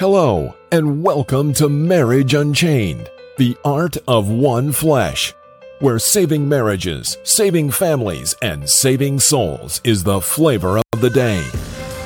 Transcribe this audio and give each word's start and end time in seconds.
Hello, 0.00 0.56
and 0.72 1.02
welcome 1.02 1.52
to 1.52 1.68
Marriage 1.68 2.32
Unchained, 2.32 3.10
the 3.36 3.54
art 3.66 3.98
of 4.08 4.30
one 4.30 4.72
flesh, 4.72 5.34
where 5.80 5.98
saving 5.98 6.48
marriages, 6.48 7.18
saving 7.22 7.70
families, 7.70 8.34
and 8.40 8.66
saving 8.66 9.20
souls 9.20 9.78
is 9.84 10.02
the 10.02 10.18
flavor 10.18 10.78
of 10.78 11.00
the 11.02 11.10
day. 11.10 11.46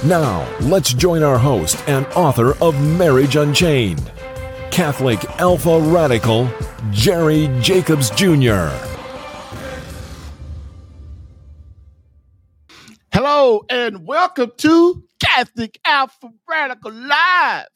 Now, 0.05 0.45
let's 0.63 0.93
join 0.93 1.23
our 1.23 1.39
host 1.39 1.77
and 1.89 2.05
author 2.17 2.61
of 2.61 2.75
Marriage 2.83 3.37
Unchained, 3.37 4.11
Catholic 4.73 5.25
Alpha 5.41 5.79
Radical, 5.79 6.51
Jerry 6.91 7.49
Jacobs 7.61 8.11
Jr. 8.11 8.71
Hello 13.13 13.65
and 13.71 14.05
welcome 14.05 14.51
to 14.57 15.05
Catholic 15.21 15.79
Alpha 15.85 16.31
Radical 16.49 16.93
Live, 16.93 17.69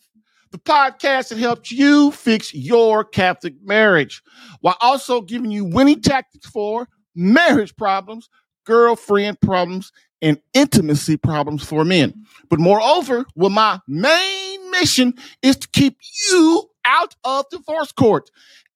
the 0.50 0.58
podcast 0.58 1.28
that 1.28 1.38
helps 1.38 1.70
you 1.70 2.10
fix 2.10 2.54
your 2.54 3.04
Catholic 3.04 3.54
marriage 3.62 4.22
while 4.60 4.76
also 4.80 5.20
giving 5.20 5.50
you 5.50 5.64
winning 5.64 6.00
tactics 6.00 6.48
for 6.48 6.88
marriage 7.14 7.74
problems, 7.76 8.28
girlfriend 8.64 9.40
problems, 9.40 9.92
and 10.22 10.40
intimacy 10.54 11.16
problems 11.16 11.64
for 11.64 11.84
men. 11.84 12.24
But 12.48 12.60
moreover, 12.60 13.24
well, 13.34 13.50
my 13.50 13.80
main 13.86 14.70
mission 14.70 15.14
is 15.42 15.56
to 15.56 15.68
keep 15.68 15.96
you 16.30 16.68
out 16.84 17.14
of 17.24 17.44
divorce 17.50 17.92
court. 17.92 18.30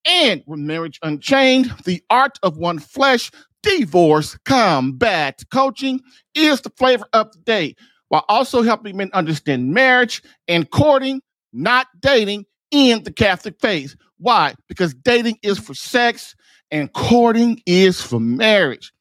And 0.05 0.43
with 0.45 0.59
Marriage 0.59 0.99
Unchained, 1.01 1.73
the 1.85 2.03
art 2.09 2.37
of 2.43 2.57
one 2.57 2.79
flesh, 2.79 3.31
divorce 3.61 4.37
combat 4.45 5.41
coaching 5.51 6.01
is 6.35 6.61
the 6.61 6.69
flavor 6.71 7.05
of 7.13 7.31
the 7.31 7.39
day, 7.39 7.75
while 8.09 8.25
also 8.27 8.61
helping 8.61 8.97
men 8.97 9.09
understand 9.13 9.73
marriage 9.73 10.21
and 10.47 10.69
courting, 10.69 11.21
not 11.53 11.87
dating 11.99 12.45
in 12.71 13.03
the 13.03 13.13
Catholic 13.13 13.55
faith. 13.61 13.95
Why? 14.17 14.55
Because 14.67 14.93
dating 14.93 15.37
is 15.43 15.59
for 15.59 15.73
sex 15.73 16.35
and 16.71 16.91
courting 16.91 17.61
is 17.65 18.01
for 18.01 18.19
marriage. 18.19 18.91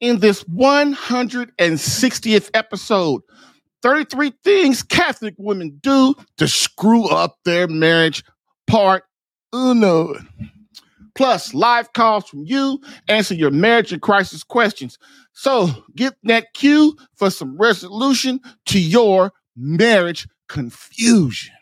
In 0.00 0.20
this 0.20 0.44
160th 0.44 2.50
episode, 2.54 3.22
33 3.82 4.32
things 4.42 4.82
Catholic 4.82 5.34
women 5.38 5.78
do 5.82 6.14
to 6.38 6.48
screw 6.48 7.08
up 7.08 7.36
their 7.44 7.68
marriage, 7.68 8.24
part 8.66 9.04
uno. 9.54 10.14
Plus, 11.14 11.54
live 11.54 11.92
calls 11.94 12.28
from 12.28 12.44
you, 12.44 12.78
answer 13.08 13.34
your 13.34 13.50
marriage 13.50 13.92
and 13.92 14.02
crisis 14.02 14.44
questions. 14.44 14.98
So, 15.32 15.70
get 15.94 16.14
that 16.24 16.52
cue 16.52 16.94
for 17.14 17.30
some 17.30 17.56
resolution 17.56 18.40
to 18.66 18.78
your 18.78 19.32
marriage 19.56 20.28
confusion. 20.48 21.55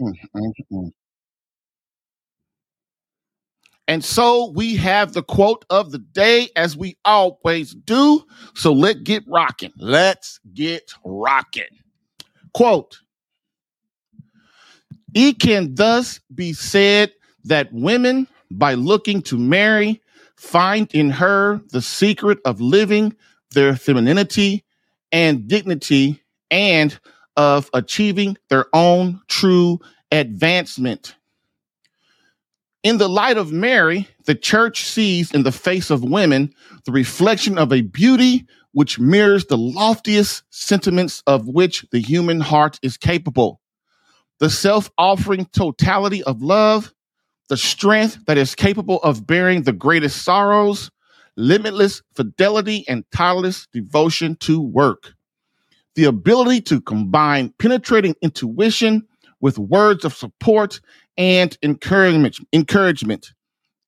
Mm, 0.00 0.12
mm, 0.36 0.52
mm. 0.72 0.90
And 3.86 4.04
so 4.04 4.50
we 4.54 4.76
have 4.76 5.12
the 5.12 5.22
quote 5.22 5.64
of 5.68 5.90
the 5.92 5.98
day, 5.98 6.48
as 6.56 6.76
we 6.76 6.96
always 7.04 7.74
do. 7.74 8.24
So 8.54 8.72
let's 8.72 9.00
get 9.00 9.24
rocking. 9.28 9.72
Let's 9.76 10.40
get 10.54 10.92
rocking. 11.04 11.64
Quote 12.54 12.98
It 15.14 15.38
can 15.40 15.74
thus 15.74 16.20
be 16.34 16.52
said 16.52 17.12
that 17.44 17.72
women, 17.72 18.26
by 18.50 18.74
looking 18.74 19.22
to 19.22 19.38
marry, 19.38 20.00
find 20.36 20.88
in 20.94 21.10
her 21.10 21.60
the 21.70 21.82
secret 21.82 22.38
of 22.44 22.60
living 22.60 23.14
their 23.52 23.76
femininity 23.76 24.64
and 25.12 25.46
dignity 25.46 26.22
and 26.50 26.98
of 27.36 27.70
achieving 27.72 28.36
their 28.48 28.66
own 28.72 29.20
true 29.28 29.80
advancement. 30.10 31.16
In 32.82 32.98
the 32.98 33.08
light 33.08 33.38
of 33.38 33.50
Mary, 33.50 34.08
the 34.26 34.34
church 34.34 34.84
sees 34.84 35.32
in 35.32 35.42
the 35.42 35.52
face 35.52 35.90
of 35.90 36.04
women 36.04 36.54
the 36.84 36.92
reflection 36.92 37.56
of 37.56 37.72
a 37.72 37.80
beauty 37.80 38.46
which 38.72 38.98
mirrors 38.98 39.46
the 39.46 39.56
loftiest 39.56 40.42
sentiments 40.50 41.22
of 41.26 41.48
which 41.48 41.86
the 41.92 42.00
human 42.00 42.40
heart 42.40 42.78
is 42.82 42.96
capable. 42.96 43.60
The 44.40 44.50
self 44.50 44.90
offering 44.98 45.46
totality 45.46 46.22
of 46.24 46.42
love, 46.42 46.92
the 47.48 47.56
strength 47.56 48.18
that 48.26 48.36
is 48.36 48.54
capable 48.54 48.98
of 49.02 49.26
bearing 49.26 49.62
the 49.62 49.72
greatest 49.72 50.22
sorrows, 50.22 50.90
limitless 51.36 52.02
fidelity, 52.14 52.84
and 52.86 53.04
tireless 53.14 53.66
devotion 53.72 54.36
to 54.40 54.60
work. 54.60 55.13
The 55.94 56.04
ability 56.04 56.60
to 56.62 56.80
combine 56.80 57.52
penetrating 57.58 58.14
intuition 58.20 59.06
with 59.40 59.58
words 59.58 60.04
of 60.04 60.14
support 60.14 60.80
and 61.16 61.56
encouragement. 61.62 62.38
Encouragement. 62.52 63.32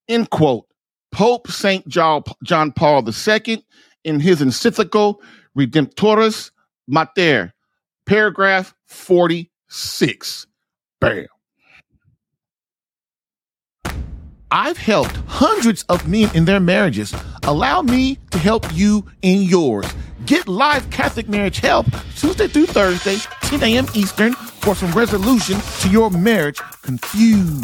End 0.08 0.30
quote. 0.30 0.66
Pope 1.12 1.48
St. 1.48 1.86
John, 1.88 2.72
Paul 2.72 3.08
II 3.08 3.64
in 4.04 4.20
his 4.20 4.42
encyclical 4.42 5.20
Redemptoris 5.56 6.50
Mater, 6.86 7.52
paragraph 8.04 8.74
46. 8.86 10.46
Bam. 11.00 11.26
I've 14.50 14.78
helped 14.78 15.16
hundreds 15.26 15.82
of 15.84 16.06
men 16.06 16.30
in 16.34 16.44
their 16.44 16.60
marriages. 16.60 17.14
Allow 17.42 17.82
me 17.82 18.18
to 18.30 18.38
help 18.38 18.64
you 18.72 19.04
in 19.22 19.42
yours. 19.42 19.86
Get 20.26 20.48
live 20.48 20.90
Catholic 20.90 21.28
marriage 21.28 21.60
help 21.60 21.86
Tuesday 22.16 22.48
through 22.48 22.66
Thursday, 22.66 23.18
10 23.42 23.62
a.m. 23.62 23.86
Eastern, 23.94 24.32
for 24.32 24.74
some 24.74 24.90
resolution 24.90 25.60
to 25.82 25.88
your 25.88 26.10
marriage 26.10 26.58
confusion. 26.82 27.62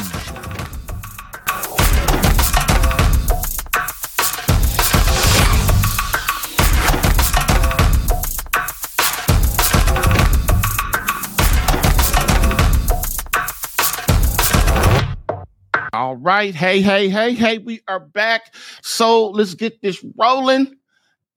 All 15.93 16.15
right. 16.15 16.55
Hey, 16.55 16.81
hey, 16.81 17.09
hey, 17.09 17.35
hey, 17.35 17.59
we 17.59 17.81
are 17.89 17.99
back. 17.99 18.55
So 18.83 19.31
let's 19.31 19.55
get 19.55 19.83
this 19.83 20.05
rolling. 20.17 20.77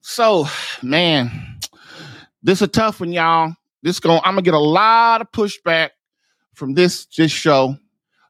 So, 0.08 0.46
man, 0.84 1.58
this 2.40 2.58
is 2.58 2.62
a 2.62 2.68
tough 2.68 3.00
one, 3.00 3.10
y'all. 3.10 3.52
This 3.82 3.98
going 3.98 4.20
I'm 4.24 4.34
gonna 4.34 4.42
get 4.42 4.54
a 4.54 4.58
lot 4.58 5.20
of 5.20 5.32
pushback 5.32 5.90
from 6.54 6.74
this 6.74 7.06
this 7.06 7.32
show. 7.32 7.76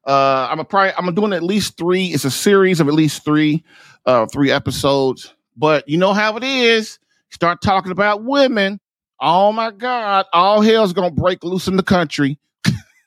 Uh 0.06 0.48
I'm 0.50 0.59
a 0.59 0.65
probably 0.65 0.94
I'm 0.97 1.15
doing 1.15 1.34
at 1.34 1.42
least 1.42 1.76
three. 1.76 2.06
It's 2.06 2.25
a 2.25 2.31
series 2.31 2.81
of 2.81 2.88
at 2.88 2.94
least 2.94 3.26
three, 3.26 3.62
uh, 4.06 4.25
three 4.25 4.50
episodes. 4.50 5.34
But 5.54 5.86
you 5.86 5.98
know 5.98 6.15
how 6.15 6.38
it 6.38 6.44
is. 6.44 6.98
Start 7.28 7.60
talking 7.60 7.92
about 7.92 8.25
women. 8.25 8.81
Oh 9.20 9.53
my 9.53 9.70
God, 9.70 10.25
all 10.32 10.62
hell's 10.62 10.94
gonna 10.94 11.10
break 11.10 11.44
loose 11.44 11.69
in 11.69 11.76
the 11.76 11.82
country. 11.82 12.38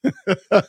but 0.51 0.65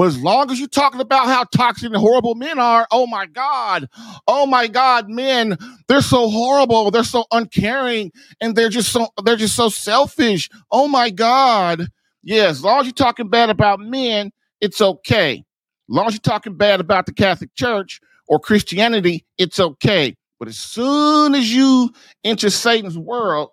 as 0.00 0.18
long 0.22 0.50
as 0.50 0.58
you're 0.58 0.68
talking 0.68 1.00
about 1.00 1.26
how 1.26 1.44
toxic 1.44 1.86
and 1.86 1.96
horrible 1.96 2.34
men 2.34 2.58
are, 2.58 2.86
oh 2.90 3.06
my 3.06 3.26
God, 3.26 3.88
oh 4.26 4.46
my 4.46 4.68
God, 4.68 5.08
men, 5.08 5.56
they're 5.88 6.02
so 6.02 6.30
horrible, 6.30 6.90
they're 6.90 7.04
so 7.04 7.24
uncaring, 7.32 8.12
and 8.40 8.54
they're 8.54 8.68
just 8.68 8.92
so 8.92 9.08
they're 9.24 9.36
just 9.36 9.56
so 9.56 9.68
selfish. 9.68 10.48
Oh 10.70 10.88
my 10.88 11.10
God. 11.10 11.88
Yeah, 12.22 12.44
as 12.44 12.62
long 12.62 12.80
as 12.80 12.86
you're 12.86 12.92
talking 12.92 13.28
bad 13.28 13.50
about 13.50 13.80
men, 13.80 14.30
it's 14.60 14.80
okay. 14.80 15.38
As 15.38 15.96
long 15.96 16.06
as 16.06 16.14
you're 16.14 16.20
talking 16.20 16.56
bad 16.56 16.80
about 16.80 17.06
the 17.06 17.14
Catholic 17.14 17.54
Church 17.54 18.00
or 18.28 18.38
Christianity, 18.38 19.24
it's 19.38 19.58
okay. 19.58 20.14
But 20.38 20.48
as 20.48 20.58
soon 20.58 21.34
as 21.34 21.52
you 21.52 21.90
enter 22.24 22.50
Satan's 22.50 22.96
world, 22.98 23.50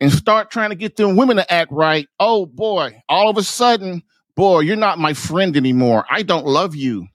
and 0.00 0.10
start 0.10 0.50
trying 0.50 0.70
to 0.70 0.76
get 0.76 0.96
them 0.96 1.16
women 1.16 1.36
to 1.36 1.52
act 1.52 1.70
right, 1.70 2.08
oh 2.18 2.46
boy, 2.46 3.02
all 3.08 3.28
of 3.28 3.36
a 3.36 3.42
sudden, 3.42 4.02
boy, 4.34 4.60
you're 4.60 4.76
not 4.76 4.98
my 4.98 5.12
friend 5.12 5.56
anymore. 5.56 6.06
I 6.10 6.22
don't 6.22 6.46
love 6.46 6.74
you. 6.74 7.06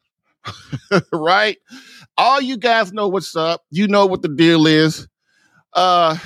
right? 1.11 1.57
All 2.17 2.39
you 2.39 2.57
guys 2.57 2.93
know 2.93 3.07
what's 3.07 3.35
up. 3.35 3.63
You 3.71 3.87
know 3.87 4.05
what 4.05 4.21
the 4.21 4.29
deal 4.29 4.67
is. 4.67 5.07
Uh 5.73 6.17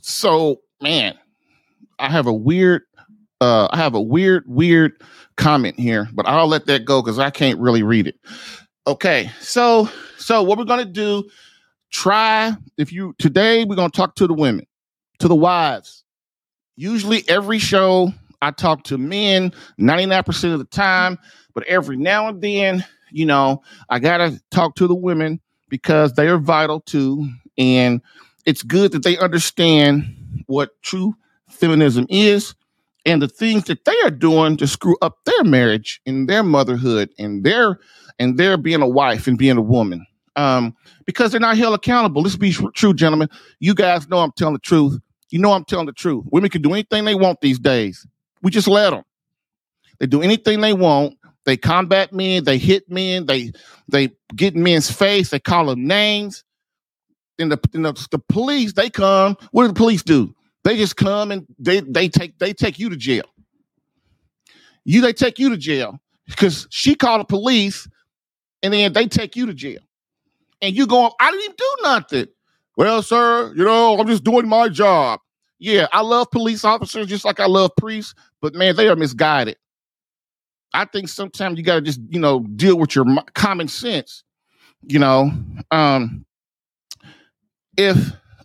so 0.00 0.60
man, 0.80 1.18
I 1.98 2.08
have 2.08 2.26
a 2.26 2.32
weird 2.32 2.82
uh 3.40 3.68
I 3.70 3.76
have 3.78 3.94
a 3.94 4.00
weird, 4.00 4.44
weird 4.46 4.92
comment 5.36 5.78
here, 5.78 6.08
but 6.12 6.28
I'll 6.28 6.46
let 6.46 6.66
that 6.66 6.84
go 6.84 7.02
because 7.02 7.18
I 7.18 7.30
can't 7.30 7.58
really 7.58 7.82
read 7.82 8.06
it. 8.06 8.14
Okay, 8.86 9.30
so 9.40 9.88
so 10.16 10.42
what 10.42 10.56
we're 10.56 10.64
gonna 10.64 10.84
do 10.84 11.28
try 11.92 12.52
if 12.76 12.92
you 12.92 13.14
today 13.18 13.64
we're 13.64 13.76
going 13.76 13.90
to 13.90 13.96
talk 13.96 14.14
to 14.16 14.26
the 14.26 14.34
women 14.34 14.66
to 15.18 15.28
the 15.28 15.34
wives 15.34 16.04
usually 16.76 17.22
every 17.28 17.58
show 17.58 18.12
I 18.42 18.50
talk 18.50 18.82
to 18.84 18.98
men 18.98 19.52
99% 19.80 20.52
of 20.52 20.58
the 20.58 20.64
time, 20.64 21.18
but 21.54 21.64
every 21.68 21.96
now 21.96 22.26
and 22.26 22.42
then, 22.42 22.84
you 23.10 23.24
know, 23.24 23.62
I 23.88 24.00
got 24.00 24.18
to 24.18 24.42
talk 24.50 24.74
to 24.76 24.88
the 24.88 24.94
women 24.94 25.40
because 25.68 26.14
they 26.14 26.28
are 26.28 26.38
vital 26.38 26.80
too. 26.80 27.30
And 27.56 28.02
it's 28.44 28.62
good 28.62 28.92
that 28.92 29.04
they 29.04 29.16
understand 29.16 30.44
what 30.46 30.70
true 30.82 31.14
feminism 31.48 32.06
is 32.10 32.54
and 33.06 33.22
the 33.22 33.28
things 33.28 33.64
that 33.64 33.84
they 33.84 33.96
are 34.04 34.10
doing 34.10 34.56
to 34.56 34.66
screw 34.66 34.96
up 35.00 35.18
their 35.24 35.44
marriage 35.44 36.00
and 36.04 36.28
their 36.28 36.42
motherhood 36.42 37.10
and 37.18 37.44
their 37.44 37.78
and 38.18 38.38
their 38.38 38.56
being 38.56 38.82
a 38.82 38.88
wife 38.88 39.26
and 39.26 39.38
being 39.38 39.56
a 39.56 39.62
woman 39.62 40.04
um, 40.36 40.74
because 41.04 41.30
they're 41.30 41.40
not 41.40 41.58
held 41.58 41.74
accountable. 41.74 42.22
Let's 42.22 42.36
be 42.36 42.52
true, 42.52 42.94
gentlemen. 42.94 43.28
You 43.60 43.74
guys 43.74 44.08
know 44.08 44.18
I'm 44.18 44.32
telling 44.32 44.54
the 44.54 44.60
truth. 44.60 44.98
You 45.30 45.38
know 45.38 45.52
I'm 45.52 45.64
telling 45.64 45.86
the 45.86 45.92
truth. 45.92 46.24
Women 46.30 46.50
can 46.50 46.62
do 46.62 46.72
anything 46.72 47.04
they 47.04 47.14
want 47.14 47.40
these 47.40 47.58
days. 47.58 48.06
We 48.42 48.50
just 48.50 48.68
let 48.68 48.90
them. 48.90 49.04
They 49.98 50.06
do 50.06 50.22
anything 50.22 50.60
they 50.60 50.72
want. 50.72 51.16
They 51.44 51.56
combat 51.56 52.12
men. 52.12 52.44
They 52.44 52.58
hit 52.58 52.90
men. 52.90 53.26
They 53.26 53.52
they 53.88 54.10
get 54.34 54.54
in 54.54 54.62
men's 54.62 54.90
face. 54.90 55.30
They 55.30 55.40
call 55.40 55.66
them 55.66 55.86
names. 55.86 56.44
And 57.38 57.50
the, 57.50 57.58
and 57.74 57.84
the 57.84 58.06
the 58.10 58.18
police 58.18 58.74
they 58.74 58.90
come. 58.90 59.36
What 59.50 59.62
do 59.62 59.68
the 59.68 59.74
police 59.74 60.02
do? 60.02 60.34
They 60.64 60.76
just 60.76 60.96
come 60.96 61.32
and 61.32 61.46
they 61.58 61.80
they 61.80 62.08
take 62.08 62.38
they 62.38 62.52
take 62.52 62.78
you 62.78 62.90
to 62.90 62.96
jail. 62.96 63.24
You 64.84 65.00
they 65.00 65.12
take 65.12 65.38
you 65.38 65.50
to 65.50 65.56
jail 65.56 66.00
because 66.26 66.66
she 66.70 66.94
called 66.94 67.20
the 67.20 67.24
police, 67.24 67.88
and 68.62 68.72
then 68.72 68.92
they 68.92 69.06
take 69.06 69.36
you 69.36 69.46
to 69.46 69.54
jail. 69.54 69.80
And 70.62 70.74
you 70.76 70.86
going, 70.86 71.10
I 71.20 71.30
didn't 71.30 71.42
even 71.44 71.56
do 71.58 71.76
nothing. 71.82 72.26
Well, 72.76 73.02
sir, 73.02 73.52
you 73.54 73.64
know, 73.64 73.98
I'm 73.98 74.06
just 74.06 74.24
doing 74.24 74.48
my 74.48 74.68
job. 74.68 75.20
Yeah, 75.58 75.86
I 75.92 76.00
love 76.00 76.30
police 76.30 76.64
officers 76.64 77.06
just 77.06 77.24
like 77.24 77.38
I 77.38 77.46
love 77.46 77.72
priests, 77.76 78.14
but 78.40 78.54
man, 78.54 78.74
they 78.76 78.88
are 78.88 78.96
misguided. 78.96 79.56
I 80.74 80.86
think 80.86 81.08
sometimes 81.08 81.58
you 81.58 81.64
got 81.64 81.76
to 81.76 81.80
just, 81.82 82.00
you 82.08 82.18
know, 82.18 82.40
deal 82.56 82.78
with 82.78 82.94
your 82.94 83.04
common 83.34 83.68
sense. 83.68 84.24
You 84.84 84.98
know, 84.98 85.30
um, 85.70 86.24
if 87.76 87.96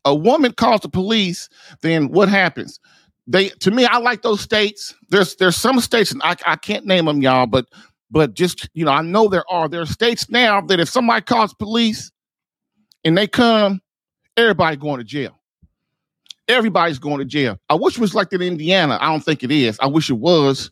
a 0.06 0.14
woman 0.14 0.54
calls 0.54 0.81
the 0.81 0.90
police, 0.90 1.50
then 1.81 2.10
what 2.10 2.30
happens? 2.30 2.80
They 3.25 3.50
to 3.50 3.72
me, 3.72 3.86
I 3.86 3.98
like 3.98 4.22
those 4.22 4.42
states. 4.42 4.94
There's 5.10 5.36
there's 5.36 5.56
some 5.56 5.80
states, 5.80 6.12
and 6.12 6.22
I, 6.24 6.36
I 6.46 6.56
can't 6.56 6.86
name 6.86 7.06
them, 7.06 7.22
y'all, 7.22 7.48
but 7.48 7.66
but 8.09 8.33
just 8.33 8.69
you 8.74 8.86
know, 8.86 8.92
I 8.92 9.01
know 9.01 9.27
there 9.27 9.50
are 9.50 9.68
there 9.68 9.81
are 9.81 9.86
states 9.86 10.30
now 10.30 10.62
that 10.62 10.80
if 10.80 10.89
somebody 10.89 11.24
calls 11.24 11.54
police 11.54 12.12
and 13.04 13.18
they 13.18 13.27
come, 13.27 13.81
everybody 14.36 14.77
going 14.77 15.00
to 15.00 15.04
jail. 15.04 15.39
Everybody's 16.48 17.00
going 17.00 17.19
to 17.19 17.25
jail. 17.25 17.59
I 17.69 17.75
wish 17.75 17.98
it 17.98 18.01
was 18.01 18.15
like 18.15 18.30
that 18.30 18.42
in 18.42 18.48
Indiana. 18.48 18.98
I 19.01 19.07
don't 19.12 19.24
think 19.24 19.44
it 19.44 19.51
is. 19.51 19.77
I 19.81 19.88
wish 19.88 20.09
it 20.09 20.13
was. 20.13 20.71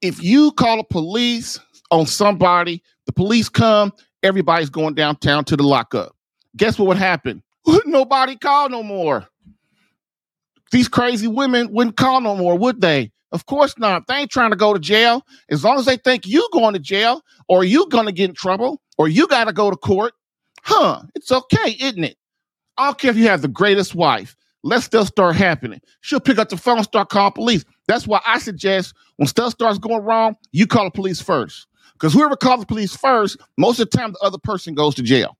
If 0.00 0.22
you 0.22 0.52
call 0.52 0.76
the 0.76 0.84
police 0.84 1.58
on 1.90 2.06
somebody, 2.06 2.80
the 3.06 3.12
police 3.12 3.48
come, 3.48 3.92
everybody's 4.22 4.70
going 4.70 4.94
downtown 4.94 5.44
to 5.46 5.56
the 5.56 5.64
lockup. 5.64 6.14
Guess 6.56 6.78
what 6.78 6.86
would 6.86 6.98
happen? 6.98 7.42
Nobody 7.86 8.36
call 8.36 8.68
no 8.68 8.84
more. 8.84 9.26
These 10.70 10.88
crazy 10.88 11.26
women 11.26 11.72
wouldn't 11.72 11.96
call 11.96 12.20
no 12.20 12.36
more, 12.36 12.56
would 12.56 12.80
they? 12.80 13.10
Of 13.32 13.46
course 13.46 13.76
not. 13.78 14.06
They 14.06 14.14
ain't 14.14 14.30
trying 14.30 14.50
to 14.50 14.56
go 14.56 14.72
to 14.72 14.78
jail. 14.80 15.22
As 15.50 15.62
long 15.64 15.78
as 15.78 15.84
they 15.84 15.96
think 15.96 16.26
you 16.26 16.48
going 16.52 16.74
to 16.74 16.80
jail 16.80 17.22
or 17.48 17.64
you 17.64 17.86
gonna 17.88 18.12
get 18.12 18.30
in 18.30 18.34
trouble 18.34 18.80
or 18.96 19.08
you 19.08 19.26
gotta 19.26 19.52
go 19.52 19.70
to 19.70 19.76
court, 19.76 20.14
huh? 20.62 21.02
It's 21.14 21.30
okay, 21.30 21.76
isn't 21.80 22.04
it? 22.04 22.16
I 22.78 22.86
don't 22.86 22.98
care 22.98 23.10
if 23.10 23.16
you 23.16 23.28
have 23.28 23.42
the 23.42 23.48
greatest 23.48 23.94
wife. 23.94 24.36
Let 24.62 24.82
stuff 24.82 25.08
start 25.08 25.36
happening. 25.36 25.80
She'll 26.00 26.20
pick 26.20 26.38
up 26.38 26.48
the 26.48 26.56
phone, 26.56 26.82
start 26.82 27.10
calling 27.10 27.32
police. 27.32 27.64
That's 27.86 28.06
why 28.06 28.20
I 28.26 28.38
suggest 28.38 28.94
when 29.16 29.26
stuff 29.26 29.52
starts 29.52 29.78
going 29.78 30.02
wrong, 30.02 30.36
you 30.52 30.66
call 30.66 30.84
the 30.84 30.90
police 30.90 31.20
first. 31.20 31.66
Because 31.92 32.12
whoever 32.12 32.36
calls 32.36 32.60
the 32.60 32.66
police 32.66 32.96
first, 32.96 33.36
most 33.56 33.80
of 33.80 33.90
the 33.90 33.96
time 33.96 34.12
the 34.12 34.18
other 34.24 34.38
person 34.38 34.74
goes 34.74 34.94
to 34.96 35.02
jail. 35.02 35.36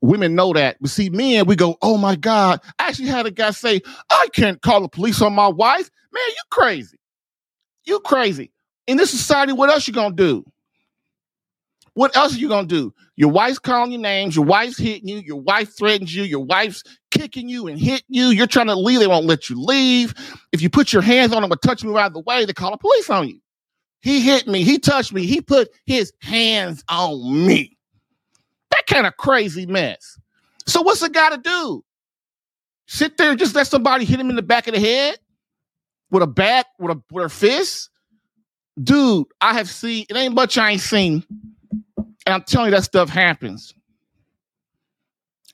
Women 0.00 0.34
know 0.34 0.52
that. 0.52 0.76
But 0.80 0.90
see, 0.90 1.10
men, 1.10 1.46
we 1.46 1.56
go, 1.56 1.76
oh 1.82 1.96
my 1.96 2.14
God. 2.14 2.60
I 2.78 2.88
actually 2.88 3.08
had 3.08 3.26
a 3.26 3.30
guy 3.30 3.50
say, 3.50 3.80
I 4.10 4.28
can't 4.32 4.60
call 4.62 4.82
the 4.82 4.88
police 4.88 5.20
on 5.22 5.32
my 5.32 5.48
wife. 5.48 5.90
Man, 6.16 6.28
you 6.30 6.42
crazy. 6.50 6.98
You 7.84 8.00
crazy. 8.00 8.50
In 8.86 8.96
this 8.96 9.10
society, 9.10 9.52
what 9.52 9.68
else 9.68 9.86
you 9.86 9.92
gonna 9.92 10.14
do? 10.14 10.44
What 11.92 12.16
else 12.16 12.34
are 12.34 12.38
you 12.38 12.48
gonna 12.48 12.66
do? 12.66 12.94
Your 13.16 13.30
wife's 13.30 13.58
calling 13.58 13.92
you 13.92 13.98
names, 13.98 14.34
your 14.34 14.44
wife's 14.44 14.78
hitting 14.78 15.08
you, 15.08 15.18
your 15.18 15.40
wife 15.40 15.76
threatens 15.76 16.14
you, 16.14 16.22
your 16.24 16.44
wife's 16.44 16.82
kicking 17.10 17.48
you 17.50 17.66
and 17.66 17.78
hitting 17.78 18.06
you. 18.08 18.28
You're 18.28 18.46
trying 18.46 18.68
to 18.68 18.74
leave, 18.74 19.00
they 19.00 19.06
won't 19.06 19.26
let 19.26 19.50
you 19.50 19.60
leave. 19.60 20.14
If 20.52 20.62
you 20.62 20.70
put 20.70 20.92
your 20.92 21.02
hands 21.02 21.32
on 21.32 21.42
them 21.42 21.52
or 21.52 21.56
touch 21.56 21.84
me 21.84 21.90
out 21.92 22.06
of 22.06 22.14
the 22.14 22.20
way, 22.20 22.44
they 22.44 22.52
call 22.54 22.70
the 22.70 22.78
police 22.78 23.10
on 23.10 23.28
you. 23.28 23.40
He 24.00 24.20
hit 24.20 24.46
me, 24.46 24.62
he 24.62 24.78
touched 24.78 25.12
me, 25.12 25.26
he 25.26 25.42
put 25.42 25.68
his 25.84 26.12
hands 26.22 26.82
on 26.88 27.46
me. 27.46 27.76
That 28.70 28.86
kind 28.86 29.06
of 29.06 29.16
crazy 29.18 29.66
mess. 29.66 30.18
So 30.66 30.80
what's 30.80 31.02
a 31.02 31.10
guy 31.10 31.30
to 31.30 31.38
do? 31.38 31.84
Sit 32.86 33.16
there 33.16 33.30
and 33.30 33.38
just 33.38 33.54
let 33.54 33.66
somebody 33.66 34.04
hit 34.04 34.20
him 34.20 34.30
in 34.30 34.36
the 34.36 34.42
back 34.42 34.66
of 34.66 34.74
the 34.74 34.80
head 34.80 35.18
with 36.10 36.22
a 36.22 36.26
bat, 36.26 36.66
with 36.78 36.96
a 36.96 37.02
with 37.10 37.26
a 37.26 37.28
fist? 37.28 37.90
Dude, 38.82 39.26
I 39.40 39.54
have 39.54 39.70
seen 39.70 40.06
it 40.08 40.16
ain't 40.16 40.34
much 40.34 40.58
I 40.58 40.72
ain't 40.72 40.80
seen. 40.80 41.24
And 41.98 42.34
I'm 42.34 42.42
telling 42.42 42.70
you 42.70 42.76
that 42.76 42.84
stuff 42.84 43.08
happens. 43.08 43.74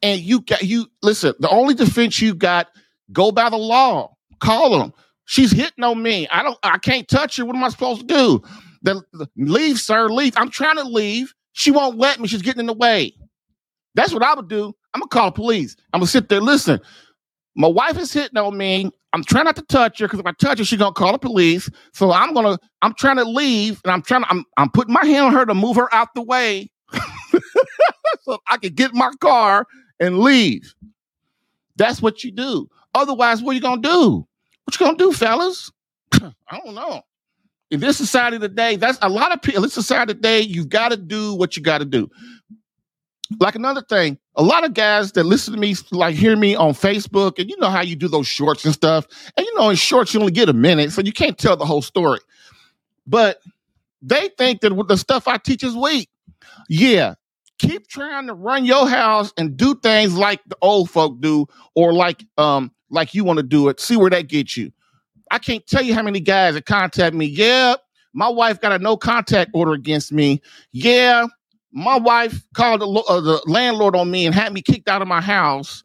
And 0.03 0.21
you 0.21 0.41
got 0.41 0.63
you 0.63 0.87
listen, 1.03 1.35
the 1.39 1.49
only 1.49 1.75
defense 1.75 2.21
you 2.21 2.35
got, 2.35 2.69
go 3.13 3.31
by 3.33 3.51
the 3.51 3.57
law. 3.57 4.17
Call 4.41 4.79
them. 4.79 4.93
She's 5.25 5.53
hitting 5.53 5.85
on 5.85 6.03
me. 6.03 6.27
I 6.29 6.43
don't 6.43 6.59
I 6.63 6.79
can't 6.79 7.07
touch 7.09 7.37
her. 7.37 7.45
What 7.45 7.57
am 7.57 7.65
I 7.65 7.69
supposed 7.69 8.01
to 8.01 8.07
do? 8.07 8.43
The, 8.83 9.01
the, 9.13 9.29
leave, 9.37 9.79
sir, 9.79 10.09
leave. 10.09 10.35
I'm 10.37 10.51
trying 10.51 10.77
to 10.77 10.85
leave. 10.85 11.33
She 11.53 11.71
won't 11.71 11.99
let 11.99 12.19
me. 12.19 12.27
She's 12.27 12.43
getting 12.43 12.61
in 12.61 12.67
the 12.67 12.73
way. 12.73 13.15
That's 13.95 14.13
what 14.13 14.23
I 14.23 14.35
would 14.35 14.49
do. 14.49 14.75
I'm 14.95 15.01
gonna 15.01 15.09
call 15.09 15.27
the 15.27 15.33
police. 15.33 15.77
I'm 15.93 16.01
gonna 16.01 16.09
sit 16.09 16.29
there. 16.29 16.41
Listen, 16.41 16.81
my 17.55 17.69
wife 17.69 17.99
is 17.99 18.13
hitting 18.13 18.39
on 18.39 18.57
me. 18.57 18.91
I'm 19.13 19.25
trying 19.25 19.45
not 19.45 19.57
to 19.57 19.63
touch 19.63 19.99
her 19.99 20.07
because 20.07 20.21
if 20.21 20.27
I 20.27 20.33
touch 20.33 20.59
her, 20.59 20.65
she's 20.65 20.79
gonna 20.79 20.93
call 20.93 21.13
the 21.13 21.19
police. 21.19 21.69
So 21.93 22.13
I'm 22.13 22.33
gonna. 22.33 22.59
I'm 22.81 22.95
trying 22.95 23.17
to 23.17 23.25
leave, 23.25 23.81
and 23.85 23.93
I'm 23.93 24.03
trying. 24.03 24.23
To, 24.23 24.31
I'm. 24.31 24.45
I'm 24.57 24.71
putting 24.71 24.95
my 24.95 25.05
hand 25.05 25.27
on 25.27 25.33
her 25.33 25.45
to 25.45 25.55
move 25.55 25.77
her 25.77 25.93
out 25.95 26.09
the 26.15 26.23
way, 26.23 26.71
so 28.23 28.39
I 28.49 28.57
can 28.57 28.75
get 28.75 28.95
my 28.95 29.11
car 29.21 29.67
and 30.01 30.21
leave. 30.21 30.75
That's 31.77 32.01
what 32.01 32.25
you 32.25 32.33
do. 32.33 32.69
Otherwise, 32.95 33.43
what 33.43 33.53
are 33.53 33.55
you 33.55 33.61
gonna 33.61 33.83
do? 33.83 34.27
What 34.65 34.81
you 34.81 34.87
gonna 34.87 34.99
do, 34.99 35.13
fellas? 35.13 35.71
I 36.13 36.59
don't 36.65 36.75
know 36.75 37.03
in 37.73 37.81
this 37.81 37.97
society 37.97 38.39
today, 38.39 38.77
that's 38.77 38.99
a 39.01 39.09
lot 39.09 39.33
of 39.33 39.41
people. 39.41 39.61
In 39.61 39.63
this 39.63 39.73
society 39.73 40.13
today, 40.13 40.41
you've 40.43 40.69
got 40.69 40.91
to 40.91 40.97
do 40.99 41.35
what 41.35 41.57
you 41.57 41.63
got 41.63 41.79
to 41.79 41.87
do. 41.87 42.09
Like 43.39 43.55
another 43.55 43.83
thing, 43.83 44.19
a 44.37 44.43
lot 44.43 44.65
of 44.65 44.75
guys 44.75 45.13
that 45.13 45.25
listen 45.25 45.55
to 45.55 45.61
me, 45.61 45.75
like 45.91 46.15
hear 46.15 46.37
me 46.37 46.55
on 46.55 46.73
Facebook, 46.73 47.39
and 47.39 47.49
you 47.49 47.57
know 47.59 47.71
how 47.71 47.83
you 47.83 47.97
do 47.97 48.09
those 48.09 48.27
shorts 48.27 48.65
and 48.65 48.75
stuff. 48.75 49.07
And 49.37 49.47
you 49.47 49.55
know, 49.55 49.71
in 49.71 49.77
shorts, 49.77 50.15
you 50.15 50.21
only 50.21 50.33
get 50.33 50.49
a 50.49 50.55
minute, 50.55 50.93
so 50.93 51.03
you 51.03 51.13
can't 51.13 51.39
tell 51.39 51.57
the 51.57 51.65
whole 51.65 51.83
story. 51.83 52.21
But 53.07 53.41
they 54.01 54.31
think 54.39 54.61
that 54.61 54.71
the 54.89 54.97
stuff 54.97 55.29
I 55.29 55.39
teach 55.39 55.63
is 55.63 55.77
weak. 55.77 56.09
Yeah, 56.69 57.15
keep 57.59 57.89
trying 57.89 58.27
to 58.27 58.35
run 58.35 58.65
your 58.65 58.89
house 58.89 59.33
and 59.37 59.57
do 59.57 59.75
things 59.77 60.17
like 60.17 60.41
the 60.47 60.57
old 60.63 60.91
folk 60.91 61.21
do, 61.21 61.47
or 61.75 61.93
like 61.93 62.25
um 62.39 62.73
like 62.91 63.15
you 63.15 63.25
want 63.25 63.39
to 63.39 63.43
do 63.45 63.69
it. 63.69 63.81
See 63.81 63.97
where 63.97 64.11
that 64.11 64.29
gets 64.29 64.57
you. 64.57 64.73
I 65.31 65.39
can't 65.39 65.67
tell 65.67 65.83
you 65.83 65.95
how 65.95 66.03
many 66.03 66.21
guys 66.21 66.55
that 66.55 66.67
contact 66.67 67.15
me. 67.15 67.27
Yeah, 67.27 67.77
my 68.13 68.29
wife 68.29 68.61
got 68.61 68.73
a 68.73 68.79
no 68.79 68.97
contact 68.97 69.51
order 69.55 69.73
against 69.73 70.13
me. 70.13 70.43
Yeah, 70.73 71.27
my 71.73 71.99
wife 71.99 72.43
called 72.55 72.81
the, 72.81 72.87
uh, 72.87 73.21
the 73.21 73.43
landlord 73.47 73.97
on 73.97 74.11
me 74.11 74.27
and 74.27 74.35
had 74.35 74.53
me 74.53 74.63
kicked 74.63 74.89
out 74.89 75.03
of 75.03 75.09
my 75.09 75.21
house. 75.21 75.83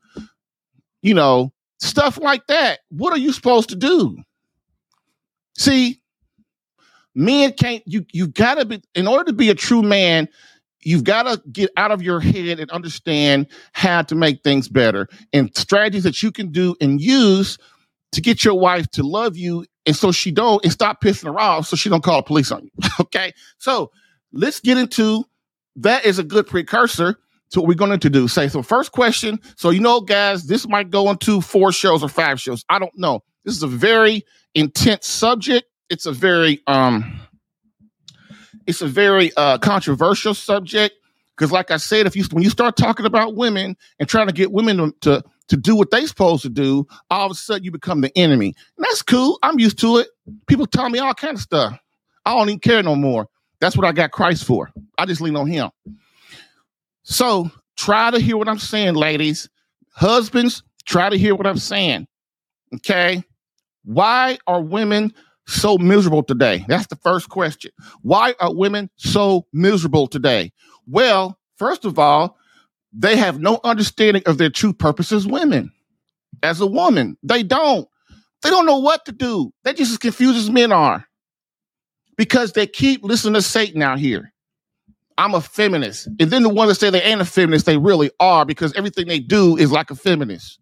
You 1.01 1.13
know, 1.13 1.53
stuff 1.79 2.17
like 2.17 2.45
that. 2.47 2.79
What 2.89 3.13
are 3.13 3.19
you 3.19 3.31
supposed 3.31 3.69
to 3.69 3.75
do? 3.75 4.17
See, 5.57 6.01
men 7.15 7.53
can't. 7.53 7.83
You 7.85 8.05
you 8.11 8.27
gotta 8.27 8.65
be 8.65 8.81
in 8.95 9.07
order 9.07 9.25
to 9.25 9.33
be 9.33 9.49
a 9.49 9.55
true 9.55 9.81
man. 9.81 10.27
You've 10.81 11.03
got 11.03 11.23
to 11.23 11.41
get 11.51 11.71
out 11.75 11.91
of 11.91 12.01
your 12.01 12.19
head 12.19 12.59
and 12.59 12.71
understand 12.71 13.47
how 13.73 14.03
to 14.03 14.15
make 14.15 14.41
things 14.43 14.69
better 14.69 15.09
and 15.33 15.53
strategies 15.57 16.03
that 16.03 16.21
you 16.23 16.31
can 16.31 16.51
do 16.51 16.75
and 16.79 17.01
use 17.01 17.57
to 18.13 18.21
get 18.21 18.45
your 18.45 18.53
wife 18.53 18.89
to 18.91 19.03
love 19.03 19.35
you 19.35 19.65
and 19.85 19.95
so 19.95 20.11
she 20.11 20.31
don't 20.31 20.63
and 20.63 20.71
stop 20.71 21.01
pissing 21.01 21.25
her 21.25 21.39
off 21.39 21.67
so 21.67 21.75
she 21.75 21.89
don't 21.89 22.03
call 22.03 22.19
the 22.19 22.23
police 22.23 22.51
on 22.51 22.63
you. 22.63 22.71
okay. 23.01 23.33
So 23.57 23.91
let's 24.31 24.59
get 24.59 24.77
into 24.77 25.25
that 25.77 26.05
is 26.05 26.19
a 26.19 26.23
good 26.23 26.47
precursor 26.47 27.17
to 27.51 27.59
what 27.61 27.67
we're 27.67 27.75
going 27.75 27.97
to 27.99 28.09
do. 28.09 28.27
Say 28.27 28.47
so 28.49 28.61
first 28.61 28.91
question. 28.91 29.39
So 29.55 29.69
you 29.69 29.79
know, 29.79 30.01
guys, 30.01 30.47
this 30.47 30.67
might 30.67 30.89
go 30.89 31.09
into 31.09 31.41
four 31.41 31.71
shows 31.71 32.03
or 32.03 32.09
five 32.09 32.41
shows. 32.41 32.65
I 32.69 32.79
don't 32.79 32.97
know. 32.97 33.23
This 33.45 33.55
is 33.55 33.63
a 33.63 33.67
very 33.67 34.25
intense 34.55 35.07
subject. 35.07 35.67
It's 35.89 36.05
a 36.05 36.11
very 36.11 36.61
um 36.67 37.21
it's 38.65 38.81
a 38.81 38.87
very 38.87 39.31
uh 39.37 39.57
controversial 39.59 40.33
subject 40.33 40.95
because 41.35 41.51
like 41.51 41.71
I 41.71 41.77
said, 41.77 42.07
if 42.07 42.15
you 42.15 42.25
when 42.31 42.43
you 42.43 42.49
start 42.49 42.75
talking 42.75 43.05
about 43.05 43.35
women 43.35 43.77
and 43.99 44.09
trying 44.09 44.27
to 44.27 44.33
get 44.33 44.51
women 44.51 44.77
to, 44.77 44.93
to 45.01 45.23
to 45.49 45.55
do 45.55 45.75
what 45.75 45.91
they're 45.91 46.05
supposed 46.07 46.41
to 46.43 46.49
do, 46.49 46.85
all 47.09 47.27
of 47.27 47.31
a 47.31 47.35
sudden 47.35 47.63
you 47.63 47.71
become 47.71 48.01
the 48.01 48.15
enemy. 48.17 48.53
And 48.77 48.85
that's 48.85 49.01
cool. 49.01 49.39
I'm 49.43 49.59
used 49.59 49.79
to 49.79 49.97
it. 49.97 50.09
People 50.47 50.65
tell 50.65 50.89
me 50.89 50.99
all 50.99 51.13
kind 51.13 51.35
of 51.35 51.41
stuff. 51.41 51.79
I 52.25 52.33
don't 52.35 52.49
even 52.49 52.59
care 52.59 52.83
no 52.83 52.95
more. 52.95 53.29
That's 53.61 53.77
what 53.77 53.85
I 53.87 53.93
got 53.93 54.11
Christ 54.11 54.43
for. 54.43 54.69
I 54.97 55.05
just 55.05 55.21
lean 55.21 55.35
on 55.35 55.47
him. 55.47 55.69
So 57.03 57.51
try 57.77 58.11
to 58.11 58.19
hear 58.19 58.37
what 58.37 58.49
I'm 58.49 58.59
saying, 58.59 58.95
ladies. 58.95 59.49
Husbands, 59.93 60.63
try 60.85 61.09
to 61.09 61.17
hear 61.17 61.35
what 61.35 61.47
I'm 61.47 61.57
saying. 61.57 62.07
Okay. 62.75 63.23
Why 63.83 64.37
are 64.47 64.61
women 64.61 65.13
so 65.47 65.77
miserable 65.77 66.23
today? 66.23 66.65
That's 66.67 66.87
the 66.87 66.97
first 66.97 67.29
question. 67.29 67.71
Why 68.01 68.35
are 68.39 68.53
women 68.53 68.89
so 68.97 69.47
miserable 69.53 70.07
today? 70.07 70.51
Well, 70.85 71.39
first 71.57 71.85
of 71.85 71.97
all, 71.97 72.37
they 72.91 73.15
have 73.15 73.39
no 73.39 73.59
understanding 73.63 74.23
of 74.25 74.37
their 74.37 74.49
true 74.49 74.73
purpose 74.73 75.11
as 75.11 75.25
women. 75.25 75.71
As 76.43 76.59
a 76.59 76.67
woman, 76.67 77.17
they 77.23 77.43
don't. 77.43 77.87
They 78.43 78.49
don't 78.49 78.65
know 78.65 78.79
what 78.79 79.05
to 79.05 79.11
do. 79.11 79.51
They're 79.63 79.73
just 79.73 79.91
as 79.91 79.97
confused 79.97 80.37
as 80.37 80.49
men 80.49 80.71
are 80.71 81.07
because 82.17 82.53
they 82.53 82.67
keep 82.67 83.03
listening 83.03 83.33
to 83.35 83.41
Satan 83.41 83.81
out 83.81 83.99
here. 83.99 84.33
I'm 85.17 85.33
a 85.33 85.41
feminist. 85.41 86.07
And 86.19 86.29
then 86.31 86.43
the 86.43 86.49
ones 86.49 86.69
that 86.69 86.75
say 86.75 86.89
they 86.89 87.01
ain't 87.01 87.21
a 87.21 87.25
feminist, 87.25 87.65
they 87.65 87.77
really 87.77 88.11
are 88.19 88.45
because 88.45 88.73
everything 88.73 89.07
they 89.07 89.19
do 89.19 89.57
is 89.57 89.71
like 89.71 89.89
a 89.89 89.95
feminist. 89.95 90.59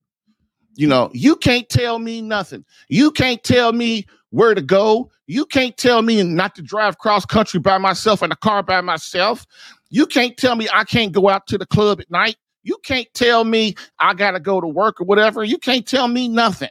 You 0.75 0.87
know, 0.87 1.09
you 1.13 1.35
can't 1.35 1.67
tell 1.69 1.99
me 1.99 2.21
nothing. 2.21 2.65
You 2.89 3.11
can't 3.11 3.43
tell 3.43 3.73
me 3.73 4.05
where 4.29 4.53
to 4.53 4.61
go. 4.61 5.11
You 5.27 5.45
can't 5.45 5.75
tell 5.77 6.01
me 6.01 6.21
not 6.23 6.55
to 6.55 6.61
drive 6.61 6.97
cross 6.97 7.25
country 7.25 7.59
by 7.59 7.77
myself 7.77 8.21
in 8.21 8.31
a 8.31 8.35
car 8.35 8.63
by 8.63 8.81
myself. 8.81 9.45
You 9.89 10.05
can't 10.05 10.35
tell 10.37 10.55
me 10.55 10.67
I 10.73 10.83
can't 10.83 11.11
go 11.13 11.29
out 11.29 11.47
to 11.47 11.57
the 11.57 11.65
club 11.65 12.01
at 12.01 12.11
night. 12.11 12.35
You 12.63 12.77
can't 12.83 13.07
tell 13.13 13.43
me 13.43 13.75
I 13.99 14.13
got 14.13 14.31
to 14.31 14.39
go 14.39 14.59
to 14.59 14.67
work 14.67 14.99
or 14.99 15.05
whatever. 15.05 15.43
You 15.43 15.57
can't 15.57 15.85
tell 15.85 16.07
me 16.07 16.27
nothing. 16.27 16.69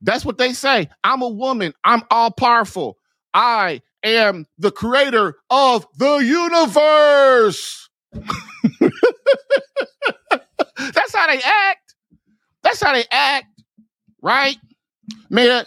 That's 0.00 0.24
what 0.24 0.38
they 0.38 0.52
say. 0.52 0.88
I'm 1.04 1.22
a 1.22 1.28
woman. 1.28 1.74
I'm 1.84 2.02
all 2.10 2.32
powerful. 2.32 2.98
I 3.32 3.82
am 4.04 4.46
the 4.58 4.70
creator 4.70 5.36
of 5.50 5.86
the 5.98 6.16
universe. 6.16 7.88
That's 10.76 11.14
how 11.14 11.26
they 11.26 11.40
act. 11.42 11.94
That's 12.62 12.80
how 12.80 12.92
they 12.92 13.04
act, 13.10 13.46
right? 14.22 14.56
Man, 15.30 15.64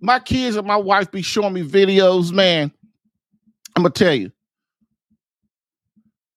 my 0.00 0.18
kids 0.20 0.56
and 0.56 0.66
my 0.66 0.76
wife 0.76 1.10
be 1.10 1.22
showing 1.22 1.52
me 1.52 1.62
videos, 1.62 2.32
man. 2.32 2.72
I'm 3.76 3.82
gonna 3.82 3.92
tell 3.92 4.14
you. 4.14 4.32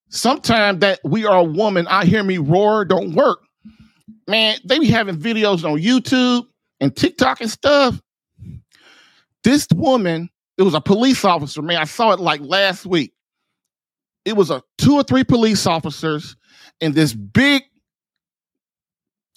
Sometimes 0.08 0.80
that 0.80 1.00
we 1.04 1.24
are 1.24 1.38
a 1.38 1.44
woman, 1.44 1.86
I 1.88 2.04
hear 2.04 2.22
me 2.22 2.38
roar, 2.38 2.84
don't 2.84 3.14
work. 3.14 3.40
Man, 4.28 4.58
they 4.64 4.78
be 4.78 4.86
having 4.86 5.16
videos 5.16 5.64
on 5.64 5.78
YouTube 5.78 6.46
and 6.80 6.94
TikTok 6.94 7.40
and 7.40 7.50
stuff. 7.50 8.00
This 9.42 9.66
woman 9.74 10.28
it 10.58 10.62
was 10.62 10.74
a 10.74 10.80
police 10.80 11.24
officer, 11.24 11.62
man. 11.62 11.78
I 11.78 11.84
saw 11.84 12.12
it 12.12 12.20
like 12.20 12.40
last 12.40 12.86
week. 12.86 13.12
It 14.24 14.36
was 14.36 14.50
a 14.50 14.62
two 14.78 14.94
or 14.94 15.02
three 15.02 15.24
police 15.24 15.66
officers 15.66 16.36
and 16.80 16.94
this 16.94 17.12
big, 17.12 17.62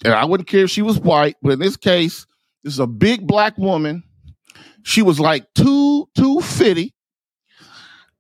and 0.04 0.14
I 0.14 0.26
wouldn't 0.26 0.50
care 0.50 0.66
if 0.66 0.70
she 0.70 0.82
was 0.82 1.00
white, 1.00 1.38
but 1.42 1.54
in 1.54 1.60
this 1.60 1.78
case, 1.78 2.26
this 2.64 2.74
is 2.74 2.80
a 2.80 2.88
big 2.88 3.26
black 3.26 3.58
woman. 3.58 4.04
She 4.84 5.02
was 5.02 5.20
like 5.20 5.48
two, 5.56 6.08
two 6.16 6.42
fifty. 6.42 6.94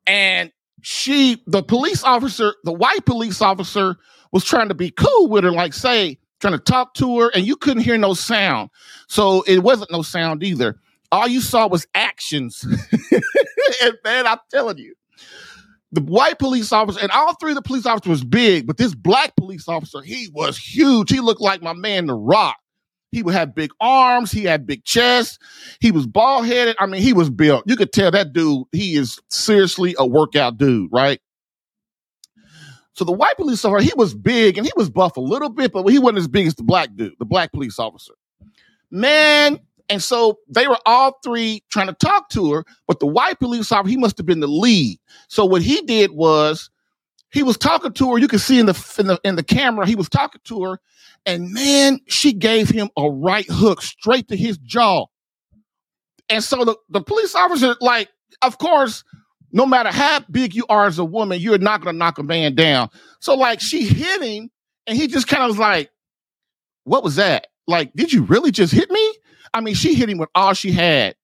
And 0.07 0.51
she, 0.81 1.43
the 1.47 1.63
police 1.63 2.03
officer, 2.03 2.53
the 2.63 2.71
white 2.71 3.05
police 3.05 3.41
officer, 3.41 3.95
was 4.31 4.43
trying 4.43 4.69
to 4.69 4.75
be 4.75 4.91
cool 4.91 5.27
with 5.29 5.43
her, 5.43 5.51
like 5.51 5.73
say, 5.73 6.19
trying 6.39 6.53
to 6.53 6.59
talk 6.59 6.93
to 6.95 7.19
her, 7.19 7.31
and 7.33 7.45
you 7.45 7.55
couldn't 7.55 7.83
hear 7.83 7.97
no 7.97 8.13
sound. 8.13 8.69
So 9.07 9.41
it 9.43 9.59
wasn't 9.59 9.91
no 9.91 10.01
sound 10.01 10.43
either. 10.43 10.79
All 11.11 11.27
you 11.27 11.41
saw 11.41 11.67
was 11.67 11.87
actions. 11.93 12.63
and 13.83 13.93
man, 14.03 14.27
I'm 14.27 14.39
telling 14.51 14.77
you, 14.77 14.95
the 15.91 16.01
white 16.01 16.39
police 16.39 16.71
officer 16.71 16.99
and 17.01 17.11
all 17.11 17.35
three 17.35 17.51
of 17.51 17.55
the 17.55 17.61
police 17.61 17.85
officers 17.85 18.09
was 18.09 18.23
big, 18.23 18.67
but 18.67 18.77
this 18.77 18.93
black 18.93 19.35
police 19.35 19.67
officer, 19.67 20.01
he 20.01 20.29
was 20.33 20.57
huge. 20.57 21.09
He 21.09 21.19
looked 21.19 21.41
like 21.41 21.61
my 21.61 21.73
man, 21.73 22.07
The 22.07 22.15
Rock. 22.15 22.57
He 23.11 23.23
would 23.23 23.33
have 23.33 23.55
big 23.55 23.71
arms. 23.79 24.29
He 24.29 24.43
had 24.43 24.67
big 24.67 24.83
chest. 24.83 25.41
He 25.79 25.91
was 25.91 26.05
bald 26.05 26.47
headed. 26.47 26.75
I 26.79 26.85
mean, 26.85 27.01
he 27.01 27.13
was 27.13 27.29
built. 27.29 27.63
You 27.65 27.77
could 27.77 27.93
tell 27.93 28.11
that 28.11 28.33
dude, 28.33 28.65
he 28.73 28.95
is 28.95 29.19
seriously 29.29 29.95
a 29.97 30.05
workout 30.05 30.57
dude, 30.57 30.89
right? 30.91 31.21
So 32.95 33.05
the 33.05 33.13
white 33.13 33.35
police 33.37 33.63
officer, 33.63 33.83
he 33.83 33.93
was 33.95 34.13
big 34.13 34.57
and 34.57 34.65
he 34.65 34.73
was 34.75 34.89
buff 34.89 35.15
a 35.15 35.21
little 35.21 35.49
bit, 35.49 35.71
but 35.71 35.85
he 35.87 35.99
wasn't 35.99 36.19
as 36.19 36.27
big 36.27 36.47
as 36.47 36.55
the 36.55 36.63
black 36.63 36.89
dude, 36.95 37.13
the 37.17 37.25
black 37.25 37.53
police 37.53 37.79
officer. 37.79 38.13
Man, 38.91 39.59
and 39.89 40.01
so 40.01 40.39
they 40.47 40.67
were 40.67 40.79
all 40.85 41.19
three 41.23 41.63
trying 41.69 41.87
to 41.87 41.93
talk 41.93 42.29
to 42.29 42.53
her, 42.53 42.65
but 42.87 42.99
the 42.99 43.05
white 43.05 43.39
police 43.39 43.71
officer, 43.71 43.89
he 43.89 43.97
must 43.97 44.17
have 44.17 44.25
been 44.25 44.39
the 44.39 44.47
lead. 44.47 44.99
So 45.27 45.45
what 45.45 45.61
he 45.61 45.81
did 45.81 46.11
was 46.11 46.69
he 47.31 47.43
was 47.43 47.57
talking 47.57 47.93
to 47.93 48.11
her. 48.11 48.17
You 48.17 48.27
can 48.27 48.39
see 48.39 48.59
in 48.59 48.65
the 48.65 48.95
in 48.97 49.07
the 49.07 49.19
in 49.23 49.35
the 49.35 49.43
camera, 49.43 49.85
he 49.85 49.95
was 49.95 50.09
talking 50.09 50.41
to 50.45 50.63
her, 50.63 50.79
and 51.25 51.51
man, 51.51 51.99
she 52.07 52.33
gave 52.33 52.69
him 52.69 52.89
a 52.97 53.09
right 53.09 53.45
hook 53.49 53.81
straight 53.81 54.27
to 54.29 54.37
his 54.37 54.57
jaw. 54.57 55.05
And 56.29 56.43
so 56.43 56.65
the, 56.65 56.75
the 56.89 57.01
police 57.01 57.35
officer, 57.35 57.75
like, 57.81 58.09
of 58.41 58.57
course, 58.57 59.03
no 59.51 59.65
matter 59.65 59.91
how 59.91 60.21
big 60.31 60.55
you 60.55 60.65
are 60.69 60.87
as 60.87 60.97
a 60.97 61.05
woman, 61.05 61.39
you're 61.39 61.59
not 61.59 61.81
gonna 61.81 61.97
knock 61.97 62.17
a 62.17 62.23
man 62.23 62.55
down. 62.55 62.89
So 63.19 63.35
like 63.35 63.61
she 63.61 63.85
hit 63.85 64.23
him, 64.23 64.49
and 64.87 64.97
he 64.97 65.07
just 65.07 65.27
kind 65.27 65.43
of 65.43 65.49
was 65.49 65.59
like, 65.59 65.91
What 66.85 67.03
was 67.03 67.17
that? 67.17 67.47
Like, 67.67 67.93
did 67.93 68.13
you 68.13 68.23
really 68.23 68.51
just 68.51 68.73
hit 68.73 68.89
me? 68.89 69.13
I 69.55 69.61
mean, 69.61 69.73
she 69.73 69.95
hit 69.95 70.09
him 70.09 70.17
with 70.17 70.29
all 70.35 70.53
she 70.53 70.73
had. 70.73 71.15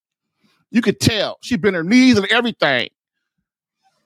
You 0.72 0.82
could 0.82 1.02
tell 1.02 1.38
she 1.42 1.58
bent 1.58 1.76
her 1.76 1.84
knees 1.84 2.18
and 2.18 2.26
everything. 2.28 2.90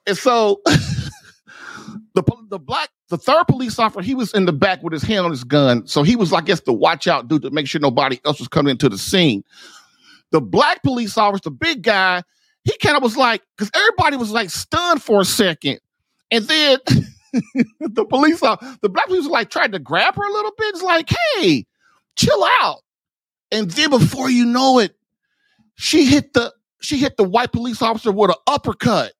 And 0.04 0.18
so 0.18 0.60
the 0.66 2.22
the 2.48 2.58
black 2.58 2.90
the 3.08 3.16
third 3.16 3.44
police 3.44 3.78
officer 3.78 4.02
he 4.02 4.16
was 4.16 4.34
in 4.34 4.46
the 4.46 4.52
back 4.52 4.82
with 4.82 4.92
his 4.92 5.04
hand 5.04 5.24
on 5.24 5.30
his 5.30 5.44
gun, 5.44 5.86
so 5.86 6.02
he 6.02 6.16
was 6.16 6.32
I 6.32 6.40
guess 6.40 6.60
the 6.60 6.72
watch 6.72 7.06
out 7.06 7.28
dude 7.28 7.42
to 7.42 7.50
make 7.50 7.68
sure 7.68 7.80
nobody 7.80 8.20
else 8.24 8.40
was 8.40 8.48
coming 8.48 8.72
into 8.72 8.88
the 8.88 8.98
scene. 8.98 9.44
The 10.32 10.40
black 10.40 10.82
police 10.82 11.16
officer, 11.16 11.42
the 11.44 11.50
big 11.52 11.82
guy, 11.82 12.24
he 12.64 12.76
kind 12.78 12.96
of 12.96 13.04
was 13.04 13.16
like 13.16 13.42
because 13.56 13.70
everybody 13.76 14.16
was 14.16 14.32
like 14.32 14.50
stunned 14.50 15.04
for 15.04 15.20
a 15.20 15.24
second, 15.24 15.78
and 16.32 16.44
then 16.46 16.78
the 17.80 18.04
police 18.04 18.42
officer, 18.42 18.76
the 18.82 18.88
black 18.88 19.06
police 19.06 19.22
was 19.22 19.30
like 19.30 19.50
tried 19.50 19.70
to 19.70 19.78
grab 19.78 20.16
her 20.16 20.28
a 20.28 20.32
little 20.32 20.52
bit. 20.58 20.74
It's 20.74 20.82
like, 20.82 21.10
hey, 21.36 21.64
chill 22.16 22.44
out. 22.60 22.80
And 23.50 23.70
then 23.70 23.90
before 23.90 24.30
you 24.30 24.44
know 24.44 24.78
it, 24.78 24.96
she 25.76 26.06
hit 26.06 26.32
the 26.32 26.52
she 26.80 26.98
hit 26.98 27.16
the 27.16 27.24
white 27.24 27.52
police 27.52 27.82
officer 27.82 28.12
with 28.12 28.30
an 28.30 28.36
uppercut. 28.46 29.12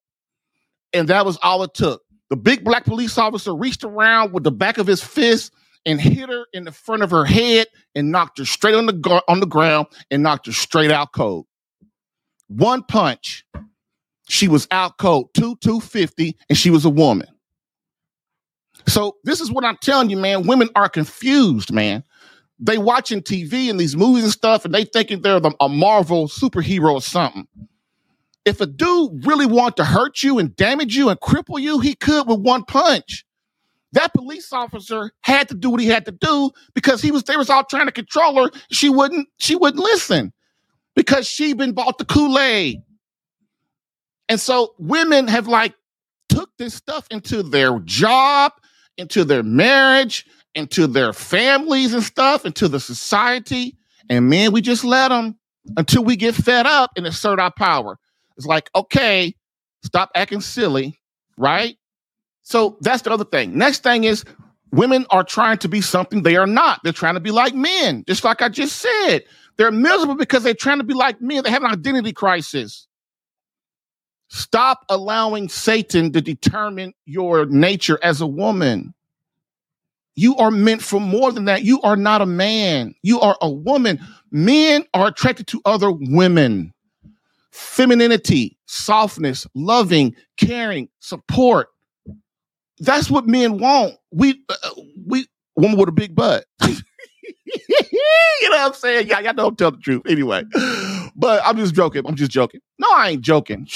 And 0.93 1.07
that 1.09 1.25
was 1.25 1.37
all 1.41 1.63
it 1.63 1.73
took. 1.73 2.01
The 2.29 2.37
big 2.37 2.63
black 2.63 2.85
police 2.85 3.17
officer 3.17 3.53
reached 3.55 3.83
around 3.83 4.33
with 4.33 4.43
the 4.43 4.51
back 4.51 4.77
of 4.77 4.87
his 4.87 5.03
fist 5.03 5.53
and 5.85 5.99
hit 6.01 6.29
her 6.29 6.45
in 6.53 6.65
the 6.65 6.71
front 6.71 7.03
of 7.03 7.11
her 7.11 7.25
head 7.25 7.67
and 7.95 8.11
knocked 8.11 8.37
her 8.37 8.45
straight 8.45 8.75
on 8.75 8.85
the 8.85 9.23
on 9.27 9.39
the 9.39 9.45
ground 9.45 9.87
and 10.11 10.23
knocked 10.23 10.47
her 10.47 10.51
straight 10.51 10.91
out 10.91 11.13
cold. 11.13 11.45
One 12.47 12.83
punch, 12.83 13.45
she 14.27 14.47
was 14.47 14.67
out 14.71 14.97
cold, 14.97 15.33
two 15.33 15.55
250, 15.57 16.37
and 16.49 16.57
she 16.57 16.69
was 16.69 16.85
a 16.85 16.89
woman. 16.89 17.27
So 18.87 19.17
this 19.23 19.41
is 19.41 19.51
what 19.51 19.65
I'm 19.65 19.77
telling 19.81 20.09
you, 20.09 20.17
man. 20.17 20.47
Women 20.47 20.69
are 20.75 20.89
confused, 20.89 21.71
man 21.71 22.03
they 22.59 22.77
watching 22.77 23.21
TV 23.21 23.69
and 23.69 23.79
these 23.79 23.95
movies 23.95 24.23
and 24.23 24.33
stuff, 24.33 24.65
and 24.65 24.73
they 24.73 24.85
thinking 24.85 25.21
they're 25.21 25.39
the, 25.39 25.53
a 25.61 25.69
Marvel 25.69 26.27
superhero 26.27 26.93
or 26.93 27.01
something. 27.01 27.47
If 28.45 28.61
a 28.61 28.65
dude 28.65 29.25
really 29.25 29.45
want 29.45 29.77
to 29.77 29.83
hurt 29.83 30.23
you 30.23 30.39
and 30.39 30.55
damage 30.55 30.95
you 30.95 31.09
and 31.09 31.19
cripple 31.19 31.61
you, 31.61 31.79
he 31.79 31.95
could 31.95 32.27
with 32.27 32.39
one 32.39 32.63
punch. 32.63 33.25
That 33.93 34.13
police 34.13 34.51
officer 34.51 35.11
had 35.21 35.49
to 35.49 35.55
do 35.55 35.69
what 35.69 35.81
he 35.81 35.87
had 35.87 36.05
to 36.05 36.11
do 36.11 36.51
because 36.73 37.01
he 37.01 37.11
was 37.11 37.23
they 37.23 37.37
was 37.37 37.49
all 37.49 37.63
trying 37.63 37.85
to 37.87 37.91
control 37.91 38.43
her. 38.43 38.51
She 38.71 38.89
wouldn't 38.89 39.27
she 39.37 39.55
wouldn't 39.55 39.83
listen 39.83 40.33
because 40.95 41.27
she 41.27 41.53
been 41.53 41.73
bought 41.73 41.97
the 41.97 42.05
Kool-Aid. 42.05 42.81
And 44.29 44.39
so 44.39 44.73
women 44.77 45.27
have 45.27 45.47
like 45.47 45.73
took 46.27 46.49
this 46.57 46.73
stuff 46.73 47.07
into 47.11 47.43
their 47.43 47.79
job, 47.79 48.51
into 48.97 49.23
their 49.23 49.43
marriage, 49.43 50.25
into 50.57 50.87
their 50.87 51.13
families 51.13 51.93
and 51.93 52.03
stuff, 52.03 52.45
into 52.45 52.67
the 52.67 52.79
society. 52.79 53.77
And 54.09 54.27
man, 54.27 54.51
we 54.51 54.61
just 54.61 54.83
let 54.83 55.09
them 55.09 55.37
until 55.77 56.03
we 56.03 56.15
get 56.15 56.33
fed 56.35 56.65
up 56.65 56.91
and 56.97 57.05
assert 57.05 57.39
our 57.39 57.51
power. 57.51 57.99
It's 58.35 58.47
like, 58.47 58.69
okay, 58.75 59.35
stop 59.83 60.09
acting 60.15 60.41
silly, 60.41 60.99
right? 61.37 61.77
So 62.41 62.77
that's 62.81 63.03
the 63.03 63.11
other 63.11 63.25
thing. 63.25 63.57
Next 63.57 63.83
thing 63.83 64.03
is 64.03 64.25
women 64.71 65.05
are 65.11 65.23
trying 65.23 65.59
to 65.59 65.69
be 65.69 65.81
something 65.81 66.23
they 66.23 66.37
are 66.37 66.47
not. 66.47 66.79
They're 66.83 66.91
trying 66.91 67.13
to 67.13 67.19
be 67.19 67.31
like 67.31 67.53
men, 67.53 68.03
just 68.07 68.23
like 68.23 68.41
I 68.41 68.49
just 68.49 68.77
said. 68.77 69.23
They're 69.57 69.71
miserable 69.71 70.15
because 70.15 70.43
they're 70.43 70.53
trying 70.53 70.79
to 70.79 70.83
be 70.83 70.93
like 70.93 71.21
men. 71.21 71.43
They 71.43 71.51
have 71.51 71.63
an 71.63 71.71
identity 71.71 72.13
crisis. 72.13 72.87
Stop 74.29 74.85
allowing 74.89 75.49
Satan 75.49 76.11
to 76.13 76.21
determine 76.21 76.93
your 77.05 77.45
nature 77.45 77.99
as 78.03 78.21
a 78.21 78.27
woman. 78.27 78.93
You 80.17 80.35
are 80.37 80.49
meant 80.49 80.81
for 80.81 80.99
more 80.99 81.31
than 81.31 81.45
that. 81.45 81.63
You 81.63 81.79
are 81.83 81.95
not 81.95 82.23
a 82.23 82.25
man. 82.25 82.95
You 83.03 83.19
are 83.21 83.37
a 83.39 83.49
woman. 83.51 83.99
Men 84.31 84.83
are 84.95 85.07
attracted 85.07 85.45
to 85.47 85.61
other 85.63 85.91
women. 85.91 86.73
Femininity, 87.51 88.57
softness, 88.65 89.45
loving, 89.53 90.15
caring, 90.35 90.89
support. 90.99 91.67
That's 92.79 93.11
what 93.11 93.27
men 93.27 93.59
want. 93.59 93.93
We, 94.11 94.43
uh, 94.49 94.69
we, 95.05 95.27
woman 95.55 95.77
with 95.77 95.89
a 95.89 95.91
big 95.91 96.15
butt. 96.15 96.45
you 96.63 96.73
know 98.41 98.49
what 98.49 98.59
I'm 98.59 98.73
saying? 98.73 99.07
Yeah, 99.07 99.19
y'all 99.19 99.33
don't 99.33 99.55
tell 99.57 99.69
the 99.69 99.77
truth 99.77 100.01
anyway. 100.07 100.43
But 101.15 101.43
I'm 101.45 101.57
just 101.57 101.75
joking. 101.75 102.01
I'm 102.07 102.15
just 102.15 102.31
joking. 102.31 102.61
No, 102.79 102.87
I 102.91 103.09
ain't 103.09 103.21
joking. 103.21 103.67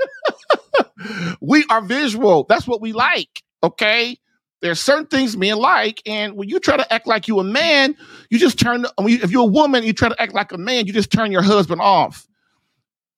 we 1.40 1.64
are 1.70 1.80
visual. 1.80 2.44
That's 2.46 2.66
what 2.66 2.82
we 2.82 2.92
like. 2.92 3.42
Okay. 3.62 4.18
There's 4.62 4.80
certain 4.80 5.06
things 5.06 5.36
men 5.36 5.58
like, 5.58 6.02
and 6.06 6.34
when 6.34 6.48
you 6.48 6.58
try 6.58 6.76
to 6.76 6.92
act 6.92 7.06
like 7.06 7.28
you 7.28 7.38
a 7.38 7.44
man, 7.44 7.94
you 8.30 8.38
just 8.38 8.58
turn. 8.58 8.86
If 8.98 9.30
you're 9.30 9.42
a 9.42 9.44
woman, 9.44 9.84
you 9.84 9.92
try 9.92 10.08
to 10.08 10.20
act 10.20 10.34
like 10.34 10.52
a 10.52 10.58
man, 10.58 10.86
you 10.86 10.92
just 10.92 11.12
turn 11.12 11.30
your 11.30 11.42
husband 11.42 11.80
off. 11.80 12.26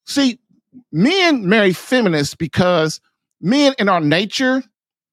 See, 0.05 0.41
men 0.91 1.49
marry 1.49 1.73
feminists 1.73 2.35
because 2.35 3.01
men 3.41 3.75
in 3.79 3.89
our 3.89 4.01
nature, 4.01 4.63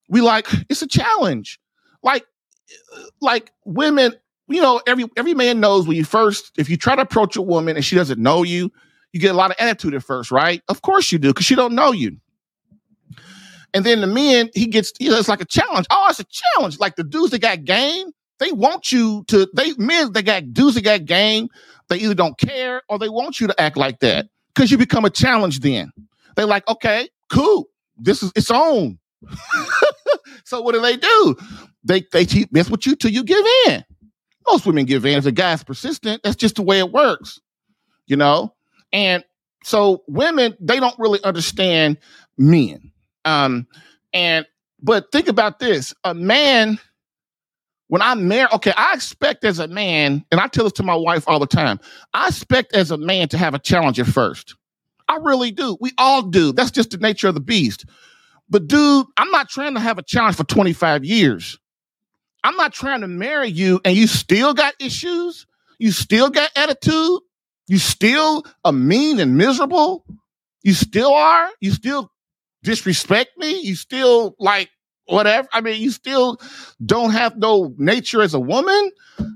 we 0.09 0.21
like 0.21 0.47
it's 0.69 0.81
a 0.81 0.87
challenge. 0.87 1.59
Like, 2.01 2.25
like 3.21 3.51
women, 3.65 4.13
you 4.47 4.61
know, 4.61 4.81
every 4.87 5.05
every 5.17 5.33
man 5.33 5.59
knows 5.59 5.87
when 5.87 5.97
you 5.97 6.03
first, 6.03 6.51
if 6.57 6.69
you 6.69 6.77
try 6.77 6.95
to 6.95 7.01
approach 7.03 7.35
a 7.35 7.41
woman 7.41 7.75
and 7.75 7.85
she 7.85 7.95
doesn't 7.95 8.19
know 8.19 8.43
you, 8.43 8.71
you 9.11 9.19
get 9.19 9.31
a 9.31 9.37
lot 9.37 9.51
of 9.51 9.57
attitude 9.59 9.93
at 9.93 10.03
first, 10.03 10.31
right? 10.31 10.61
Of 10.69 10.81
course 10.81 11.11
you 11.11 11.19
do, 11.19 11.29
because 11.29 11.45
she 11.45 11.55
don't 11.55 11.75
know 11.75 11.91
you. 11.91 12.17
And 13.75 13.85
then 13.85 13.99
the 13.99 14.07
men, 14.07 14.49
he 14.55 14.67
gets, 14.67 14.93
you 15.01 15.11
know, 15.11 15.17
it's 15.17 15.27
like 15.27 15.41
a 15.41 15.45
challenge. 15.45 15.85
Oh, 15.89 16.07
it's 16.09 16.21
a 16.21 16.25
challenge. 16.55 16.79
Like 16.79 16.95
the 16.95 17.03
dudes 17.03 17.31
that 17.31 17.41
got 17.41 17.65
game, 17.65 18.07
they 18.39 18.53
want 18.53 18.89
you 18.93 19.25
to, 19.27 19.49
they 19.53 19.73
men 19.73 20.13
that 20.13 20.23
got 20.23 20.53
dudes 20.53 20.75
that 20.75 20.83
got 20.83 21.03
game, 21.03 21.49
they 21.89 21.97
either 21.97 22.13
don't 22.13 22.37
care 22.37 22.81
or 22.87 22.97
they 22.97 23.09
want 23.09 23.41
you 23.41 23.47
to 23.47 23.61
act 23.61 23.75
like 23.75 23.99
that 23.99 24.27
because 24.53 24.71
you 24.71 24.77
become 24.77 25.03
a 25.03 25.09
challenge 25.09 25.59
then. 25.59 25.91
They're 26.37 26.45
like, 26.45 26.65
okay, 26.69 27.09
cool. 27.29 27.67
This 27.97 28.23
is 28.23 28.31
its 28.33 28.49
own. 28.49 28.97
so 30.45 30.61
what 30.61 30.73
do 30.73 30.79
they 30.79 30.95
do? 30.95 31.35
They 31.83 32.05
they 32.13 32.25
keep 32.25 32.53
mess 32.53 32.69
with 32.69 32.87
you 32.87 32.95
till 32.95 33.11
you 33.11 33.25
give 33.25 33.45
in. 33.67 33.83
Most 34.47 34.65
women 34.65 34.85
give 34.85 35.05
in. 35.05 35.17
If 35.17 35.25
the 35.25 35.33
guy's 35.33 35.65
persistent, 35.65 36.23
that's 36.23 36.37
just 36.37 36.55
the 36.55 36.61
way 36.63 36.79
it 36.79 36.93
works. 36.93 37.41
You 38.07 38.15
know? 38.15 38.53
And 38.93 39.25
so 39.65 40.03
women, 40.07 40.55
they 40.61 40.79
don't 40.79 40.97
really 40.97 41.21
understand 41.25 41.97
men. 42.37 42.93
Um, 43.25 43.67
and 44.13 44.45
but 44.81 45.11
think 45.11 45.27
about 45.27 45.59
this: 45.59 45.93
a 46.03 46.13
man, 46.13 46.79
when 47.87 48.01
I 48.01 48.15
marry, 48.15 48.47
okay, 48.53 48.73
I 48.77 48.93
expect 48.93 49.43
as 49.43 49.59
a 49.59 49.67
man, 49.67 50.23
and 50.31 50.39
I 50.39 50.47
tell 50.47 50.63
this 50.63 50.73
to 50.73 50.83
my 50.83 50.95
wife 50.95 51.25
all 51.27 51.39
the 51.39 51.47
time. 51.47 51.79
I 52.13 52.27
expect 52.27 52.73
as 52.73 52.91
a 52.91 52.97
man 52.97 53.27
to 53.29 53.37
have 53.37 53.53
a 53.53 53.59
challenge 53.59 53.99
at 53.99 54.07
first. 54.07 54.55
I 55.07 55.17
really 55.17 55.51
do. 55.51 55.77
We 55.81 55.91
all 55.97 56.23
do. 56.23 56.51
That's 56.51 56.71
just 56.71 56.91
the 56.91 56.97
nature 56.97 57.27
of 57.27 57.35
the 57.35 57.41
beast. 57.41 57.85
But 58.49 58.67
dude, 58.67 59.05
I'm 59.17 59.31
not 59.31 59.49
trying 59.49 59.73
to 59.75 59.79
have 59.79 59.97
a 59.97 60.03
challenge 60.03 60.35
for 60.35 60.43
25 60.43 61.03
years. 61.03 61.59
I'm 62.43 62.55
not 62.57 62.73
trying 62.73 63.01
to 63.01 63.07
marry 63.07 63.49
you 63.49 63.81
and 63.83 63.95
you 63.95 64.07
still 64.07 64.53
got 64.53 64.75
issues. 64.79 65.47
You 65.79 65.91
still 65.91 66.29
got 66.29 66.51
attitude. 66.55 67.21
You 67.67 67.79
still 67.79 68.45
are 68.63 68.71
mean 68.71 69.19
and 69.19 69.35
miserable. 69.35 70.05
You 70.63 70.73
still 70.73 71.11
are. 71.11 71.49
You 71.59 71.71
still 71.71 72.11
disrespect 72.65 73.37
me. 73.37 73.61
You 73.61 73.75
still 73.75 74.35
like 74.39 74.69
whatever. 75.07 75.47
I 75.53 75.61
mean, 75.61 75.81
you 75.81 75.91
still 75.91 76.39
don't 76.83 77.11
have 77.11 77.37
no 77.37 77.73
nature 77.77 78.21
as 78.21 78.33
a 78.33 78.39
woman. 78.39 78.91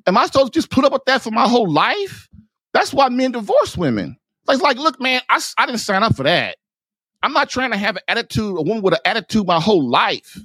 Am 0.06 0.18
I 0.18 0.26
supposed 0.26 0.54
to 0.54 0.58
just 0.58 0.72
put 0.72 0.84
up 0.84 0.92
with 0.92 1.06
that 1.06 1.22
for 1.22 1.32
my 1.32 1.48
whole 1.48 1.72
life? 1.72 2.28
That's 2.74 2.94
why 2.94 3.10
men 3.10 3.32
divorce 3.32 3.78
women. 3.78 4.18
Like, 4.48 4.62
like, 4.62 4.78
look, 4.78 5.00
man, 5.00 5.22
I, 5.30 5.40
I 5.58 5.66
didn't 5.66 5.80
sign 5.80 6.04
up 6.04 6.16
for 6.16 6.24
that. 6.24 6.58
I'm 7.22 7.34
not 7.34 7.50
trying 7.50 7.72
to 7.72 7.78
have 7.78 7.98
an 7.98 8.02
attitude, 8.08 8.58
a 8.58 8.62
woman 8.62 8.82
with 8.82 8.94
an 8.94 9.02
attitude 9.06 9.46
my 9.46 9.60
whole 9.60 9.88
life, 9.88 10.38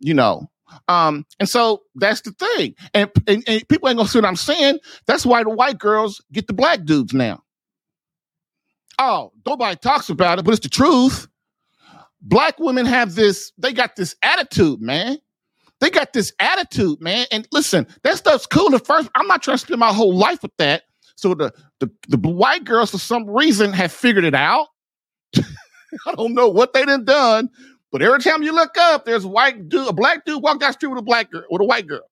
you 0.00 0.14
know. 0.14 0.50
Um, 0.86 1.24
and 1.40 1.48
so 1.48 1.82
that's 1.94 2.20
the 2.22 2.32
thing. 2.32 2.74
And, 2.92 3.10
and, 3.26 3.42
and 3.46 3.68
people 3.68 3.88
ain't 3.88 3.96
gonna 3.96 4.08
see 4.08 4.18
what 4.18 4.28
I'm 4.28 4.36
saying. 4.36 4.80
That's 5.06 5.24
why 5.24 5.42
the 5.44 5.50
white 5.50 5.78
girls 5.78 6.22
get 6.30 6.46
the 6.46 6.52
black 6.52 6.84
dudes 6.84 7.14
now. 7.14 7.42
Oh, 8.98 9.32
nobody 9.46 9.76
talks 9.76 10.10
about 10.10 10.38
it, 10.38 10.44
but 10.44 10.52
it's 10.52 10.62
the 10.62 10.68
truth 10.68 11.28
black 12.20 12.58
women 12.58 12.86
have 12.86 13.14
this, 13.14 13.52
they 13.58 13.72
got 13.72 13.96
this 13.96 14.14
attitude, 14.22 14.80
man. 14.80 15.18
They 15.80 15.90
got 15.90 16.12
this 16.12 16.32
attitude, 16.40 17.00
man. 17.00 17.26
And 17.30 17.46
listen, 17.52 17.86
that 18.02 18.16
stuff's 18.16 18.46
cool 18.46 18.74
at 18.74 18.84
first. 18.84 19.08
I'm 19.14 19.26
not 19.26 19.42
trying 19.42 19.58
to 19.58 19.64
spend 19.64 19.78
my 19.78 19.92
whole 19.92 20.14
life 20.14 20.42
with 20.42 20.56
that. 20.58 20.82
So 21.16 21.34
the 21.34 21.52
the, 21.80 21.90
the 22.08 22.16
white 22.16 22.64
girls, 22.64 22.90
for 22.90 22.98
some 22.98 23.28
reason, 23.28 23.72
have 23.72 23.92
figured 23.92 24.24
it 24.24 24.34
out. 24.34 24.68
I 25.36 26.14
don't 26.16 26.34
know 26.34 26.48
what 26.48 26.72
they 26.72 26.84
done 26.84 27.04
done, 27.04 27.50
but 27.90 28.02
every 28.02 28.20
time 28.20 28.42
you 28.42 28.52
look 28.52 28.76
up, 28.78 29.04
there's 29.04 29.26
white 29.26 29.68
dude, 29.68 29.88
a 29.88 29.92
black 29.92 30.24
dude 30.24 30.42
walk 30.42 30.60
down 30.60 30.70
the 30.70 30.72
street 30.74 30.88
with 30.88 30.98
a 30.98 31.02
black 31.02 31.30
girl, 31.30 31.44
with 31.50 31.60
a 31.60 31.64
white 31.64 31.86
girl. 31.86 32.02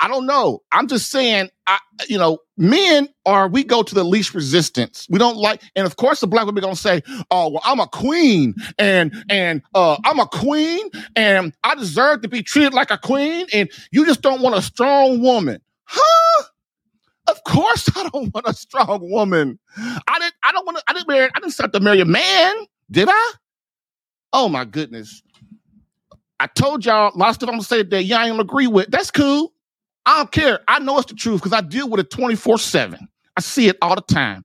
I 0.00 0.08
don't 0.08 0.26
know. 0.26 0.62
I'm 0.72 0.88
just 0.88 1.10
saying, 1.10 1.50
I, 1.66 1.78
you 2.08 2.18
know, 2.18 2.38
men 2.56 3.08
are, 3.26 3.48
we 3.48 3.62
go 3.62 3.82
to 3.82 3.94
the 3.94 4.02
least 4.02 4.34
resistance. 4.34 5.06
We 5.10 5.18
don't 5.18 5.36
like, 5.36 5.62
and 5.76 5.86
of 5.86 5.96
course 5.96 6.20
the 6.20 6.26
black 6.26 6.46
women 6.46 6.62
gonna 6.62 6.74
say, 6.74 7.02
oh, 7.30 7.50
well, 7.50 7.60
I'm 7.64 7.80
a 7.80 7.86
queen 7.86 8.54
and, 8.78 9.14
and, 9.28 9.62
uh, 9.74 9.98
I'm 10.04 10.18
a 10.18 10.26
queen 10.26 10.88
and 11.16 11.52
I 11.62 11.74
deserve 11.74 12.22
to 12.22 12.28
be 12.28 12.42
treated 12.42 12.72
like 12.72 12.90
a 12.90 12.96
queen. 12.96 13.46
And 13.52 13.70
you 13.92 14.06
just 14.06 14.22
don't 14.22 14.40
want 14.40 14.56
a 14.56 14.62
strong 14.62 15.20
woman. 15.20 15.60
Huh? 15.84 16.44
Of 17.28 17.44
course 17.44 17.88
I 17.96 18.08
don't 18.08 18.32
want 18.34 18.46
a 18.46 18.54
strong 18.54 19.10
woman. 19.10 19.58
I 19.76 20.18
didn't, 20.18 20.34
I 20.42 20.52
don't 20.52 20.64
want 20.64 20.78
to, 20.78 20.84
I 20.88 20.94
didn't 20.94 21.08
marry, 21.08 21.30
I 21.34 21.40
didn't 21.40 21.52
start 21.52 21.74
to 21.74 21.80
marry 21.80 22.00
a 22.00 22.06
man. 22.06 22.54
Did 22.90 23.08
I? 23.10 23.32
Oh 24.32 24.48
my 24.48 24.64
goodness. 24.64 25.22
I 26.40 26.46
told 26.46 26.86
y'all 26.86 27.14
a 27.14 27.18
lot 27.18 27.28
of 27.28 27.34
stuff 27.34 27.48
I'm 27.50 27.56
gonna 27.56 27.64
say 27.64 27.78
today. 27.78 28.00
Y'all 28.00 28.20
ain't 28.20 28.40
agree 28.40 28.66
with. 28.66 28.90
That's 28.90 29.10
cool. 29.10 29.52
I 30.06 30.18
don't 30.18 30.32
care. 30.32 30.60
I 30.66 30.78
know 30.78 30.98
it's 30.98 31.10
the 31.10 31.16
truth 31.16 31.40
because 31.42 31.52
I 31.52 31.60
deal 31.60 31.88
with 31.88 32.00
it 32.00 32.10
24 32.10 32.58
7. 32.58 33.08
I 33.36 33.40
see 33.40 33.68
it 33.68 33.76
all 33.82 33.94
the 33.94 34.00
time. 34.02 34.44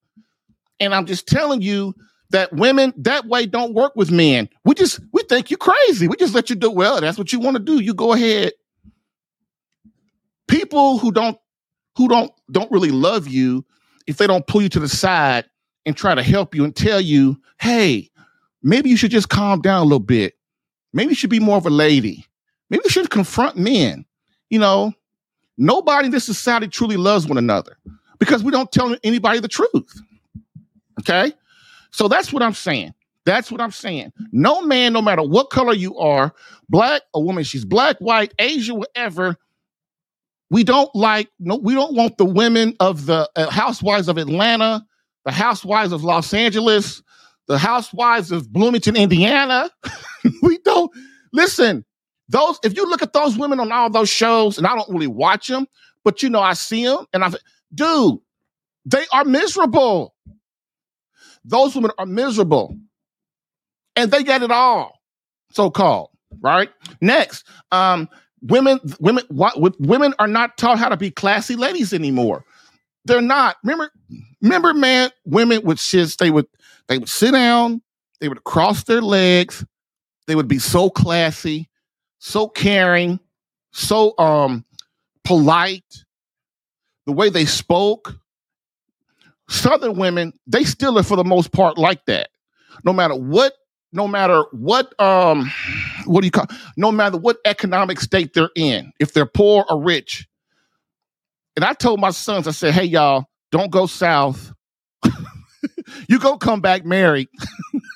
And 0.79 0.93
I'm 0.93 1.05
just 1.05 1.27
telling 1.27 1.61
you 1.61 1.95
that 2.31 2.51
women 2.53 2.93
that 2.97 3.25
way 3.25 3.45
don't 3.45 3.73
work 3.73 3.95
with 3.95 4.11
men. 4.11 4.49
We 4.63 4.75
just 4.75 4.99
we 5.13 5.23
think 5.23 5.49
you're 5.49 5.57
crazy. 5.57 6.07
We 6.07 6.17
just 6.17 6.33
let 6.33 6.49
you 6.49 6.55
do 6.55 6.71
well. 6.71 6.99
That's 6.99 7.17
what 7.17 7.31
you 7.31 7.39
want 7.39 7.57
to 7.57 7.63
do. 7.63 7.79
You 7.79 7.93
go 7.93 8.13
ahead. 8.13 8.51
People 10.47 10.97
who 10.97 11.11
don't 11.11 11.37
who 11.95 12.07
don't 12.07 12.31
don't 12.51 12.71
really 12.71 12.91
love 12.91 13.27
you, 13.27 13.65
if 14.07 14.17
they 14.17 14.27
don't 14.27 14.45
pull 14.47 14.61
you 14.61 14.69
to 14.69 14.79
the 14.79 14.89
side 14.89 15.45
and 15.85 15.95
try 15.95 16.15
to 16.15 16.23
help 16.23 16.55
you 16.55 16.63
and 16.63 16.75
tell 16.75 16.99
you, 16.99 17.39
hey, 17.59 18.09
maybe 18.61 18.89
you 18.89 18.97
should 18.97 19.11
just 19.11 19.29
calm 19.29 19.61
down 19.61 19.81
a 19.81 19.83
little 19.83 19.99
bit. 19.99 20.33
Maybe 20.93 21.09
you 21.09 21.15
should 21.15 21.29
be 21.29 21.39
more 21.39 21.57
of 21.57 21.65
a 21.65 21.71
lady. 21.71 22.25
Maybe 22.69 22.81
you 22.85 22.89
should 22.89 23.09
confront 23.09 23.57
men. 23.57 24.05
You 24.49 24.59
know, 24.59 24.93
Nobody 25.57 26.07
in 26.07 26.11
this 26.11 26.25
society 26.25 26.67
truly 26.67 26.97
loves 26.97 27.27
one 27.27 27.37
another 27.37 27.77
because 28.19 28.43
we 28.43 28.51
don't 28.51 28.71
tell 28.71 28.95
anybody 29.03 29.39
the 29.39 29.47
truth. 29.47 30.01
Okay. 30.99 31.33
So 31.91 32.07
that's 32.07 32.33
what 32.33 32.43
I'm 32.43 32.53
saying. 32.53 32.93
That's 33.25 33.51
what 33.51 33.59
I'm 33.59 33.71
saying. 33.71 34.13
No 34.31 34.61
man, 34.61 34.93
no 34.93 35.01
matter 35.01 35.23
what 35.23 35.49
color 35.49 35.73
you 35.73 35.97
are, 35.97 36.33
black, 36.69 37.01
a 37.13 37.19
woman, 37.19 37.43
she's 37.43 37.65
black, 37.65 37.97
white, 37.97 38.33
Asian, 38.37 38.77
whatever. 38.77 39.35
We 40.51 40.63
don't 40.63 40.93
like, 40.93 41.29
no, 41.39 41.55
we 41.55 41.73
don't 41.73 41.95
want 41.95 42.17
the 42.17 42.25
women 42.25 42.75
of 42.79 43.07
the 43.07 43.29
uh, 43.35 43.49
housewives 43.49 44.07
of 44.07 44.17
Atlanta, 44.19 44.85
the 45.25 45.31
housewives 45.31 45.91
of 45.91 46.03
Los 46.03 46.33
Angeles, 46.33 47.01
the 47.47 47.57
housewives 47.57 48.31
of 48.31 48.51
Bloomington, 48.53 48.95
Indiana. 48.95 49.71
we 50.43 50.59
don't 50.59 50.91
listen. 51.33 51.83
Those, 52.29 52.59
if 52.63 52.75
you 52.75 52.89
look 52.89 53.01
at 53.01 53.13
those 53.13 53.37
women 53.37 53.59
on 53.59 53.71
all 53.71 53.89
those 53.89 54.09
shows, 54.09 54.57
and 54.57 54.65
I 54.65 54.75
don't 54.75 54.89
really 54.89 55.07
watch 55.07 55.47
them, 55.47 55.67
but 56.03 56.23
you 56.23 56.29
know, 56.29 56.41
I 56.41 56.53
see 56.53 56.85
them 56.85 57.05
and 57.13 57.23
I, 57.23 57.31
dude, 57.73 58.19
they 58.85 59.05
are 59.11 59.25
miserable. 59.25 60.15
Those 61.43 61.75
women 61.75 61.91
are 61.99 62.07
miserable, 62.07 62.75
and 63.95 64.09
they 64.09 64.23
get 64.23 64.41
it 64.41 64.51
all, 64.51 64.99
so 65.51 65.69
called. 65.69 66.09
Right 66.41 66.69
next, 67.01 67.47
um, 67.71 68.09
women, 68.41 68.79
women, 68.99 69.23
what, 69.29 69.79
women 69.79 70.13
are 70.19 70.27
not 70.27 70.57
taught 70.57 70.79
how 70.79 70.89
to 70.89 70.97
be 70.97 71.11
classy 71.11 71.55
ladies 71.55 71.93
anymore. 71.93 72.43
They're 73.05 73.21
not. 73.21 73.55
Remember, 73.63 73.91
remember, 74.41 74.73
man, 74.73 75.11
women 75.23 75.61
would 75.63 75.77
just 75.77 76.19
they 76.19 76.31
would 76.31 76.47
they 76.87 76.97
would 76.97 77.09
sit 77.09 77.31
down, 77.31 77.81
they 78.19 78.27
would 78.27 78.43
cross 78.43 78.83
their 78.83 79.01
legs, 79.01 79.63
they 80.27 80.35
would 80.35 80.47
be 80.47 80.59
so 80.59 80.89
classy, 80.89 81.69
so 82.25 82.47
caring, 82.47 83.19
so 83.71 84.17
um 84.17 84.65
polite, 85.23 86.03
the 87.05 87.11
way 87.11 87.29
they 87.29 87.45
spoke. 87.45 88.17
Southern 89.47 89.95
women, 89.95 90.33
they 90.47 90.63
still 90.63 90.97
are 90.97 91.03
for 91.03 91.17
the 91.17 91.23
most 91.23 91.51
part 91.51 91.77
like 91.77 92.03
that. 92.07 92.29
No 92.83 92.93
matter 92.93 93.13
what 93.13 93.53
no 93.91 94.07
matter 94.07 94.43
what 94.51 94.99
um 94.99 95.51
what 96.05 96.21
do 96.21 96.25
you 96.25 96.31
call 96.31 96.47
no 96.75 96.91
matter 96.91 97.15
what 97.15 97.37
economic 97.45 97.99
state 97.99 98.33
they're 98.33 98.49
in, 98.55 98.91
if 98.99 99.13
they're 99.13 99.27
poor 99.27 99.63
or 99.69 99.79
rich. 99.79 100.27
And 101.55 101.63
I 101.63 101.73
told 101.73 101.99
my 101.99 102.09
sons, 102.09 102.47
I 102.47 102.51
said, 102.51 102.73
hey 102.73 102.85
y'all, 102.85 103.25
don't 103.51 103.69
go 103.69 103.85
south. 103.85 104.51
you 106.09 106.17
go 106.17 106.37
come 106.37 106.59
back 106.59 106.85
married. 106.85 107.29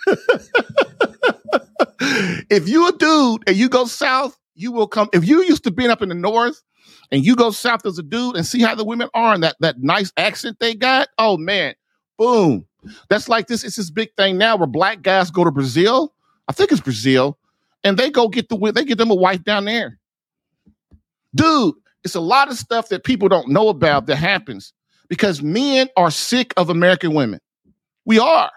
if 2.50 2.68
you 2.68 2.88
a 2.88 2.92
dude 2.94 3.44
and 3.48 3.56
you 3.56 3.70
go 3.70 3.86
south, 3.86 4.38
you 4.56 4.72
will 4.72 4.88
come. 4.88 5.10
If 5.14 5.28
you 5.28 5.44
used 5.44 5.64
to 5.64 5.72
being 5.72 5.90
up 5.90 6.02
in 6.02 6.10
the 6.10 6.16
north 6.16 6.62
and 7.12 7.26
you 7.26 7.36
go 7.36 7.52
south 7.52 7.86
as 7.86 7.98
a 7.98 8.04
dude 8.04 8.36
and 8.36 8.46
see 8.46 8.62
how 8.62 8.76
the 8.76 8.84
women 8.84 9.10
are 9.14 9.34
and 9.34 9.44
that 9.44 9.56
that 9.60 9.82
nice 9.82 10.12
accent 10.18 10.58
they 10.60 10.76
got, 10.76 11.10
oh 11.18 11.38
man, 11.38 11.76
boom. 12.18 12.66
That's 13.10 13.28
like 13.28 13.48
this. 13.48 13.64
It's 13.64 13.76
this 13.76 13.90
big 13.90 14.10
thing 14.16 14.38
now 14.38 14.56
where 14.56 14.68
black 14.68 15.02
guys 15.02 15.32
go 15.32 15.44
to 15.44 15.52
Brazil. 15.52 16.14
I 16.48 16.54
think 16.54 16.72
it's 16.72 16.82
Brazil, 16.82 17.38
and 17.84 17.98
they 17.98 18.10
go 18.10 18.28
get 18.30 18.50
the 18.50 18.72
they 18.74 18.86
get 18.86 18.98
them 18.98 19.12
a 19.12 19.16
wife 19.16 19.44
down 19.44 19.66
there. 19.66 20.00
Dude, 21.36 21.76
it's 22.04 22.16
a 22.16 22.22
lot 22.22 22.50
of 22.50 22.58
stuff 22.58 22.90
that 22.90 23.04
people 23.04 23.28
don't 23.28 23.50
know 23.50 23.70
about 23.70 24.06
that 24.08 24.16
happens 24.16 24.74
because 25.10 25.42
men 25.42 25.90
are 25.98 26.12
sick 26.12 26.54
of 26.58 26.70
American 26.70 27.14
women. 27.14 27.40
We 28.06 28.20
are. 28.20 28.52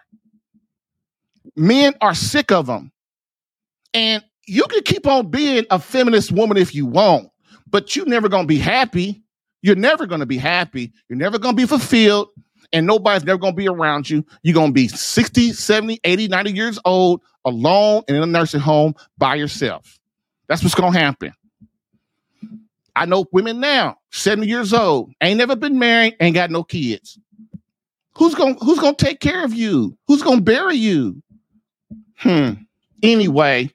Men 1.56 1.94
are 2.00 2.14
sick 2.14 2.50
of 2.50 2.66
them. 2.66 2.92
And 3.94 4.24
you 4.46 4.64
can 4.64 4.82
keep 4.82 5.06
on 5.06 5.30
being 5.30 5.66
a 5.70 5.78
feminist 5.78 6.32
woman 6.32 6.56
if 6.56 6.74
you 6.74 6.86
want, 6.86 7.28
but 7.68 7.94
you're 7.94 8.06
never 8.06 8.28
going 8.28 8.44
to 8.44 8.48
be 8.48 8.58
happy. 8.58 9.22
You're 9.60 9.76
never 9.76 10.06
going 10.06 10.20
to 10.20 10.26
be 10.26 10.38
happy. 10.38 10.92
You're 11.08 11.18
never 11.18 11.38
going 11.38 11.54
to 11.56 11.62
be 11.62 11.66
fulfilled 11.66 12.30
and 12.72 12.86
nobody's 12.86 13.24
never 13.24 13.38
going 13.38 13.52
to 13.52 13.56
be 13.56 13.68
around 13.68 14.08
you. 14.08 14.24
You're 14.42 14.54
going 14.54 14.70
to 14.70 14.74
be 14.74 14.88
60, 14.88 15.52
70, 15.52 16.00
80, 16.02 16.28
90 16.28 16.52
years 16.52 16.78
old, 16.84 17.20
alone 17.44 18.02
and 18.08 18.16
in 18.16 18.22
a 18.22 18.26
nursing 18.26 18.60
home 18.60 18.94
by 19.18 19.34
yourself. 19.34 19.98
That's 20.48 20.62
what's 20.62 20.74
going 20.74 20.92
to 20.92 20.98
happen. 20.98 21.32
I 22.94 23.06
know 23.06 23.26
women 23.32 23.60
now, 23.60 23.96
70 24.10 24.46
years 24.46 24.72
old, 24.72 25.12
ain't 25.20 25.38
never 25.38 25.56
been 25.56 25.78
married, 25.78 26.16
ain't 26.20 26.34
got 26.34 26.50
no 26.50 26.62
kids. 26.62 27.18
Who's 28.16 28.34
going 28.34 28.56
to 28.58 28.64
who's 28.64 28.78
going 28.78 28.94
to 28.94 29.04
take 29.04 29.20
care 29.20 29.44
of 29.44 29.54
you? 29.54 29.96
Who's 30.06 30.22
going 30.22 30.38
to 30.38 30.44
bury 30.44 30.76
you? 30.76 31.22
Hmm. 32.22 32.52
Anyway, 33.02 33.70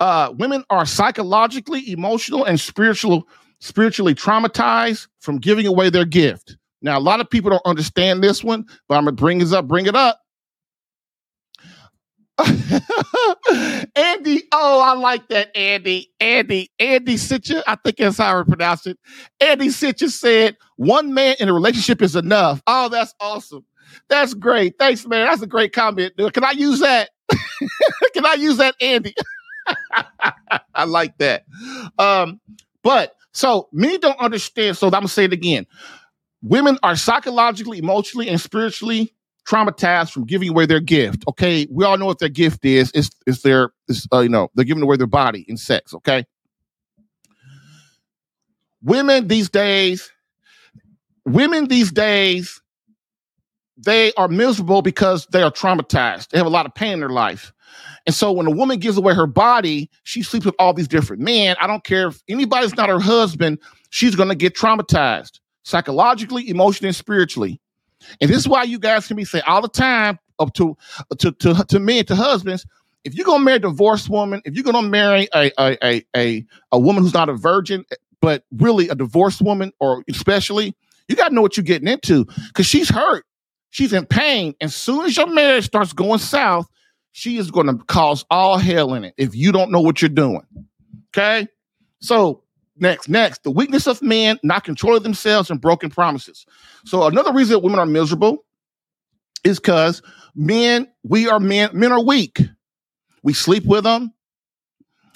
uh 0.00 0.32
women 0.36 0.64
are 0.70 0.84
psychologically, 0.84 1.90
emotional 1.92 2.44
and 2.44 2.58
spiritual 2.58 3.28
spiritually 3.60 4.14
traumatized 4.14 5.06
from 5.20 5.38
giving 5.38 5.66
away 5.66 5.88
their 5.90 6.04
gift. 6.04 6.56
Now, 6.82 6.98
a 6.98 7.00
lot 7.00 7.20
of 7.20 7.30
people 7.30 7.50
don't 7.50 7.64
understand 7.64 8.22
this 8.22 8.42
one, 8.42 8.66
but 8.88 8.96
I'm 8.96 9.04
gonna 9.04 9.12
bring 9.12 9.38
this 9.38 9.52
up, 9.52 9.68
bring 9.68 9.86
it 9.86 9.94
up. 9.94 10.18
Andy, 13.94 14.42
oh, 14.52 14.80
I 14.80 14.94
like 14.94 15.28
that, 15.28 15.56
Andy. 15.56 16.10
Andy, 16.18 16.70
Andy 16.80 17.16
Sitcher, 17.16 17.62
I 17.66 17.76
think 17.76 17.98
that's 17.98 18.18
how 18.18 18.40
I 18.40 18.42
pronounce 18.42 18.86
it. 18.86 18.98
Andy 19.40 19.70
Sitcher 19.70 20.08
said, 20.08 20.56
one 20.76 21.14
man 21.14 21.36
in 21.38 21.48
a 21.48 21.52
relationship 21.52 22.02
is 22.02 22.16
enough. 22.16 22.60
Oh, 22.66 22.88
that's 22.88 23.14
awesome. 23.20 23.64
That's 24.08 24.34
great. 24.34 24.74
Thanks, 24.78 25.06
man. 25.06 25.26
That's 25.26 25.42
a 25.42 25.46
great 25.46 25.72
comment. 25.72 26.14
Can 26.32 26.44
I 26.44 26.52
use 26.52 26.80
that? 26.80 27.10
Can 28.14 28.26
I 28.26 28.34
use 28.34 28.58
that, 28.58 28.76
Andy? 28.80 29.14
I 30.74 30.84
like 30.84 31.18
that. 31.18 31.44
Um, 31.98 32.40
but 32.82 33.14
so 33.32 33.68
many 33.72 33.98
don't 33.98 34.18
understand. 34.20 34.76
So 34.76 34.88
I'm 34.88 34.92
gonna 34.92 35.08
say 35.08 35.24
it 35.24 35.32
again 35.32 35.66
women 36.42 36.78
are 36.82 36.96
psychologically, 36.96 37.78
emotionally, 37.78 38.28
and 38.28 38.40
spiritually 38.40 39.14
traumatized 39.48 40.12
from 40.12 40.24
giving 40.26 40.48
away 40.50 40.66
their 40.66 40.80
gift. 40.80 41.24
Okay, 41.28 41.66
we 41.70 41.84
all 41.84 41.98
know 41.98 42.06
what 42.06 42.18
their 42.18 42.28
gift 42.28 42.64
is. 42.64 42.90
It's 42.94 43.10
it's 43.26 43.42
their 43.42 43.72
it's, 43.88 44.06
uh, 44.12 44.20
you 44.20 44.28
know 44.28 44.50
they're 44.54 44.64
giving 44.64 44.82
away 44.82 44.96
their 44.96 45.06
body 45.06 45.44
in 45.48 45.56
sex. 45.56 45.94
Okay, 45.94 46.24
women 48.82 49.28
these 49.28 49.50
days, 49.50 50.10
women 51.26 51.68
these 51.68 51.92
days, 51.92 52.61
they 53.76 54.12
are 54.14 54.28
miserable 54.28 54.82
because 54.82 55.26
they 55.26 55.42
are 55.42 55.50
traumatized. 55.50 56.28
They 56.28 56.38
have 56.38 56.46
a 56.46 56.50
lot 56.50 56.66
of 56.66 56.74
pain 56.74 56.94
in 56.94 57.00
their 57.00 57.08
life. 57.08 57.52
And 58.06 58.14
so 58.14 58.32
when 58.32 58.46
a 58.46 58.50
woman 58.50 58.78
gives 58.78 58.96
away 58.96 59.14
her 59.14 59.26
body, 59.26 59.90
she 60.02 60.22
sleeps 60.22 60.44
with 60.44 60.54
all 60.58 60.74
these 60.74 60.88
different 60.88 61.22
men. 61.22 61.56
I 61.60 61.66
don't 61.66 61.84
care 61.84 62.08
if 62.08 62.22
anybody's 62.28 62.76
not 62.76 62.88
her 62.88 63.00
husband, 63.00 63.58
she's 63.90 64.16
going 64.16 64.28
to 64.28 64.34
get 64.34 64.54
traumatized 64.54 65.40
psychologically, 65.62 66.48
emotionally, 66.48 66.88
and 66.88 66.96
spiritually. 66.96 67.60
And 68.20 68.28
this 68.28 68.38
is 68.38 68.48
why 68.48 68.64
you 68.64 68.78
guys 68.78 69.06
can 69.06 69.16
be 69.16 69.24
say 69.24 69.40
all 69.46 69.62
the 69.62 69.68
time 69.68 70.18
up 70.38 70.52
to 70.54 70.76
uh, 70.98 71.14
to 71.18 71.32
to, 71.32 71.64
to 71.68 71.78
men, 71.78 72.04
to 72.06 72.16
husbands, 72.16 72.66
if 73.04 73.14
you're 73.14 73.24
gonna 73.24 73.44
marry 73.44 73.56
a 73.56 73.60
divorced 73.60 74.08
woman, 74.08 74.42
if 74.44 74.54
you're 74.54 74.64
gonna 74.64 74.86
marry 74.86 75.28
a 75.34 75.50
a 75.58 75.78
a 75.82 76.04
a, 76.16 76.46
a 76.72 76.78
woman 76.78 77.02
who's 77.02 77.14
not 77.14 77.28
a 77.28 77.34
virgin, 77.34 77.84
eh, 77.90 77.96
but 78.20 78.44
really 78.52 78.88
a 78.88 78.94
divorced 78.94 79.40
woman, 79.40 79.72
or 79.80 80.04
especially, 80.08 80.74
you 81.08 81.16
gotta 81.16 81.34
know 81.34 81.42
what 81.42 81.56
you're 81.56 81.64
getting 81.64 81.88
into 81.88 82.24
because 82.48 82.66
she's 82.66 82.88
hurt, 82.88 83.24
she's 83.72 83.92
in 83.92 84.06
pain, 84.06 84.54
and 84.60 84.72
soon 84.72 85.04
as 85.04 85.16
your 85.16 85.26
marriage 85.26 85.66
starts 85.66 85.92
going 85.92 86.20
south, 86.20 86.68
she 87.10 87.36
is 87.36 87.50
gonna 87.50 87.76
cause 87.88 88.24
all 88.30 88.56
hell 88.56 88.94
in 88.94 89.04
it 89.04 89.14
if 89.18 89.34
you 89.34 89.50
don't 89.50 89.72
know 89.72 89.80
what 89.80 90.00
you're 90.00 90.08
doing. 90.08 90.46
Okay, 91.10 91.48
so 92.00 92.42
Next, 92.82 93.08
next, 93.08 93.44
the 93.44 93.50
weakness 93.50 93.86
of 93.86 94.00
men 94.02 94.40
not 94.42 94.64
controlling 94.64 95.02
themselves 95.02 95.50
and 95.50 95.60
broken 95.60 95.90
promises. 95.90 96.46
So 96.84 97.06
another 97.06 97.32
reason 97.32 97.52
that 97.52 97.58
women 97.60 97.78
are 97.78 97.86
miserable 97.86 98.44
is 99.44 99.60
because 99.60 100.02
men, 100.34 100.88
we 101.04 101.28
are 101.28 101.38
men, 101.38 101.70
men 101.74 101.92
are 101.92 102.02
weak. 102.02 102.40
We 103.22 103.34
sleep 103.34 103.66
with 103.66 103.84
them. 103.84 104.12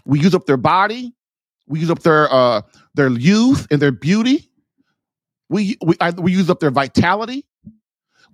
We 0.05 0.21
use 0.21 0.35
up 0.35 0.47
their 0.47 0.59
body. 0.59 1.15
We 1.67 1.81
use 1.81 1.91
up 1.91 2.01
their 2.01 2.33
uh 2.33 2.63
their 2.95 3.11
youth 3.11 3.67
and 3.71 3.83
their 3.83 3.91
beauty. 3.91 4.49
We 5.49 5.77
we 5.85 5.97
I, 6.01 6.11
we 6.11 6.33
use 6.33 6.51
up 6.51 6.61
their 6.61 6.71
vitality. 6.71 7.47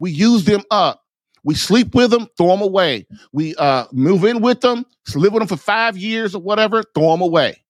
We 0.03 0.11
use 0.11 0.45
them 0.45 0.63
up. 0.73 1.05
We 1.45 1.55
sleep 1.55 1.95
with 1.95 2.11
them, 2.11 2.27
throw 2.37 2.49
them 2.49 2.61
away. 2.61 3.07
We 3.33 3.55
uh 3.55 3.87
move 3.93 4.25
in 4.25 4.43
with 4.43 4.61
them, 4.61 4.85
live 5.15 5.33
with 5.33 5.43
them 5.43 5.49
for 5.49 5.57
five 5.57 5.97
years 5.97 6.35
or 6.35 6.43
whatever, 6.43 6.83
throw 6.83 7.13
them 7.13 7.21
away. 7.21 7.63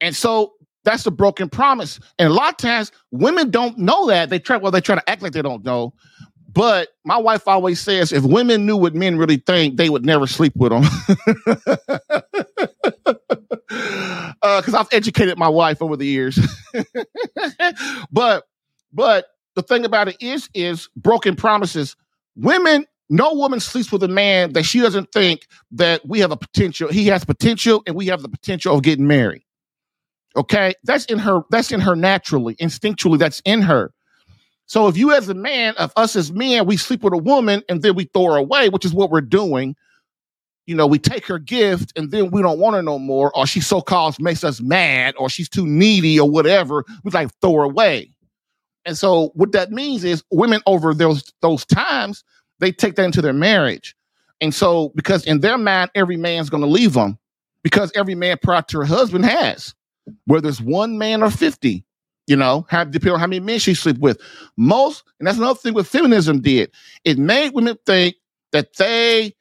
And 0.00 0.16
so 0.16 0.54
that's 0.84 1.04
a 1.04 1.10
broken 1.10 1.50
promise. 1.50 2.00
And 2.18 2.30
a 2.30 2.32
lot 2.32 2.52
of 2.52 2.56
times 2.56 2.92
women 3.10 3.50
don't 3.50 3.76
know 3.76 4.06
that. 4.06 4.30
They 4.30 4.38
try, 4.38 4.56
well, 4.56 4.72
they 4.72 4.80
try 4.80 4.94
to 4.94 5.10
act 5.10 5.20
like 5.20 5.32
they 5.32 5.42
don't 5.42 5.66
know. 5.66 5.92
But 6.50 6.88
my 7.04 7.18
wife 7.18 7.46
always 7.46 7.78
says 7.78 8.10
if 8.10 8.24
women 8.24 8.64
knew 8.64 8.78
what 8.78 8.94
men 8.94 9.18
really 9.18 9.36
think, 9.36 9.76
they 9.76 9.90
would 9.90 10.06
never 10.06 10.26
sleep 10.26 10.54
with 10.56 10.72
them. 10.72 10.82
Because 13.68 14.72
uh, 14.74 14.78
I've 14.78 14.88
educated 14.92 15.36
my 15.36 15.50
wife 15.50 15.82
over 15.82 15.94
the 15.94 16.06
years. 16.06 16.38
but 18.10 18.44
but 18.94 19.26
the 19.58 19.62
thing 19.62 19.84
about 19.84 20.06
it 20.06 20.16
is 20.20 20.48
is 20.54 20.88
broken 20.96 21.34
promises. 21.34 21.96
Women, 22.36 22.86
no 23.10 23.34
woman 23.34 23.58
sleeps 23.58 23.90
with 23.90 24.04
a 24.04 24.08
man 24.08 24.52
that 24.52 24.62
she 24.62 24.80
doesn't 24.80 25.10
think 25.10 25.48
that 25.72 26.06
we 26.06 26.20
have 26.20 26.30
a 26.30 26.36
potential. 26.36 26.88
He 26.88 27.08
has 27.08 27.24
potential, 27.24 27.82
and 27.84 27.96
we 27.96 28.06
have 28.06 28.22
the 28.22 28.28
potential 28.28 28.76
of 28.76 28.84
getting 28.84 29.08
married. 29.08 29.42
Okay, 30.36 30.74
that's 30.84 31.06
in 31.06 31.18
her. 31.18 31.42
That's 31.50 31.72
in 31.72 31.80
her 31.80 31.96
naturally, 31.96 32.54
instinctually. 32.56 33.18
That's 33.18 33.42
in 33.44 33.62
her. 33.62 33.92
So 34.66 34.86
if 34.86 34.96
you, 34.96 35.12
as 35.12 35.28
a 35.28 35.34
man, 35.34 35.74
of 35.76 35.92
us 35.96 36.14
as 36.14 36.30
men, 36.30 36.64
we 36.66 36.76
sleep 36.76 37.02
with 37.02 37.14
a 37.14 37.18
woman 37.18 37.62
and 37.68 37.82
then 37.82 37.96
we 37.96 38.04
throw 38.04 38.26
her 38.26 38.36
away, 38.36 38.68
which 38.68 38.84
is 38.84 38.92
what 38.92 39.10
we're 39.10 39.22
doing. 39.22 39.74
You 40.66 40.76
know, 40.76 40.86
we 40.86 40.98
take 40.98 41.26
her 41.26 41.38
gift 41.38 41.92
and 41.96 42.10
then 42.12 42.30
we 42.30 42.42
don't 42.42 42.58
want 42.60 42.76
her 42.76 42.82
no 42.82 42.98
more, 42.98 43.36
or 43.36 43.46
she 43.46 43.60
so 43.60 43.80
called 43.80 44.20
makes 44.20 44.44
us 44.44 44.60
mad, 44.60 45.14
or 45.18 45.28
she's 45.28 45.48
too 45.48 45.66
needy, 45.66 46.20
or 46.20 46.30
whatever. 46.30 46.84
We 47.02 47.10
like 47.10 47.30
throw 47.40 47.54
her 47.54 47.62
away. 47.64 48.12
And 48.88 48.98
so 48.98 49.32
what 49.34 49.52
that 49.52 49.70
means 49.70 50.02
is 50.02 50.24
women 50.32 50.62
over 50.66 50.94
those 50.94 51.32
those 51.42 51.66
times 51.66 52.24
they 52.58 52.72
take 52.72 52.96
that 52.96 53.04
into 53.04 53.22
their 53.22 53.34
marriage. 53.34 53.94
And 54.40 54.54
so 54.54 54.88
because 54.96 55.26
in 55.26 55.40
their 55.40 55.58
mind 55.58 55.90
every 55.94 56.16
man's 56.16 56.48
going 56.48 56.62
to 56.62 56.68
leave 56.68 56.94
them 56.94 57.18
because 57.62 57.92
every 57.94 58.14
man 58.14 58.38
prior 58.42 58.62
to 58.62 58.78
her 58.78 58.86
husband 58.86 59.26
has 59.26 59.74
whether 60.24 60.48
it's 60.48 60.60
one 60.60 60.96
man 60.96 61.22
or 61.22 61.30
50, 61.30 61.84
you 62.26 62.36
know, 62.36 62.66
have 62.70 62.90
depending 62.90 63.14
on 63.14 63.20
how 63.20 63.26
many 63.26 63.40
men 63.40 63.58
she 63.58 63.74
sleep 63.74 63.98
with. 63.98 64.18
Most, 64.56 65.04
and 65.18 65.26
that's 65.26 65.36
another 65.36 65.58
thing 65.58 65.74
what 65.74 65.86
feminism 65.86 66.40
did. 66.40 66.70
It 67.04 67.18
made 67.18 67.52
women 67.52 67.76
think 67.84 68.16
that 68.52 68.74
they 68.76 69.34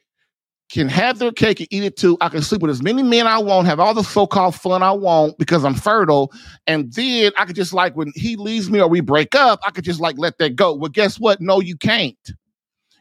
can 0.69 0.89
have 0.89 1.19
their 1.19 1.31
cake 1.31 1.59
and 1.59 1.67
eat 1.71 1.83
it 1.83 1.95
too. 1.95 2.17
I 2.19 2.29
can 2.29 2.41
sleep 2.41 2.61
with 2.61 2.71
as 2.71 2.83
many 2.83 3.01
men 3.01 3.25
I 3.25 3.37
want, 3.37 3.67
have 3.67 3.79
all 3.79 3.93
the 3.93 4.03
so-called 4.03 4.55
fun 4.55 4.83
I 4.83 4.91
want 4.91 5.37
because 5.37 5.63
I'm 5.63 5.75
fertile. 5.75 6.31
And 6.65 6.91
then 6.93 7.31
I 7.37 7.45
could 7.45 7.55
just 7.55 7.73
like 7.73 7.95
when 7.95 8.11
he 8.15 8.35
leaves 8.35 8.69
me 8.69 8.81
or 8.81 8.89
we 8.89 8.99
break 8.99 9.33
up, 9.33 9.59
I 9.65 9.71
could 9.71 9.85
just 9.85 10.01
like 10.01 10.17
let 10.17 10.37
that 10.39 10.55
go. 10.55 10.73
Well, 10.73 10.89
guess 10.89 11.19
what? 11.19 11.39
No, 11.39 11.61
you 11.61 11.77
can't. 11.77 12.17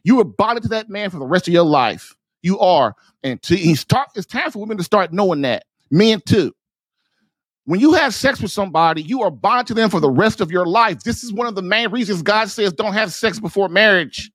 You 0.04 0.20
are 0.20 0.24
bonded 0.24 0.62
to 0.64 0.68
that 0.70 0.88
man 0.88 1.10
for 1.10 1.18
the 1.18 1.26
rest 1.26 1.48
of 1.48 1.54
your 1.54 1.64
life. 1.64 2.14
You 2.42 2.60
are. 2.60 2.94
And 3.24 3.42
to, 3.42 3.74
start, 3.74 4.10
it's 4.14 4.26
time 4.26 4.52
for 4.52 4.60
women 4.60 4.76
to 4.76 4.84
start 4.84 5.12
knowing 5.12 5.42
that. 5.42 5.64
Men 5.90 6.20
too. 6.24 6.52
When 7.64 7.80
you 7.80 7.94
have 7.94 8.14
sex 8.14 8.40
with 8.40 8.52
somebody, 8.52 9.02
you 9.02 9.22
are 9.22 9.30
bonded 9.32 9.66
to 9.66 9.74
them 9.74 9.90
for 9.90 9.98
the 9.98 10.10
rest 10.10 10.40
of 10.40 10.52
your 10.52 10.66
life. 10.66 11.02
This 11.02 11.24
is 11.24 11.32
one 11.32 11.48
of 11.48 11.56
the 11.56 11.62
main 11.62 11.90
reasons 11.90 12.22
God 12.22 12.48
says 12.48 12.72
don't 12.72 12.92
have 12.92 13.12
sex 13.12 13.40
before 13.40 13.68
marriage. 13.68 14.30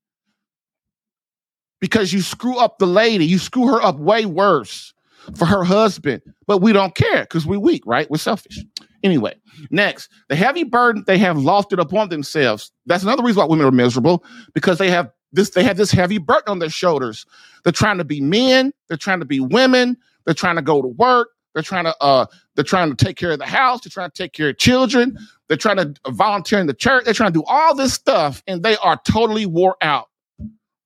Because 1.82 2.14
you 2.14 2.22
screw 2.22 2.58
up 2.58 2.80
the 2.80 2.88
lady. 2.88 3.26
You 3.26 3.40
screw 3.40 3.68
her 3.68 3.82
up 3.82 3.98
way 3.98 4.26
worse 4.26 4.94
for 5.36 5.46
her 5.46 5.64
husband, 5.64 6.22
but 6.48 6.60
we 6.60 6.72
don't 6.72 6.96
care 6.96 7.22
because 7.22 7.46
we're 7.46 7.60
weak, 7.60 7.84
right? 7.86 8.10
We're 8.10 8.18
selfish. 8.18 8.60
Anyway, 9.04 9.36
next, 9.72 10.10
the 10.30 10.36
heavy 10.36 10.64
burden 10.64 11.04
they 11.08 11.18
have 11.18 11.38
lofted 11.38 11.80
upon 11.80 12.10
themselves. 12.10 12.72
That's 12.86 13.04
another 13.04 13.24
reason 13.24 13.42
why 13.42 13.46
women 13.48 13.66
are 13.66 13.72
miserable 13.72 14.24
because 14.54 14.78
they 14.78 14.90
have 14.90 15.12
this, 15.34 15.52
they 15.52 15.64
have 15.64 15.78
this 15.78 15.92
heavy 15.92 16.18
burden 16.20 16.44
on 16.48 16.60
their 16.60 16.70
shoulders. 16.70 17.26
They're 17.64 17.74
trying 17.74 17.98
to 17.98 18.04
be 18.04 18.22
men, 18.22 18.74
they're 18.88 18.98
trying 18.98 19.20
to 19.20 19.26
be 19.26 19.40
women, 19.40 19.98
they're 20.26 20.34
trying 20.34 20.56
to 20.56 20.62
go 20.62 20.82
to 20.82 20.88
work, 20.88 21.30
they're 21.54 21.64
trying 21.64 21.86
to 21.86 21.96
uh 22.02 22.26
they're 22.56 22.64
trying 22.64 22.96
to 22.96 23.06
take 23.06 23.18
care 23.18 23.32
of 23.32 23.40
the 23.40 23.46
house, 23.46 23.82
they're 23.82 23.90
trying 23.92 24.12
to 24.12 24.24
take 24.24 24.34
care 24.34 24.50
of 24.50 24.58
children, 24.58 25.18
they're 25.48 25.58
trying 25.58 25.78
to 25.78 25.94
volunteer 26.10 26.60
in 26.60 26.68
the 26.68 26.74
church, 26.74 27.06
they're 27.06 27.14
trying 27.14 27.34
to 27.34 27.40
do 27.40 27.46
all 27.48 27.76
this 27.76 27.94
stuff, 27.94 28.44
and 28.48 28.64
they 28.64 28.78
are 28.78 29.00
totally 29.10 29.46
wore 29.46 29.78
out. 29.82 30.10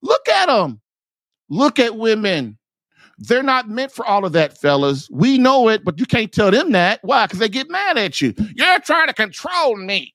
Look 0.02 0.28
at 0.28 0.46
them. 0.46 0.80
Look 1.48 1.78
at 1.78 1.96
women. 1.96 2.58
They're 3.18 3.42
not 3.42 3.68
meant 3.68 3.92
for 3.92 4.04
all 4.04 4.24
of 4.24 4.32
that, 4.32 4.58
fellas. 4.58 5.08
We 5.10 5.38
know 5.38 5.68
it, 5.68 5.84
but 5.84 5.98
you 5.98 6.06
can't 6.06 6.30
tell 6.30 6.50
them 6.50 6.72
that. 6.72 7.00
Why? 7.02 7.26
Because 7.26 7.38
they 7.38 7.48
get 7.48 7.70
mad 7.70 7.96
at 7.96 8.20
you. 8.20 8.34
You're 8.54 8.80
trying 8.80 9.06
to 9.06 9.14
control 9.14 9.76
me. 9.76 10.14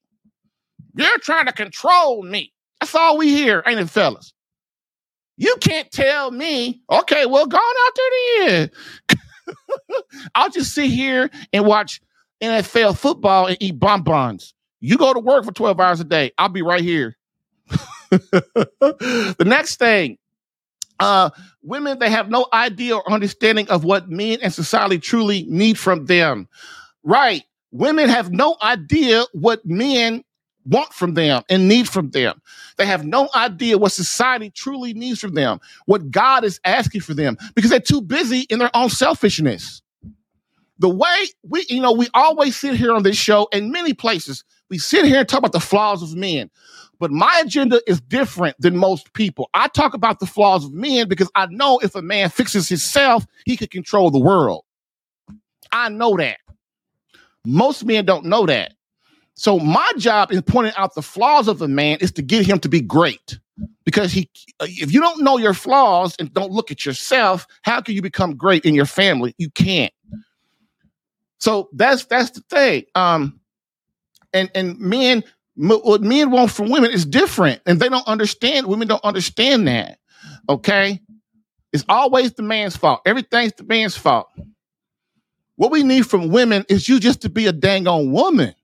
You're 0.95 1.17
trying 1.19 1.47
to 1.47 1.53
control 1.53 2.23
me. 2.23 2.53
That's 2.79 2.93
all 2.93 3.17
we 3.17 3.29
hear, 3.29 3.63
ain't 3.65 3.79
it, 3.79 3.89
fellas? 3.89 4.33
You 5.37 5.55
can't 5.61 5.89
tell 5.91 6.29
me, 6.29 6.81
okay, 6.91 7.25
well, 7.25 7.47
go 7.47 7.57
on 7.57 7.75
out 7.87 7.93
there 7.95 8.47
then. 8.47 8.71
I'll 10.35 10.49
just 10.49 10.75
sit 10.75 10.89
here 10.89 11.31
and 11.53 11.65
watch 11.65 12.01
NFL 12.41 12.97
football 12.97 13.47
and 13.47 13.57
eat 13.59 13.79
bonbons. 13.79 14.53
You 14.79 14.97
go 14.97 15.13
to 15.13 15.19
work 15.19 15.45
for 15.45 15.51
12 15.51 15.79
hours 15.79 15.99
a 15.99 16.03
day. 16.03 16.31
I'll 16.37 16.49
be 16.49 16.61
right 16.61 16.83
here. 16.83 17.17
the 18.09 19.43
next 19.45 19.77
thing, 19.77 20.17
uh, 21.01 21.29
women, 21.63 21.99
they 21.99 22.09
have 22.09 22.29
no 22.29 22.47
idea 22.53 22.95
or 22.95 23.11
understanding 23.11 23.67
of 23.69 23.83
what 23.83 24.09
men 24.09 24.39
and 24.41 24.53
society 24.53 24.99
truly 24.99 25.45
need 25.49 25.77
from 25.77 26.05
them. 26.05 26.47
Right. 27.03 27.43
Women 27.71 28.09
have 28.09 28.31
no 28.31 28.55
idea 28.61 29.25
what 29.33 29.65
men 29.65 30.23
want 30.65 30.93
from 30.93 31.15
them 31.15 31.41
and 31.49 31.67
need 31.67 31.89
from 31.89 32.11
them. 32.11 32.39
They 32.77 32.85
have 32.85 33.05
no 33.05 33.29
idea 33.35 33.77
what 33.77 33.91
society 33.91 34.51
truly 34.51 34.93
needs 34.93 35.19
from 35.19 35.33
them, 35.33 35.59
what 35.85 36.11
God 36.11 36.43
is 36.43 36.59
asking 36.63 37.01
for 37.01 37.13
them, 37.13 37.37
because 37.55 37.71
they're 37.71 37.79
too 37.79 38.01
busy 38.01 38.41
in 38.41 38.59
their 38.59 38.69
own 38.75 38.89
selfishness. 38.89 39.81
The 40.77 40.89
way 40.89 41.25
we, 41.47 41.65
you 41.69 41.81
know, 41.81 41.93
we 41.93 42.07
always 42.13 42.55
sit 42.55 42.75
here 42.75 42.93
on 42.93 43.03
this 43.03 43.17
show 43.17 43.47
and 43.51 43.71
many 43.71 43.93
places, 43.93 44.43
we 44.69 44.77
sit 44.77 45.05
here 45.05 45.19
and 45.19 45.29
talk 45.29 45.39
about 45.39 45.51
the 45.51 45.59
flaws 45.59 46.03
of 46.03 46.15
men. 46.15 46.49
But 47.01 47.09
my 47.09 47.41
agenda 47.43 47.81
is 47.87 47.99
different 47.99 48.55
than 48.61 48.77
most 48.77 49.11
people. 49.13 49.49
I 49.55 49.69
talk 49.69 49.95
about 49.95 50.19
the 50.19 50.27
flaws 50.27 50.65
of 50.65 50.71
men 50.71 51.09
because 51.09 51.31
I 51.33 51.47
know 51.47 51.79
if 51.79 51.95
a 51.95 52.01
man 52.03 52.29
fixes 52.29 52.69
himself, 52.69 53.25
he 53.43 53.57
can 53.57 53.69
control 53.69 54.11
the 54.11 54.19
world. 54.19 54.65
I 55.71 55.89
know 55.89 56.15
that. 56.17 56.37
Most 57.43 57.85
men 57.85 58.05
don't 58.05 58.25
know 58.25 58.45
that. 58.45 58.73
So 59.33 59.57
my 59.57 59.89
job 59.97 60.31
in 60.31 60.43
pointing 60.43 60.73
out 60.77 60.93
the 60.93 61.01
flaws 61.01 61.47
of 61.47 61.63
a 61.63 61.67
man 61.67 61.97
is 62.01 62.11
to 62.11 62.21
get 62.21 62.45
him 62.45 62.59
to 62.59 62.69
be 62.69 62.81
great. 62.81 63.39
Because 63.83 64.11
he 64.11 64.29
if 64.59 64.93
you 64.93 65.01
don't 65.01 65.23
know 65.23 65.39
your 65.39 65.55
flaws 65.55 66.15
and 66.19 66.31
don't 66.35 66.51
look 66.51 66.69
at 66.69 66.85
yourself, 66.85 67.47
how 67.63 67.81
can 67.81 67.95
you 67.95 68.03
become 68.03 68.35
great 68.35 68.63
in 68.63 68.75
your 68.75 68.85
family? 68.85 69.33
You 69.39 69.49
can't. 69.49 69.93
So 71.39 71.67
that's 71.73 72.05
that's 72.05 72.29
the 72.29 72.41
thing. 72.41 72.85
Um 72.93 73.39
and 74.33 74.51
and 74.53 74.79
men 74.79 75.23
what 75.55 76.01
men 76.01 76.31
want 76.31 76.51
from 76.51 76.69
women 76.69 76.91
is 76.91 77.05
different, 77.05 77.61
and 77.65 77.79
they 77.79 77.89
don't 77.89 78.07
understand. 78.07 78.67
Women 78.67 78.87
don't 78.87 79.03
understand 79.03 79.67
that. 79.67 79.99
Okay, 80.49 81.01
it's 81.73 81.85
always 81.89 82.33
the 82.33 82.43
man's 82.43 82.75
fault. 82.75 83.01
Everything's 83.05 83.53
the 83.53 83.63
man's 83.63 83.97
fault. 83.97 84.27
What 85.55 85.71
we 85.71 85.83
need 85.83 86.07
from 86.07 86.29
women 86.29 86.65
is 86.69 86.89
you 86.89 86.99
just 86.99 87.21
to 87.21 87.29
be 87.29 87.47
a 87.47 87.51
dang 87.51 87.87
on 87.87 88.11
woman. 88.11 88.55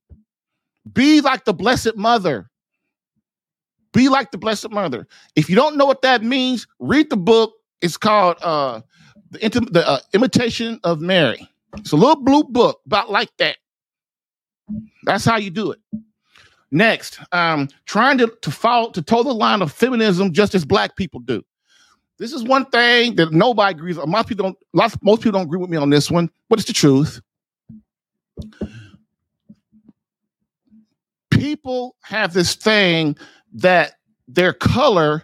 Be 0.91 1.21
like 1.21 1.45
the 1.45 1.53
Blessed 1.53 1.95
Mother. 1.95 2.49
Be 3.93 4.09
like 4.09 4.31
the 4.31 4.37
Blessed 4.37 4.71
Mother. 4.71 5.07
If 5.35 5.49
you 5.49 5.55
don't 5.55 5.77
know 5.77 5.85
what 5.85 6.01
that 6.03 6.23
means, 6.23 6.67
read 6.79 7.09
the 7.09 7.17
book. 7.17 7.53
It's 7.81 7.97
called 7.97 8.37
uh, 8.41 8.81
the, 9.31 9.39
Intim- 9.39 9.71
the 9.71 9.87
uh, 9.87 9.99
Imitation 10.13 10.79
of 10.83 11.01
Mary. 11.01 11.47
It's 11.77 11.91
a 11.91 11.95
little 11.95 12.21
blue 12.23 12.43
book 12.43 12.81
about 12.85 13.11
like 13.11 13.29
that. 13.37 13.57
That's 15.03 15.25
how 15.25 15.37
you 15.37 15.49
do 15.49 15.71
it. 15.71 15.79
Next, 16.71 17.19
um, 17.31 17.69
trying 17.85 18.17
to, 18.17 18.27
to 18.41 18.51
follow 18.51 18.91
to 18.91 19.01
toe 19.01 19.23
the 19.23 19.33
line 19.33 19.61
of 19.61 19.71
feminism 19.71 20.33
just 20.33 20.53
as 20.53 20.65
black 20.65 20.95
people 20.97 21.21
do. 21.21 21.43
This 22.17 22.33
is 22.33 22.43
one 22.43 22.65
thing 22.65 23.15
that 23.15 23.31
nobody 23.31 23.77
agrees 23.77 23.97
on. 23.97 24.09
Most 24.09 24.27
people 24.27 24.47
don't 24.47 24.57
lots, 24.73 24.97
most 25.01 25.21
people 25.21 25.39
don't 25.39 25.47
agree 25.47 25.59
with 25.59 25.69
me 25.69 25.77
on 25.77 25.89
this 25.89 26.11
one, 26.11 26.29
but 26.49 26.59
it's 26.59 26.67
the 26.67 26.73
truth. 26.73 27.21
People 31.29 31.95
have 32.01 32.33
this 32.33 32.55
thing 32.55 33.15
that 33.53 33.93
their 34.27 34.51
color 34.51 35.23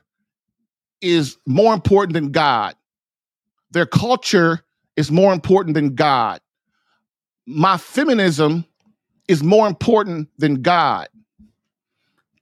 is 1.01 1.38
more 1.45 1.73
important 1.73 2.13
than 2.13 2.32
God. 2.32 2.75
Their 3.71 3.88
culture 3.88 4.63
is 4.95 5.12
more 5.12 5.34
important 5.34 5.73
than 5.73 5.95
God. 5.95 6.39
My 7.45 7.77
feminism 7.77 8.65
is 9.27 9.43
more 9.43 9.67
important 9.67 10.29
than 10.38 10.62
God. 10.62 11.08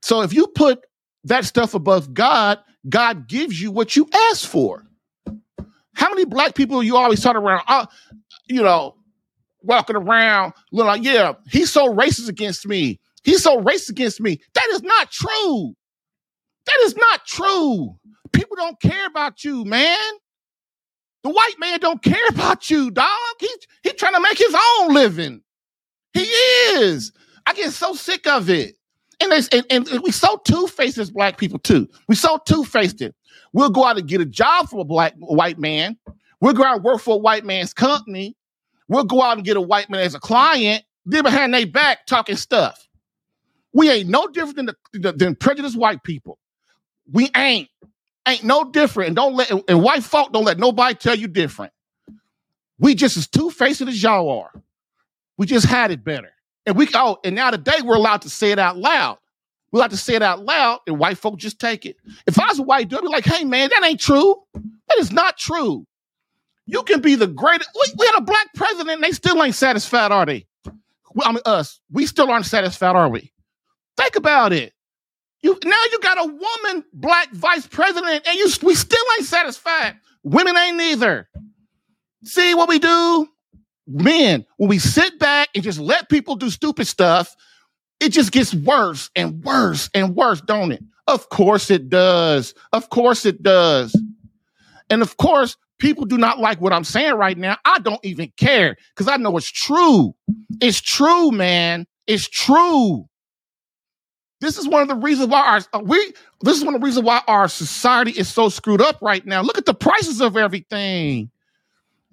So 0.02 0.22
if 0.22 0.34
you 0.34 0.48
put 0.48 0.86
that 1.26 1.46
stuff 1.46 1.74
above 1.74 2.14
God, 2.14 2.60
God 2.90 3.28
gives 3.28 3.62
you 3.62 3.72
what 3.72 3.96
you 3.96 4.08
ask 4.32 4.48
for. 4.48 4.86
How 5.94 6.10
many 6.10 6.26
black 6.26 6.56
people 6.56 6.82
you 6.82 6.98
always 6.98 7.22
talk 7.22 7.36
around, 7.36 7.62
uh, 7.68 7.86
you 8.48 8.62
know, 8.62 8.96
walking 9.62 9.96
around, 9.96 10.54
looking 10.72 10.88
like, 10.88 11.04
yeah, 11.04 11.34
he's 11.50 11.72
so 11.72 11.94
racist 11.94 12.30
against 12.30 12.68
me. 12.68 13.00
He's 13.24 13.44
so 13.44 13.62
racist 13.62 13.90
against 13.90 14.20
me. 14.20 14.40
That 14.54 14.68
is 14.72 14.82
not 14.82 15.12
true. 15.12 15.76
That 16.66 16.80
is 16.84 16.96
not 16.96 17.26
true. 17.26 17.96
People 18.32 18.56
don't 18.56 18.80
care 18.80 19.06
about 19.06 19.44
you, 19.44 19.66
man. 19.66 20.00
The 21.24 21.30
white 21.30 21.56
man 21.60 21.80
don't 21.80 22.02
care 22.02 22.28
about 22.30 22.70
you, 22.72 22.90
dog. 22.90 23.08
He's 23.40 23.58
he 23.84 23.94
trying 23.94 24.14
to 24.14 24.22
make 24.22 24.38
his 24.38 24.56
own 24.80 24.94
living. 24.94 25.42
He 26.14 26.22
is. 26.22 27.12
I 27.46 27.54
get 27.54 27.72
so 27.72 27.94
sick 27.94 28.28
of 28.28 28.50
it. 28.50 28.76
And, 29.22 29.66
and, 29.70 29.88
and 29.88 30.02
we 30.02 30.12
so 30.12 30.42
two-faced 30.46 30.98
as 30.98 31.12
black 31.12 31.38
people 31.38 31.60
too. 31.60 31.88
We 32.08 32.16
so 32.16 32.40
two-faced 32.46 33.02
it. 33.02 33.16
We'll 33.54 33.70
go 33.70 33.86
out 33.86 33.98
and 33.98 34.08
get 34.08 34.22
a 34.22 34.26
job 34.26 34.70
from 34.70 34.80
a 34.80 34.84
black 34.86 35.14
white 35.18 35.60
man. 35.60 35.98
We'll 36.40 36.54
go 36.54 36.64
out 36.64 36.78
and 36.78 36.84
work 36.84 37.02
for 37.02 37.16
a 37.16 37.18
white 37.18 37.46
man's 37.46 37.74
company. 37.74 38.36
We'll 38.88 39.04
go 39.04 39.22
out 39.22 39.38
and 39.38 39.46
get 39.46 39.58
a 39.58 39.62
white 39.62 39.90
man 39.90 40.02
as 40.02 40.16
a 40.16 40.20
client. 40.20 40.84
Then 41.06 41.24
behind 41.24 41.54
their 41.54 41.66
back 41.68 42.06
talking 42.06 42.36
stuff. 42.36 42.88
We 43.74 43.90
ain't 43.90 44.10
no 44.10 44.28
different 44.28 44.56
than 44.58 45.02
the, 45.02 45.12
than 45.14 45.36
prejudiced 45.36 45.78
white 45.78 46.04
people. 46.04 46.38
We 47.12 47.30
ain't 47.36 47.70
ain't 48.28 48.44
no 48.44 48.70
different. 48.70 49.08
And 49.08 49.16
don't 49.16 49.36
let 49.36 49.52
and 49.52 49.82
white 49.82 50.04
folk 50.04 50.34
don't 50.34 50.46
let 50.46 50.60
nobody 50.60 50.96
tell 50.96 51.16
you 51.16 51.28
different. 51.28 51.74
We 52.80 52.96
just 52.96 53.18
as 53.18 53.28
two-faced 53.28 53.82
as 53.82 54.02
y'all 54.02 54.30
are. 54.30 54.52
We 55.38 55.46
just 55.46 55.68
had 55.68 55.92
it 55.92 56.04
better. 56.04 56.32
And 56.66 56.76
we 56.76 56.88
oh, 56.94 57.18
and 57.24 57.36
now 57.36 57.52
today 57.52 57.82
we're 57.84 57.96
allowed 57.96 58.22
to 58.24 58.30
say 58.30 58.52
it 58.52 58.60
out 58.60 58.78
loud. 58.78 59.18
We're 59.72 59.80
allowed 59.80 59.92
to 59.92 59.98
say 59.98 60.16
it 60.16 60.22
out 60.22 60.44
loud, 60.44 60.80
and 60.86 61.00
white 61.00 61.18
folk 61.18 61.40
just 61.40 61.60
take 61.60 61.86
it. 61.86 61.96
If 62.28 62.40
I 62.40 62.48
was 62.48 62.60
a 62.60 62.64
white 62.64 62.90
dude, 62.90 63.00
I'd 63.00 63.04
be 63.04 63.08
like, 63.08 63.26
hey 63.26 63.44
man, 63.44 63.70
that 63.70 63.86
ain't 63.86 64.00
true. 64.00 64.36
That 64.54 64.98
is 64.98 65.12
not 65.12 65.38
true. 65.38 65.86
You 66.66 66.84
can 66.84 67.02
be 67.02 67.16
the 67.16 67.28
greatest. 67.28 67.70
We, 67.74 67.94
we 67.98 68.06
had 68.06 68.20
a 68.20 68.22
black 68.22 68.54
president, 68.54 68.90
and 68.90 69.04
they 69.04 69.12
still 69.12 69.42
ain't 69.44 69.56
satisfied, 69.56 70.12
are 70.12 70.26
they? 70.26 70.46
I 71.22 71.32
mean, 71.32 71.42
us. 71.46 71.80
We 71.92 72.06
still 72.06 72.30
aren't 72.30 72.46
satisfied, 72.46 72.96
are 72.96 73.10
we? 73.10 73.32
Think 73.98 74.16
about 74.16 74.54
it. 74.54 74.74
You 75.42 75.58
now 75.66 75.82
you 75.92 76.00
got 76.00 76.20
a 76.20 76.32
woman 76.32 76.86
black 76.94 77.32
vice 77.32 77.66
president, 77.68 78.28
and 78.28 78.38
you 78.38 78.48
we 78.62 78.76
still 78.76 79.04
ain't 79.18 79.28
satisfied. 79.28 79.98
Women 80.24 80.56
ain't 80.56 80.78
neither. 80.78 81.28
See 82.24 82.54
what 82.54 82.70
we 82.70 82.78
do? 82.78 83.28
Men, 83.88 84.46
when 84.58 84.70
we 84.70 84.80
sit 84.80 85.20
back 85.20 85.50
and 85.56 85.64
just 85.64 85.80
let 85.80 86.10
people 86.10 86.36
do 86.36 86.50
stupid 86.50 86.88
stuff, 86.88 87.36
it 88.00 88.10
just 88.10 88.32
gets 88.32 88.54
worse 88.54 89.10
and 89.16 89.44
worse 89.44 89.90
and 89.94 90.16
worse, 90.16 90.42
don't 90.42 90.72
it? 90.72 90.84
Of 91.08 91.30
course 91.30 91.70
it 91.70 91.90
does. 91.90 92.54
Of 92.74 92.90
course 92.90 93.26
it 93.26 93.44
does. 93.44 94.00
And 94.90 95.02
of 95.02 95.18
course, 95.18 95.58
people 95.80 96.06
do 96.06 96.18
not 96.18 96.40
like 96.40 96.62
what 96.62 96.74
I'm 96.74 96.84
saying 96.84 97.16
right 97.16 97.38
now. 97.38 97.58
I 97.66 97.80
don't 97.80 98.04
even 98.04 98.32
care 98.38 98.76
because 98.96 99.08
I 99.08 99.18
know 99.18 99.36
it's 99.38 99.50
true. 99.50 100.14
It's 100.62 100.82
true, 100.82 101.32
man. 101.32 101.86
It's 102.08 102.28
true. 102.28 103.06
This 104.42 104.58
is 104.58 104.68
one 104.68 104.82
of 104.82 104.88
the 104.88 104.96
reasons 104.96 105.30
why 105.30 105.42
our 105.42 105.80
uh, 105.80 105.84
we 105.84 106.14
this 106.42 106.58
is 106.58 106.66
one 106.66 106.74
of 106.74 106.82
the 106.82 106.86
reasons 106.86 107.06
why 107.06 107.22
our 107.28 107.48
society 107.48 108.12
is 108.12 108.28
so 108.28 108.50
screwed 108.50 108.82
up 108.82 108.98
right 109.02 109.26
now. 109.26 109.42
Look 109.42 109.58
at 109.60 109.66
the 109.66 109.74
prices 109.74 110.20
of 110.20 110.36
everything. 110.36 111.30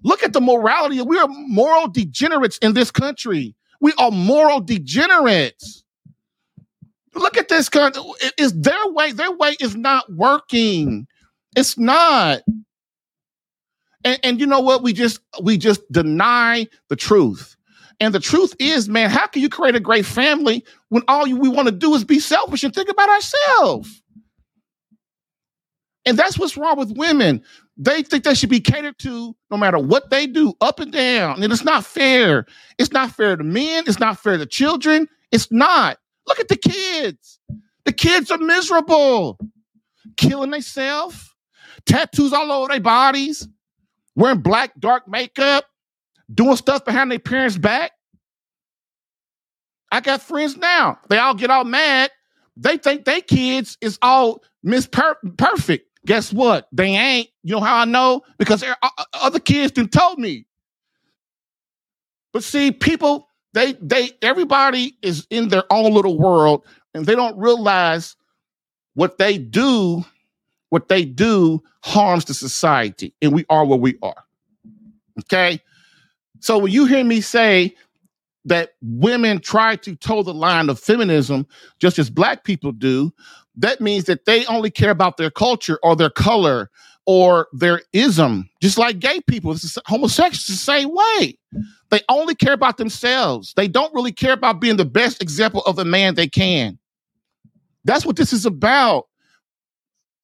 Look 0.02 0.22
at 0.22 0.32
the 0.32 0.40
morality. 0.40 1.00
We 1.02 1.18
are 1.18 1.28
moral 1.28 1.88
degenerates 1.88 2.58
in 2.58 2.74
this 2.74 2.90
country. 2.90 3.54
We 3.80 3.92
are 3.98 4.10
moral 4.10 4.60
degenerates. 4.60 5.84
Look 7.14 7.36
at 7.36 7.48
this 7.48 7.68
country. 7.68 8.02
Is 8.38 8.52
their 8.60 8.88
way, 8.88 9.12
their 9.12 9.32
way 9.32 9.56
is 9.60 9.74
not 9.74 10.12
working. 10.12 11.06
It's 11.56 11.78
not. 11.78 12.42
And, 14.04 14.20
and 14.22 14.40
you 14.40 14.46
know 14.46 14.60
what? 14.60 14.82
We 14.82 14.92
just 14.92 15.20
we 15.42 15.58
just 15.58 15.80
deny 15.90 16.66
the 16.88 16.96
truth. 16.96 17.56
And 18.00 18.14
the 18.14 18.20
truth 18.20 18.54
is, 18.60 18.88
man, 18.88 19.10
how 19.10 19.26
can 19.26 19.42
you 19.42 19.48
create 19.48 19.74
a 19.74 19.80
great 19.80 20.06
family 20.06 20.64
when 20.88 21.02
all 21.08 21.26
you, 21.26 21.36
we 21.36 21.48
want 21.48 21.66
to 21.66 21.72
do 21.72 21.94
is 21.94 22.04
be 22.04 22.20
selfish 22.20 22.62
and 22.62 22.72
think 22.72 22.88
about 22.88 23.08
ourselves? 23.08 24.02
And 26.06 26.16
that's 26.16 26.38
what's 26.38 26.56
wrong 26.56 26.78
with 26.78 26.96
women. 26.96 27.42
They 27.80 28.02
think 28.02 28.24
they 28.24 28.34
should 28.34 28.50
be 28.50 28.60
catered 28.60 28.98
to 29.00 29.36
no 29.50 29.56
matter 29.56 29.78
what 29.78 30.10
they 30.10 30.26
do, 30.26 30.54
up 30.60 30.80
and 30.80 30.92
down. 30.92 31.42
And 31.42 31.52
it's 31.52 31.64
not 31.64 31.84
fair. 31.84 32.44
It's 32.76 32.92
not 32.92 33.12
fair 33.12 33.36
to 33.36 33.44
men. 33.44 33.84
It's 33.86 34.00
not 34.00 34.18
fair 34.18 34.36
to 34.36 34.46
children. 34.46 35.08
It's 35.30 35.50
not. 35.52 35.98
Look 36.26 36.40
at 36.40 36.48
the 36.48 36.56
kids. 36.56 37.38
The 37.84 37.92
kids 37.92 38.30
are 38.30 38.38
miserable, 38.38 39.38
killing 40.16 40.50
themselves, 40.50 41.34
tattoos 41.86 42.32
all 42.32 42.52
over 42.52 42.68
their 42.68 42.80
bodies, 42.80 43.48
wearing 44.14 44.40
black, 44.40 44.78
dark 44.78 45.08
makeup, 45.08 45.64
doing 46.34 46.56
stuff 46.56 46.84
behind 46.84 47.10
their 47.10 47.18
parents' 47.18 47.56
back. 47.56 47.92
I 49.90 50.00
got 50.00 50.20
friends 50.20 50.56
now. 50.56 50.98
They 51.08 51.18
all 51.18 51.34
get 51.34 51.50
all 51.50 51.64
mad. 51.64 52.10
They 52.56 52.76
think 52.76 53.04
they 53.04 53.20
kids 53.20 53.78
is 53.80 53.98
all 54.02 54.42
miss 54.62 54.86
perfect. 54.86 55.87
Guess 56.08 56.32
what? 56.32 56.68
They 56.72 56.86
ain't. 56.96 57.28
You 57.42 57.56
know 57.56 57.60
how 57.60 57.76
I 57.76 57.84
know? 57.84 58.22
Because 58.38 58.62
uh, 58.62 58.74
uh, 58.82 59.04
other 59.12 59.38
kids 59.38 59.72
told 59.90 60.18
me. 60.18 60.46
But 62.32 62.42
see, 62.42 62.72
people, 62.72 63.28
they 63.52 63.74
they 63.74 64.12
everybody 64.22 64.96
is 65.02 65.26
in 65.28 65.48
their 65.48 65.64
own 65.70 65.92
little 65.92 66.18
world, 66.18 66.64
and 66.94 67.04
they 67.04 67.14
don't 67.14 67.36
realize 67.36 68.16
what 68.94 69.18
they 69.18 69.36
do, 69.36 70.02
what 70.70 70.88
they 70.88 71.04
do 71.04 71.62
harms 71.82 72.24
the 72.24 72.32
society, 72.32 73.12
and 73.20 73.34
we 73.34 73.44
are 73.50 73.66
where 73.66 73.78
we 73.78 73.98
are. 74.00 74.24
Okay. 75.20 75.60
So 76.40 76.56
when 76.56 76.72
you 76.72 76.86
hear 76.86 77.04
me 77.04 77.20
say 77.20 77.74
that 78.46 78.76
women 78.80 79.40
try 79.40 79.76
to 79.76 79.94
toe 79.94 80.22
the 80.22 80.32
line 80.32 80.70
of 80.70 80.80
feminism 80.80 81.46
just 81.80 81.98
as 81.98 82.08
black 82.08 82.44
people 82.44 82.72
do, 82.72 83.12
that 83.58 83.80
means 83.80 84.04
that 84.04 84.24
they 84.24 84.46
only 84.46 84.70
care 84.70 84.90
about 84.90 85.16
their 85.16 85.30
culture 85.30 85.78
or 85.82 85.96
their 85.96 86.10
color 86.10 86.70
or 87.06 87.48
their 87.52 87.82
ism, 87.92 88.48
just 88.60 88.78
like 88.78 88.98
gay 88.98 89.20
people. 89.26 89.54
Homosexuals 89.86 90.46
the 90.46 90.52
same 90.54 90.90
way. 90.92 91.38
They 91.90 92.00
only 92.08 92.34
care 92.34 92.52
about 92.52 92.76
themselves. 92.76 93.54
They 93.56 93.68
don't 93.68 93.94
really 93.94 94.12
care 94.12 94.34
about 94.34 94.60
being 94.60 94.76
the 94.76 94.84
best 94.84 95.22
example 95.22 95.62
of 95.62 95.78
a 95.78 95.84
man 95.84 96.14
they 96.14 96.28
can. 96.28 96.78
That's 97.84 98.04
what 98.04 98.16
this 98.16 98.32
is 98.32 98.44
about. 98.44 99.06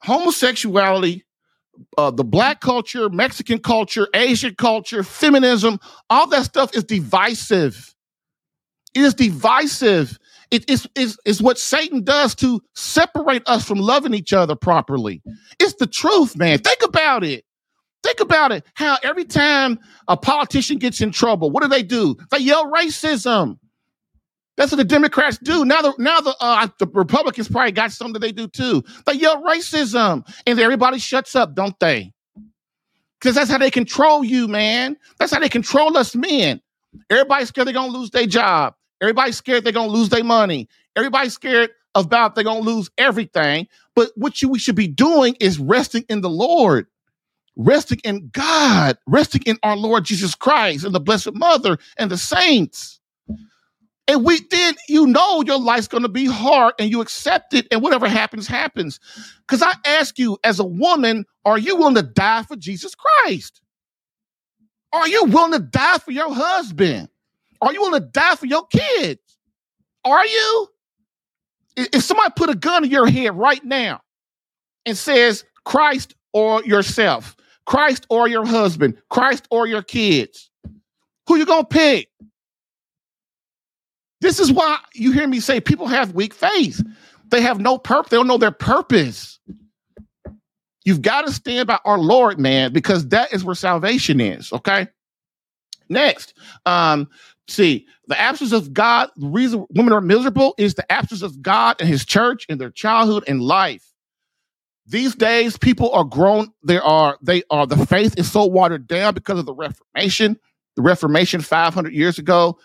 Homosexuality 0.03 1.25
uh, 1.99 2.11
the 2.11 2.25
black 2.25 2.61
culture, 2.61 3.09
Mexican 3.09 3.59
culture, 3.59 4.09
Asian 4.15 4.55
culture, 4.55 5.03
feminism, 5.03 5.79
all 6.11 6.27
that 6.29 6.45
stuff 6.45 6.75
is 6.75 6.85
divisive. 6.85 7.95
It 8.95 9.03
is 9.03 9.15
divisive. 9.15 10.19
It 10.55 10.71
is, 10.71 10.87
is, 10.95 11.19
is 11.25 11.43
what 11.43 11.59
Satan 11.59 12.05
does 12.05 12.33
to 12.37 12.63
separate 12.77 13.43
us 13.47 13.67
from 13.67 13.81
loving 13.81 14.15
each 14.15 14.33
other 14.33 14.55
properly. 14.55 15.21
It's 15.59 15.75
the 15.75 15.87
truth, 15.89 16.37
man. 16.37 16.59
Think 16.59 16.81
about 16.85 17.25
it. 17.25 17.45
Think 18.05 18.21
about 18.21 18.53
it. 18.53 18.65
How 18.75 18.97
every 19.03 19.25
time 19.25 19.81
a 20.07 20.17
politician 20.17 20.79
gets 20.79 21.01
in 21.01 21.11
trouble, 21.11 21.51
what 21.51 21.65
do 21.65 21.69
they 21.69 21.83
do? 21.83 22.17
They 22.31 22.39
yell 22.39 22.71
racism. 22.71 23.59
That's 24.57 24.71
what 24.71 24.77
the 24.77 24.85
Democrats 24.85 25.39
do. 25.39 25.65
Now 25.65 25.83
the 25.83 25.93
now 25.99 26.21
the 26.21 26.37
uh, 26.39 26.69
the 26.79 26.87
Republicans 26.87 27.49
probably 27.49 27.73
got 27.73 27.91
something 27.91 28.21
they 28.21 28.31
do 28.31 28.47
too. 28.47 28.85
They 29.07 29.15
yell 29.15 29.43
racism, 29.43 30.25
and 30.47 30.61
everybody 30.61 31.01
shuts 31.01 31.35
up, 31.35 31.57
don't 31.57 31.77
they? 31.81 32.13
Because 33.19 33.35
that's 33.35 33.51
how 33.51 33.59
they 33.59 33.73
control 33.73 34.23
you, 34.23 34.47
man. 34.47 34.97
That's 35.19 35.33
how 35.33 35.41
they 35.41 35.49
control 35.49 35.97
us 35.97 36.15
men. 36.15 36.61
Everybody's 37.11 37.49
scared 37.49 37.67
they're 37.67 37.75
gonna 37.75 37.93
lose 37.93 38.11
their 38.11 38.27
job. 38.27 38.75
Everybody's 39.05 39.37
scared 39.37 39.65
they're 39.65 39.73
gonna 39.75 39.93
lose 39.93 40.09
their 40.09 40.25
money. 40.25 40.67
Everybody's 40.97 41.35
scared 41.35 41.71
about 41.95 42.35
they're 42.35 42.45
gonna 42.45 42.61
lose 42.61 42.91
everything. 42.97 43.69
But 43.95 44.13
what 44.17 44.41
you 44.41 44.49
we 44.49 44.59
should 44.59 44.77
be 44.77 44.89
doing 44.89 45.37
is 45.41 45.59
resting 45.59 46.07
in 46.09 46.23
the 46.23 46.31
Lord, 46.31 46.87
resting 47.55 48.01
in 48.03 48.31
God, 48.33 48.97
resting 49.07 49.43
in 49.45 49.59
our 49.63 49.77
Lord 49.77 50.07
Jesus 50.07 50.35
Christ 50.35 50.87
and 50.87 50.95
the 50.95 51.01
Blessed 51.01 51.35
Mother 51.35 51.77
and 51.99 52.11
the 52.11 52.17
saints. 52.17 52.99
And 54.09 54.25
we 54.25 54.41
then 54.51 54.75
you 54.89 55.07
know 55.07 55.43
your 55.43 55.61
life's 55.61 55.89
gonna 55.89 56.09
be 56.09 56.25
hard 56.25 56.73
and 56.79 56.91
you 56.91 57.03
accept 57.03 57.53
it, 57.53 57.67
and 57.71 57.83
whatever 57.83 58.09
happens, 58.09 58.47
happens. 58.47 59.01
Because 59.47 59.63
I 59.63 59.73
ask 59.85 60.19
you, 60.19 60.39
as 60.45 60.61
a 60.61 60.65
woman, 60.65 61.27
are 61.45 61.59
you 61.59 61.77
willing 61.77 61.97
to 61.97 62.03
die 62.03 62.43
for 62.45 62.57
Jesus 62.57 62.95
Christ? 62.95 63.61
Are 64.95 65.09
you 65.09 65.25
willing 65.25 65.53
to 65.53 65.59
die 65.59 65.99
for 65.99 66.13
your 66.13 66.33
husband? 66.35 67.11
Are 67.65 67.73
you 67.73 67.81
willing 67.81 68.01
to 68.01 68.07
die 68.07 68.37
for 68.37 68.47
your 68.47 68.67
kids? 68.67 69.21
Are 70.05 70.27
you? 70.27 70.69
If 71.77 72.03
somebody 72.03 72.33
put 72.37 72.51
a 72.51 72.55
gun 72.55 72.85
in 72.85 72.91
your 72.91 73.07
head 73.07 73.37
right 73.37 73.65
now 73.65 74.01
and 74.87 74.97
says 74.97 75.45
Christ 75.65 76.15
or 76.33 76.63
yourself, 76.65 77.35
Christ 77.67 78.07
or 78.11 78.29
your 78.29 78.45
husband, 78.45 78.97
Christ 79.09 79.49
or 79.51 79.67
your 79.67 79.83
kids, 79.83 80.51
who 81.27 81.37
you 81.37 81.47
gonna 81.47 81.65
pick? 81.65 82.09
This 84.21 84.39
is 84.39 84.53
why 84.53 84.79
you 84.95 85.13
hear 85.13 85.27
me 85.27 85.41
say 85.41 85.61
people 85.61 85.87
have 85.87 86.15
weak 86.15 86.35
faith. 86.35 86.83
They 87.29 87.41
have 87.41 87.61
no 87.61 87.79
purpose. 87.79 88.11
They 88.11 88.17
don't 88.17 88.27
know 88.27 88.39
their 88.39 88.51
purpose. 88.51 89.41
You've 90.85 91.03
got 91.03 91.27
to 91.27 91.33
stand 91.33 91.67
by 91.67 91.79
our 91.85 91.99
Lord, 91.99 92.39
man, 92.39 92.73
because 92.73 93.09
that 93.09 93.33
is 93.33 93.43
where 93.43 93.55
salvation 93.55 94.21
is. 94.21 94.53
Okay. 94.53 94.87
Next, 95.89 96.35
um, 96.67 97.09
see 97.49 97.87
the 98.07 98.19
absence 98.19 98.53
of 98.53 98.73
God. 98.73 99.11
The 99.17 99.29
reason 99.29 99.67
women 99.71 99.93
are 99.93 100.01
miserable 100.01 100.55
is 100.59 100.75
the 100.75 100.91
absence 100.91 101.23
of 101.23 101.43
God 101.43 101.77
and 101.81 101.89
His 101.89 102.05
church 102.05 102.47
in 102.49 102.59
their 102.59 102.71
childhood 102.71 103.25
and 103.27 103.43
life. 103.43 103.85
These 104.87 105.15
days, 105.15 105.57
people 105.57 105.91
are 105.93 106.05
grown. 106.05 106.53
They 106.63 106.79
are. 106.79 107.19
They 107.23 107.43
are. 107.51 107.67
The 107.67 107.87
faith 107.87 108.19
is 108.19 108.31
so 108.31 108.45
watered 108.45 108.87
down 108.87 109.15
because 109.15 109.39
of 109.39 109.47
the 109.47 109.55
Reformation. 109.55 110.39
The 110.77 110.83
Reformation 110.83 111.41
500 111.41 111.95
years 111.95 112.19
ago 112.19 112.59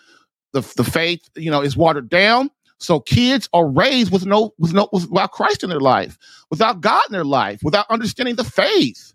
the, 0.52 0.60
the 0.76 0.84
faith, 0.84 1.28
you 1.36 1.50
know, 1.50 1.62
is 1.62 1.76
watered 1.76 2.08
down. 2.08 2.50
So 2.78 3.00
kids 3.00 3.48
are 3.52 3.66
raised 3.66 4.10
with 4.10 4.24
no, 4.24 4.54
with 4.58 4.72
no, 4.72 4.88
without 4.92 5.32
Christ 5.32 5.62
in 5.62 5.70
their 5.70 5.80
life, 5.80 6.16
without 6.50 6.80
God 6.80 7.02
in 7.08 7.12
their 7.12 7.24
life, 7.24 7.60
without 7.62 7.86
understanding 7.90 8.36
the 8.36 8.44
faith. 8.44 9.12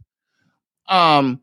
Um, 0.88 1.42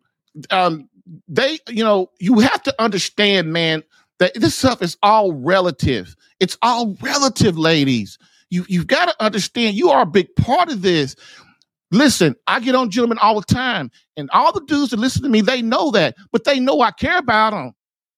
um, 0.51 0.89
they, 1.27 1.59
you 1.69 1.83
know, 1.83 2.11
you 2.21 2.39
have 2.39 2.63
to 2.63 2.83
understand, 2.83 3.53
man, 3.53 3.83
that 4.19 4.35
this 4.35 4.57
stuff 4.57 4.83
is 4.83 4.97
all 5.03 5.33
relative. 5.33 6.15
It's 6.41 6.57
all 6.63 6.97
relative, 7.01 7.59
ladies. 7.59 8.19
You, 8.51 8.65
you've 8.69 8.87
got 8.87 9.07
to 9.07 9.25
understand 9.25 9.77
you 9.77 9.91
are 9.91 10.03
a 10.03 10.07
big 10.07 10.35
part 10.37 10.71
of 10.71 10.83
this. 10.83 11.17
Listen, 11.91 12.37
I 12.47 12.61
get 12.61 12.75
on 12.75 12.91
gentlemen 12.91 13.19
all 13.19 13.41
the 13.41 13.55
time, 13.55 13.91
and 14.17 14.31
all 14.31 14.53
the 14.53 14.65
dudes 14.67 14.91
that 14.91 14.99
listen 14.99 15.23
to 15.23 15.29
me, 15.29 15.41
they 15.41 15.61
know 15.61 15.91
that, 15.91 16.17
but 16.31 16.45
they 16.45 16.59
know 16.59 16.81
I 16.81 16.91
care 16.91 17.19
about 17.19 17.51
them. 17.51 17.73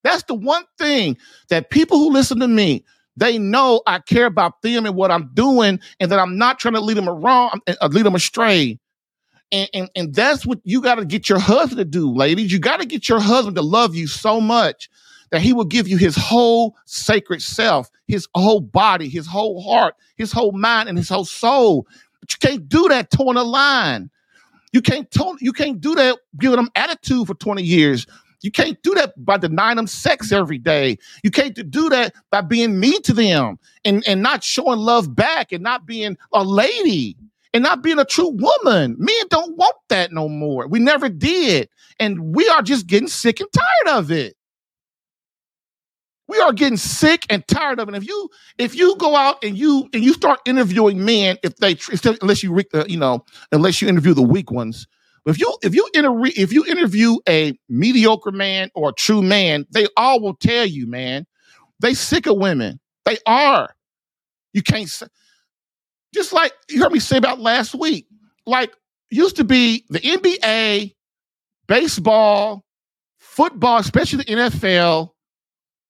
That's 0.04 0.22
the 0.24 0.35
one 0.35 0.64
thing 0.78 1.16
that 1.48 1.70
people 1.70 1.98
who 1.98 2.12
listen 2.12 2.38
to 2.40 2.48
me, 2.48 2.85
they 3.16 3.38
know 3.38 3.83
I 3.87 4.00
care 4.00 4.26
about 4.26 4.62
them 4.62 4.87
and 4.87 4.94
what 4.94 5.11
I'm 5.11 5.30
doing, 5.35 5.80
and 5.98 6.12
that 6.12 6.18
I'm 6.18 6.37
not 6.37 6.59
trying 6.59 6.74
to 6.74 6.80
lead 6.80 6.96
them 6.96 7.09
wrong, 7.09 7.61
uh, 7.66 7.88
lead 7.90 8.04
them 8.07 8.14
astray. 8.14 8.78
And, 9.50 9.68
and, 9.72 9.90
and 9.94 10.14
that's 10.14 10.44
what 10.44 10.61
you 10.64 10.80
got 10.80 10.96
to 10.96 11.04
get 11.04 11.28
your 11.28 11.38
husband 11.38 11.78
to 11.78 11.85
do, 11.85 12.12
ladies. 12.12 12.52
You 12.52 12.59
got 12.59 12.80
to 12.80 12.87
get 12.87 13.09
your 13.09 13.20
husband 13.20 13.57
to 13.57 13.62
love 13.62 13.94
you 13.94 14.07
so 14.07 14.40
much 14.40 14.88
that 15.35 15.42
he 15.42 15.53
will 15.53 15.64
give 15.64 15.88
you 15.88 15.97
his 15.97 16.14
whole 16.14 16.77
sacred 16.85 17.42
self, 17.42 17.90
his 18.07 18.29
whole 18.37 18.61
body, 18.61 19.09
his 19.09 19.27
whole 19.27 19.61
heart, 19.61 19.97
his 20.16 20.31
whole 20.31 20.53
mind, 20.53 20.88
and 20.88 20.97
his 20.97 21.09
whole 21.09 21.25
soul. 21.25 21.88
But 22.20 22.33
you 22.33 22.38
can't 22.38 22.68
do 22.68 22.87
that 22.88 23.11
towing 23.11 23.37
a 23.37 23.42
line. 23.42 24.11
You 24.72 24.80
can't 24.80 25.11
tone, 25.11 25.37
you 25.41 25.53
can't 25.53 25.80
do 25.80 25.97
that 25.97 26.18
giving 26.39 26.55
them 26.55 26.68
attitude 26.76 27.26
for 27.26 27.35
20 27.35 27.64
years. 27.64 28.07
You 28.43 28.53
can't 28.53 28.80
do 28.85 28.95
that 28.95 29.12
by 29.24 29.39
denying 29.39 29.74
them 29.74 29.89
sex 29.89 30.30
every 30.30 30.59
day. 30.59 30.99
You 31.24 31.32
can't 31.32 31.68
do 31.68 31.89
that 31.89 32.14
by 32.30 32.41
being 32.41 32.78
mean 32.78 33.03
to 33.03 33.12
them 33.12 33.59
and, 33.85 34.07
and 34.07 34.22
not 34.22 34.45
showing 34.45 34.78
love 34.78 35.16
back 35.16 35.51
and 35.51 35.64
not 35.64 35.85
being 35.85 36.16
a 36.32 36.45
lady 36.45 37.16
and 37.53 37.64
not 37.64 37.82
being 37.82 37.99
a 37.99 38.05
true 38.05 38.30
woman. 38.30 38.95
Men 39.01 39.26
don't 39.30 39.57
want 39.57 39.74
that 39.89 40.12
no 40.12 40.28
more. 40.28 40.68
We 40.68 40.78
never 40.78 41.09
did. 41.09 41.68
And 41.99 42.37
we 42.37 42.49
are 42.51 42.62
just 42.62 42.87
getting 42.87 43.09
sick 43.09 43.41
and 43.41 43.49
tired 43.53 43.99
of 43.99 44.12
it. 44.12 44.37
We 46.29 46.39
are 46.41 46.53
getting 46.53 46.79
sick 46.79 47.27
and 47.31 47.47
tired 47.49 47.81
of 47.81 47.89
it. 47.89 47.95
If 47.95 48.07
you 48.07 48.29
if 48.59 48.75
you 48.75 48.97
go 48.97 49.14
out 49.16 49.45
and 49.45 49.59
you 49.59 49.89
and 49.93 50.03
you 50.05 50.14
start 50.14 50.41
interviewing 50.47 51.05
men, 51.05 51.39
if 51.43 51.57
they 51.57 51.77
unless 52.22 52.43
you 52.43 52.59
uh, 52.75 52.85
you 52.89 52.99
know 52.99 53.25
unless 53.53 53.83
you 53.83 53.89
interview 53.89 54.14
the 54.14 54.22
weak 54.22 54.51
ones, 54.51 54.87
if 55.27 55.39
you 55.39 55.57
if 55.62 55.75
you 55.75 55.89
inter- 55.95 56.25
if 56.37 56.53
you 56.53 56.64
interview 56.66 57.16
a 57.29 57.59
mediocre 57.68 58.33
man 58.33 58.70
or 58.75 58.91
a 58.91 58.93
true 58.95 59.22
man, 59.22 59.66
they 59.72 59.87
all 59.97 60.20
will 60.20 60.35
tell 60.37 60.64
you, 60.66 60.87
man, 60.87 61.27
they 61.81 61.95
sick 61.95 62.27
of 62.27 62.39
women. 62.39 62.81
They 63.05 63.18
are. 63.27 63.75
You 64.55 64.62
can't 64.62 64.89
say. 64.89 65.07
just 66.14 66.33
like 66.33 66.53
you 66.68 66.83
heard 66.83 66.93
me 66.93 67.01
say 67.01 67.16
about 67.16 67.41
last 67.41 67.75
week. 67.75 68.07
Like 68.47 68.72
used 69.11 69.37
to 69.37 69.45
be 69.45 69.85
the 69.89 70.01
NBA, 70.01 70.95
baseball, 71.68 72.64
football, 73.18 73.79
especially 73.79 74.18
the 74.18 74.25
NFL, 74.37 75.11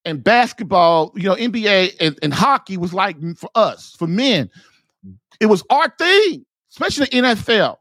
and 0.04 0.22
basketball, 0.22 1.12
you 1.14 1.24
know, 1.24 1.34
NBA 1.34 1.96
and, 2.00 2.18
and 2.22 2.32
hockey 2.32 2.76
was 2.76 2.92
like 2.92 3.16
for 3.36 3.50
us, 3.54 3.94
for 3.98 4.06
men, 4.06 4.50
it 5.40 5.46
was 5.46 5.64
our 5.70 5.88
thing, 5.98 6.44
especially 6.70 7.06
the 7.06 7.22
NFL. 7.22 7.76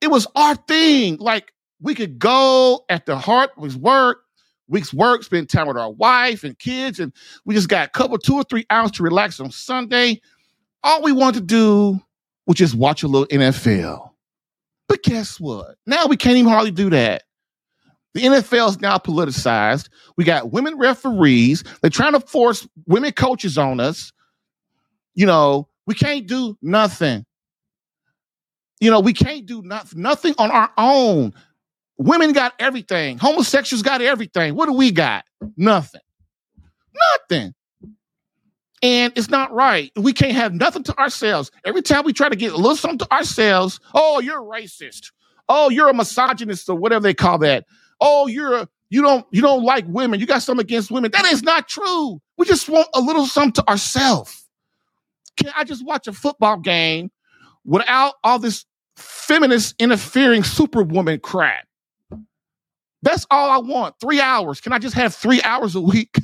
It 0.00 0.08
was 0.10 0.26
our 0.34 0.54
thing. 0.54 1.16
Like 1.18 1.52
we 1.80 1.94
could 1.94 2.18
go 2.18 2.84
at 2.88 3.06
the 3.06 3.16
heart 3.16 3.56
was 3.56 3.76
work, 3.76 4.22
week's 4.68 4.92
work, 4.92 5.22
spend 5.22 5.48
time 5.48 5.68
with 5.68 5.76
our 5.76 5.90
wife 5.92 6.44
and 6.44 6.58
kids, 6.58 7.00
and 7.00 7.12
we 7.44 7.54
just 7.54 7.68
got 7.68 7.88
a 7.88 7.90
couple, 7.90 8.18
two 8.18 8.34
or 8.34 8.44
three 8.44 8.66
hours 8.70 8.90
to 8.92 9.02
relax 9.02 9.40
on 9.40 9.50
Sunday. 9.50 10.20
All 10.82 11.02
we 11.02 11.12
want 11.12 11.34
to 11.36 11.40
do 11.40 12.00
was 12.46 12.56
just 12.56 12.74
watch 12.74 13.02
a 13.02 13.08
little 13.08 13.26
NFL. 13.28 14.10
But 14.88 15.02
guess 15.02 15.40
what? 15.40 15.76
Now 15.86 16.06
we 16.06 16.16
can't 16.16 16.36
even 16.36 16.50
hardly 16.50 16.70
do 16.70 16.90
that. 16.90 17.24
The 18.16 18.22
NFL 18.22 18.70
is 18.70 18.80
now 18.80 18.96
politicized. 18.96 19.90
We 20.16 20.24
got 20.24 20.50
women 20.50 20.78
referees. 20.78 21.62
They're 21.82 21.90
trying 21.90 22.14
to 22.14 22.20
force 22.20 22.66
women 22.86 23.12
coaches 23.12 23.58
on 23.58 23.78
us. 23.78 24.10
You 25.14 25.26
know, 25.26 25.68
we 25.86 25.92
can't 25.92 26.26
do 26.26 26.56
nothing. 26.62 27.26
You 28.80 28.90
know, 28.90 29.00
we 29.00 29.12
can't 29.12 29.44
do 29.44 29.60
not, 29.60 29.94
nothing 29.94 30.34
on 30.38 30.50
our 30.50 30.72
own. 30.78 31.34
Women 31.98 32.32
got 32.32 32.54
everything. 32.58 33.18
Homosexuals 33.18 33.82
got 33.82 34.00
everything. 34.00 34.54
What 34.54 34.64
do 34.64 34.72
we 34.72 34.92
got? 34.92 35.26
Nothing. 35.58 36.00
Nothing. 37.20 37.52
And 38.82 39.12
it's 39.14 39.28
not 39.28 39.52
right. 39.52 39.92
We 39.94 40.14
can't 40.14 40.32
have 40.32 40.54
nothing 40.54 40.84
to 40.84 40.98
ourselves. 40.98 41.50
Every 41.66 41.82
time 41.82 42.04
we 42.06 42.14
try 42.14 42.30
to 42.30 42.36
get 42.36 42.54
a 42.54 42.56
little 42.56 42.76
something 42.76 43.00
to 43.00 43.12
ourselves, 43.12 43.78
oh, 43.92 44.20
you're 44.20 44.40
racist. 44.40 45.12
Oh, 45.50 45.68
you're 45.68 45.90
a 45.90 45.94
misogynist 45.94 46.70
or 46.70 46.76
whatever 46.76 47.02
they 47.02 47.12
call 47.12 47.36
that 47.40 47.66
oh, 48.00 48.26
you're 48.26 48.54
a, 48.54 48.68
you 48.90 49.02
don't 49.02 49.26
you 49.30 49.42
don't 49.42 49.64
like 49.64 49.84
women. 49.88 50.20
You 50.20 50.26
got 50.26 50.42
something 50.42 50.64
against 50.64 50.90
women. 50.90 51.10
That 51.10 51.26
is 51.26 51.42
not 51.42 51.68
true. 51.68 52.20
We 52.38 52.46
just 52.46 52.68
want 52.68 52.88
a 52.94 53.00
little 53.00 53.26
something 53.26 53.52
to 53.64 53.68
ourselves. 53.70 54.46
Can 55.36 55.52
I 55.56 55.64
just 55.64 55.84
watch 55.84 56.06
a 56.06 56.12
football 56.12 56.58
game 56.58 57.10
without 57.64 58.14
all 58.24 58.38
this 58.38 58.64
feminist 58.96 59.74
interfering 59.78 60.44
superwoman 60.44 61.20
crap? 61.20 61.66
That's 63.02 63.26
all 63.30 63.50
I 63.50 63.58
want. 63.58 63.94
Three 64.00 64.20
hours. 64.20 64.60
Can 64.60 64.72
I 64.72 64.78
just 64.78 64.94
have 64.94 65.14
three 65.14 65.42
hours 65.42 65.74
a 65.74 65.80
week? 65.80 66.16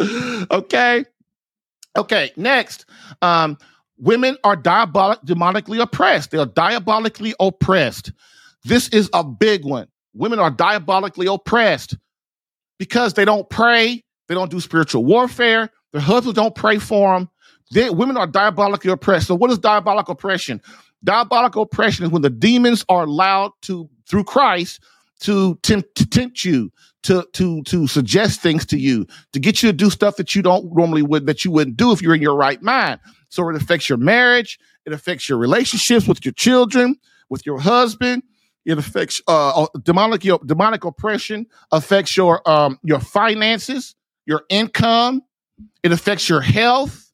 okay. 0.50 1.04
Okay. 1.96 2.32
Next, 2.36 2.86
um, 3.22 3.56
women 3.98 4.36
are 4.44 4.56
diabolic, 4.56 5.20
demonically 5.22 5.80
oppressed. 5.80 6.32
They 6.32 6.38
are 6.38 6.46
diabolically 6.46 7.34
oppressed. 7.40 8.12
This 8.66 8.88
is 8.88 9.08
a 9.12 9.22
big 9.22 9.64
one. 9.64 9.86
Women 10.12 10.40
are 10.40 10.50
diabolically 10.50 11.28
oppressed 11.28 11.96
because 12.80 13.14
they 13.14 13.24
don't 13.24 13.48
pray, 13.48 14.02
they 14.28 14.34
don't 14.34 14.50
do 14.50 14.58
spiritual 14.58 15.04
warfare, 15.04 15.70
their 15.92 16.00
husbands 16.00 16.34
don't 16.34 16.54
pray 16.54 16.78
for 16.78 17.14
them. 17.14 17.30
They, 17.72 17.90
women 17.90 18.16
are 18.16 18.26
diabolically 18.26 18.90
oppressed. 18.90 19.28
So, 19.28 19.36
what 19.36 19.52
is 19.52 19.58
diabolical 19.58 20.12
oppression? 20.12 20.60
Diabolical 21.04 21.62
oppression 21.62 22.04
is 22.04 22.10
when 22.10 22.22
the 22.22 22.30
demons 22.30 22.84
are 22.88 23.04
allowed 23.04 23.52
to, 23.62 23.88
through 24.08 24.24
Christ, 24.24 24.82
to 25.20 25.54
tempt, 25.62 25.94
to 25.94 26.06
tempt 26.06 26.44
you, 26.44 26.72
to 27.04 27.24
to 27.34 27.62
to 27.64 27.86
suggest 27.86 28.40
things 28.40 28.66
to 28.66 28.78
you, 28.78 29.06
to 29.32 29.38
get 29.38 29.62
you 29.62 29.68
to 29.68 29.72
do 29.72 29.90
stuff 29.90 30.16
that 30.16 30.34
you 30.34 30.42
don't 30.42 30.74
normally 30.74 31.02
would 31.02 31.26
that 31.26 31.44
you 31.44 31.52
wouldn't 31.52 31.76
do 31.76 31.92
if 31.92 32.02
you're 32.02 32.16
in 32.16 32.22
your 32.22 32.36
right 32.36 32.60
mind. 32.62 32.98
So 33.28 33.48
it 33.48 33.54
affects 33.54 33.88
your 33.88 33.98
marriage, 33.98 34.58
it 34.84 34.92
affects 34.92 35.28
your 35.28 35.38
relationships 35.38 36.08
with 36.08 36.24
your 36.24 36.32
children, 36.32 36.96
with 37.30 37.46
your 37.46 37.60
husband, 37.60 38.24
it 38.66 38.78
affects 38.78 39.22
uh, 39.28 39.66
demonic 39.84 40.24
your 40.24 40.40
demonic 40.44 40.84
oppression 40.84 41.46
affects 41.70 42.16
your 42.16 42.46
um 42.50 42.78
your 42.82 43.00
finances, 43.00 43.94
your 44.26 44.42
income. 44.50 45.22
It 45.82 45.92
affects 45.92 46.28
your 46.28 46.40
health, 46.40 47.10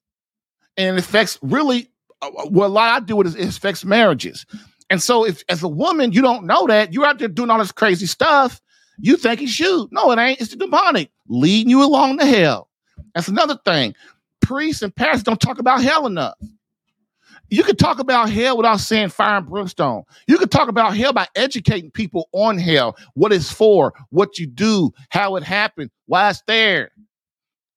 and 0.76 0.96
it 0.96 0.98
affects 0.98 1.38
really 1.42 1.90
uh, 2.22 2.28
uh 2.28 2.46
what 2.46 2.66
a 2.66 2.68
lot 2.68 3.02
I 3.02 3.04
do 3.04 3.20
is 3.20 3.36
it 3.36 3.48
affects 3.48 3.84
marriages. 3.84 4.46
And 4.88 5.02
so, 5.02 5.26
if 5.26 5.44
as 5.48 5.62
a 5.62 5.68
woman 5.68 6.12
you 6.12 6.22
don't 6.22 6.44
know 6.44 6.66
that 6.66 6.92
you're 6.94 7.04
out 7.04 7.18
there 7.18 7.28
doing 7.28 7.50
all 7.50 7.58
this 7.58 7.70
crazy 7.70 8.06
stuff, 8.06 8.60
you 8.98 9.16
think 9.16 9.42
it's 9.42 9.60
you. 9.60 9.88
No, 9.92 10.10
it 10.10 10.18
ain't. 10.18 10.40
It's 10.40 10.50
the 10.50 10.56
demonic 10.56 11.10
leading 11.28 11.70
you 11.70 11.84
along 11.84 12.18
to 12.18 12.26
hell. 12.26 12.70
That's 13.14 13.28
another 13.28 13.58
thing. 13.64 13.94
Priests 14.40 14.82
and 14.82 14.94
pastors 14.94 15.22
don't 15.22 15.40
talk 15.40 15.58
about 15.58 15.82
hell 15.82 16.06
enough. 16.06 16.34
You 17.52 17.62
could 17.62 17.78
talk 17.78 17.98
about 17.98 18.30
hell 18.30 18.56
without 18.56 18.80
saying 18.80 19.10
fire 19.10 19.36
and 19.36 19.46
brimstone. 19.46 20.04
You 20.26 20.38
could 20.38 20.50
talk 20.50 20.68
about 20.68 20.96
hell 20.96 21.12
by 21.12 21.28
educating 21.36 21.90
people 21.90 22.30
on 22.32 22.56
hell, 22.56 22.96
what 23.12 23.30
it's 23.30 23.52
for, 23.52 23.92
what 24.08 24.38
you 24.38 24.46
do, 24.46 24.90
how 25.10 25.36
it 25.36 25.42
happened, 25.42 25.90
why 26.06 26.30
it's 26.30 26.42
there. 26.46 26.92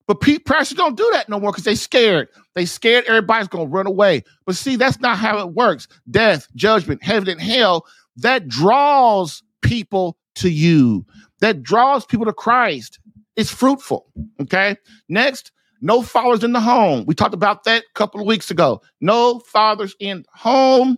But 0.07 0.21
Pete 0.21 0.45
pastors 0.45 0.77
don't 0.77 0.95
do 0.95 1.09
that 1.11 1.27
no 1.27 1.41
more 1.41 1.51
because 1.51 1.65
they 1.65 1.75
scared. 1.75 2.29
They 2.53 2.65
scared 2.65 3.03
everybody's 3.05 3.49
gonna 3.49 3.65
run 3.65 3.85
away. 3.85 4.23
But 4.45 4.55
see, 4.55 4.77
that's 4.77 5.01
not 5.01 5.17
how 5.17 5.39
it 5.39 5.53
works. 5.53 5.89
Death, 6.09 6.47
judgment, 6.55 7.03
heaven, 7.03 7.27
and 7.27 7.41
hell, 7.41 7.85
that 8.15 8.47
draws 8.47 9.43
people 9.61 10.17
to 10.35 10.49
you. 10.49 11.05
That 11.41 11.63
draws 11.63 12.05
people 12.05 12.27
to 12.27 12.33
Christ. 12.33 12.99
It's 13.35 13.51
fruitful. 13.51 14.05
Okay. 14.39 14.77
Next, 15.09 15.51
no 15.81 16.01
fathers 16.01 16.43
in 16.43 16.53
the 16.53 16.59
home. 16.59 17.05
We 17.05 17.15
talked 17.15 17.33
about 17.33 17.63
that 17.65 17.83
a 17.83 17.93
couple 17.93 18.21
of 18.21 18.27
weeks 18.27 18.51
ago. 18.51 18.81
No 19.01 19.39
fathers 19.39 19.95
in 19.99 20.19
the 20.19 20.39
home. 20.39 20.97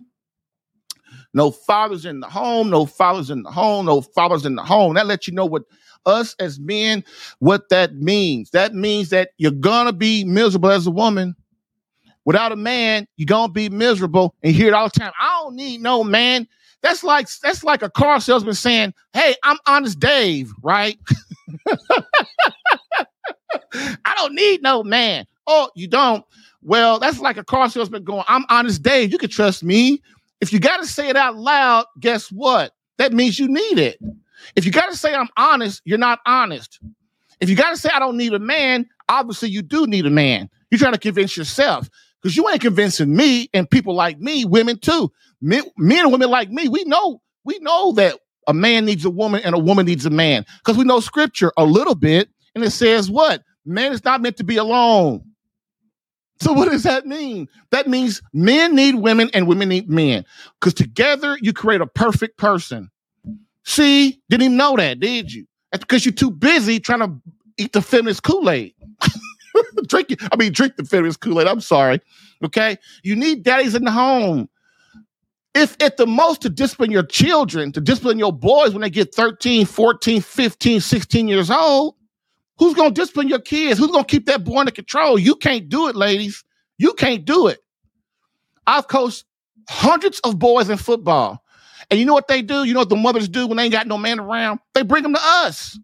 No 1.34 1.50
fathers 1.50 2.04
in 2.04 2.20
the 2.20 2.28
home. 2.28 2.70
No 2.70 2.86
fathers 2.86 3.30
in 3.30 3.42
the 3.42 3.50
home. 3.50 3.86
No 3.86 4.00
fathers 4.00 4.46
in 4.46 4.54
the 4.54 4.62
home. 4.62 4.94
That 4.94 5.06
lets 5.06 5.28
you 5.28 5.34
know 5.34 5.46
what 5.46 5.64
us 6.06 6.34
as 6.38 6.58
men, 6.58 7.04
what 7.38 7.68
that 7.68 7.94
means. 7.96 8.50
That 8.50 8.74
means 8.74 9.10
that 9.10 9.30
you're 9.38 9.50
gonna 9.52 9.92
be 9.92 10.24
miserable 10.24 10.70
as 10.70 10.86
a 10.86 10.90
woman. 10.90 11.36
Without 12.24 12.52
a 12.52 12.56
man, 12.56 13.06
you're 13.16 13.26
gonna 13.26 13.52
be 13.52 13.68
miserable 13.68 14.34
and 14.42 14.54
hear 14.54 14.68
it 14.68 14.74
all 14.74 14.88
the 14.88 15.00
time. 15.00 15.12
I 15.20 15.40
don't 15.42 15.56
need 15.56 15.80
no 15.80 16.04
man. 16.04 16.46
That's 16.82 17.02
like 17.02 17.28
that's 17.42 17.64
like 17.64 17.82
a 17.82 17.90
car 17.90 18.20
salesman 18.20 18.54
saying, 18.54 18.94
Hey, 19.12 19.34
I'm 19.42 19.58
honest 19.66 19.98
Dave, 19.98 20.52
right? 20.62 20.98
I 23.72 24.14
don't 24.16 24.34
need 24.34 24.62
no 24.62 24.82
man. 24.82 25.26
Oh, 25.46 25.70
you 25.74 25.88
don't? 25.88 26.24
Well, 26.62 26.98
that's 26.98 27.20
like 27.20 27.36
a 27.36 27.44
car 27.44 27.68
salesman 27.70 28.04
going, 28.04 28.24
I'm 28.28 28.44
honest 28.48 28.82
Dave. 28.82 29.12
You 29.12 29.18
can 29.18 29.30
trust 29.30 29.62
me. 29.62 30.02
If 30.40 30.52
you 30.52 30.60
got 30.60 30.78
to 30.78 30.86
say 30.86 31.08
it 31.08 31.16
out 31.16 31.36
loud, 31.36 31.86
guess 32.00 32.30
what? 32.30 32.72
That 32.98 33.12
means 33.12 33.38
you 33.38 33.48
need 33.48 33.78
it. 33.78 33.98
If 34.56 34.64
you 34.64 34.72
got 34.72 34.90
to 34.90 34.96
say 34.96 35.14
I'm 35.14 35.28
honest, 35.36 35.82
you're 35.84 35.98
not 35.98 36.20
honest. 36.26 36.78
If 37.40 37.48
you 37.48 37.56
got 37.56 37.70
to 37.70 37.76
say 37.76 37.90
I 37.92 37.98
don't 37.98 38.16
need 38.16 38.34
a 38.34 38.38
man, 38.38 38.86
obviously 39.08 39.48
you 39.48 39.62
do 39.62 39.86
need 39.86 40.06
a 40.06 40.10
man. 40.10 40.50
You're 40.70 40.78
trying 40.78 40.92
to 40.92 40.98
convince 40.98 41.36
yourself 41.36 41.88
because 42.20 42.36
you 42.36 42.48
ain't 42.48 42.60
convincing 42.60 43.14
me 43.14 43.48
and 43.54 43.70
people 43.70 43.94
like 43.94 44.18
me, 44.18 44.44
women 44.44 44.78
too. 44.78 45.10
Men, 45.40 45.62
men 45.76 46.04
and 46.04 46.12
women 46.12 46.30
like 46.30 46.50
me, 46.50 46.68
we 46.68 46.84
know 46.84 47.20
we 47.44 47.58
know 47.60 47.92
that 47.92 48.18
a 48.46 48.54
man 48.54 48.84
needs 48.84 49.04
a 49.04 49.10
woman 49.10 49.42
and 49.44 49.54
a 49.54 49.58
woman 49.58 49.86
needs 49.86 50.04
a 50.04 50.10
man 50.10 50.44
because 50.58 50.76
we 50.76 50.84
know 50.84 51.00
scripture 51.00 51.52
a 51.56 51.64
little 51.64 51.94
bit 51.94 52.28
and 52.58 52.66
it 52.66 52.70
says 52.70 53.10
what 53.10 53.42
Man 53.68 53.92
is 53.92 54.02
not 54.02 54.22
meant 54.22 54.38
to 54.38 54.44
be 54.44 54.56
alone. 54.56 55.22
So 56.40 56.52
what 56.52 56.70
does 56.70 56.84
that 56.84 57.04
mean? 57.06 57.48
That 57.70 57.86
means 57.86 58.22
men 58.32 58.74
need 58.74 58.94
women 58.94 59.28
and 59.34 59.46
women 59.46 59.68
need 59.68 59.90
men. 59.90 60.24
Because 60.58 60.72
together 60.72 61.36
you 61.42 61.52
create 61.52 61.80
a 61.80 61.86
perfect 61.86 62.38
person. 62.38 62.90
See, 63.64 64.22
didn't 64.30 64.44
even 64.44 64.56
know 64.56 64.76
that, 64.76 65.00
did 65.00 65.32
you? 65.32 65.46
That's 65.70 65.84
because 65.84 66.06
you're 66.06 66.14
too 66.14 66.30
busy 66.30 66.80
trying 66.80 67.00
to 67.00 67.12
eat 67.58 67.72
the 67.74 67.82
feminist 67.82 68.22
Kool-Aid. 68.22 68.72
drink 69.88 70.12
it. 70.12 70.20
I 70.32 70.36
mean, 70.36 70.52
drink 70.52 70.76
the 70.76 70.84
feminist 70.84 71.20
Kool-Aid. 71.20 71.46
I'm 71.46 71.60
sorry. 71.60 72.00
Okay. 72.42 72.78
You 73.02 73.16
need 73.16 73.42
daddies 73.42 73.74
in 73.74 73.84
the 73.84 73.90
home. 73.90 74.48
If 75.54 75.76
at 75.82 75.98
the 75.98 76.06
most 76.06 76.40
to 76.42 76.48
discipline 76.48 76.90
your 76.90 77.02
children, 77.02 77.72
to 77.72 77.80
discipline 77.80 78.18
your 78.18 78.32
boys 78.32 78.72
when 78.72 78.80
they 78.80 78.90
get 78.90 79.14
13, 79.14 79.66
14, 79.66 80.20
15, 80.22 80.80
16 80.80 81.28
years 81.28 81.50
old, 81.50 81.96
Who's 82.58 82.74
going 82.74 82.92
to 82.92 83.00
discipline 83.00 83.28
your 83.28 83.40
kids? 83.40 83.78
Who's 83.78 83.90
going 83.90 84.04
to 84.04 84.10
keep 84.10 84.26
that 84.26 84.44
boy 84.44 84.58
under 84.58 84.72
control? 84.72 85.18
You 85.18 85.36
can't 85.36 85.68
do 85.68 85.88
it, 85.88 85.96
ladies. 85.96 86.44
You 86.76 86.92
can't 86.94 87.24
do 87.24 87.46
it. 87.46 87.60
I've 88.66 88.88
coached 88.88 89.24
hundreds 89.68 90.20
of 90.20 90.38
boys 90.38 90.68
in 90.68 90.76
football. 90.76 91.42
And 91.90 91.98
you 91.98 92.04
know 92.04 92.14
what 92.14 92.28
they 92.28 92.42
do? 92.42 92.64
You 92.64 92.74
know 92.74 92.80
what 92.80 92.88
the 92.88 92.96
mothers 92.96 93.28
do 93.28 93.46
when 93.46 93.56
they 93.56 93.64
ain't 93.64 93.72
got 93.72 93.86
no 93.86 93.96
man 93.96 94.20
around? 94.20 94.60
They 94.74 94.82
bring 94.82 95.02
them 95.02 95.14
to 95.14 95.20
us. 95.22 95.78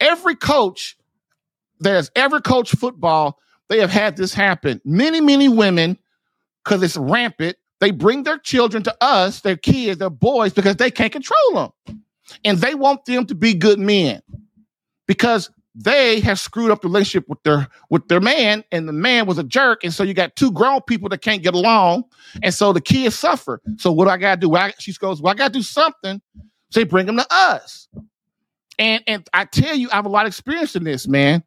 Every 0.00 0.34
coach 0.34 0.96
there's 1.80 2.10
ever 2.16 2.40
coached 2.40 2.76
football, 2.76 3.38
they 3.68 3.78
have 3.78 3.90
had 3.90 4.16
this 4.16 4.34
happen. 4.34 4.80
Many, 4.84 5.20
many 5.20 5.48
women, 5.48 5.96
because 6.62 6.82
it's 6.82 6.96
rampant, 6.96 7.56
they 7.80 7.92
bring 7.92 8.24
their 8.24 8.38
children 8.38 8.82
to 8.82 8.96
us, 9.00 9.40
their 9.40 9.56
kids, 9.56 9.98
their 9.98 10.10
boys, 10.10 10.52
because 10.52 10.76
they 10.76 10.90
can't 10.90 11.12
control 11.12 11.54
them. 11.54 11.98
And 12.44 12.58
they 12.58 12.74
want 12.74 13.04
them 13.04 13.26
to 13.26 13.34
be 13.34 13.54
good 13.54 13.78
men 13.78 14.20
because 15.06 15.50
they 15.74 16.20
have 16.20 16.38
screwed 16.38 16.70
up 16.70 16.82
the 16.82 16.88
relationship 16.88 17.28
with 17.28 17.42
their 17.42 17.68
with 17.90 18.06
their 18.08 18.20
man, 18.20 18.62
and 18.70 18.88
the 18.88 18.92
man 18.92 19.26
was 19.26 19.38
a 19.38 19.42
jerk, 19.42 19.82
and 19.82 19.92
so 19.92 20.04
you 20.04 20.14
got 20.14 20.36
two 20.36 20.52
grown 20.52 20.80
people 20.82 21.08
that 21.08 21.18
can't 21.18 21.42
get 21.42 21.54
along, 21.54 22.04
and 22.42 22.54
so 22.54 22.72
the 22.72 22.80
kids 22.80 23.18
suffer. 23.18 23.60
So 23.78 23.90
what 23.90 24.04
do 24.04 24.10
I 24.10 24.16
gotta 24.16 24.40
do? 24.40 24.54
I, 24.54 24.72
she 24.78 24.92
goes, 24.92 25.20
well, 25.20 25.32
I 25.32 25.34
gotta 25.34 25.52
do 25.52 25.62
something. 25.62 26.20
So 26.70 26.80
they 26.80 26.84
bring 26.84 27.06
them 27.06 27.16
to 27.16 27.26
us, 27.30 27.88
and 28.78 29.02
and 29.06 29.28
I 29.34 29.46
tell 29.46 29.74
you, 29.74 29.88
I 29.90 29.96
have 29.96 30.06
a 30.06 30.10
lot 30.10 30.26
of 30.26 30.30
experience 30.30 30.76
in 30.76 30.84
this, 30.84 31.08
man. 31.08 31.42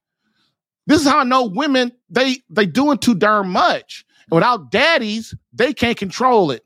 This 0.88 1.02
is 1.02 1.08
how 1.08 1.20
I 1.20 1.24
know 1.24 1.46
women 1.46 1.92
they 2.10 2.38
they 2.50 2.66
doing 2.66 2.98
too 2.98 3.16
darn 3.16 3.50
much. 3.50 4.06
And 4.30 4.36
without 4.36 4.72
daddies, 4.72 5.34
they 5.54 5.74
can't 5.74 5.98
control 5.98 6.52
it. 6.52 6.66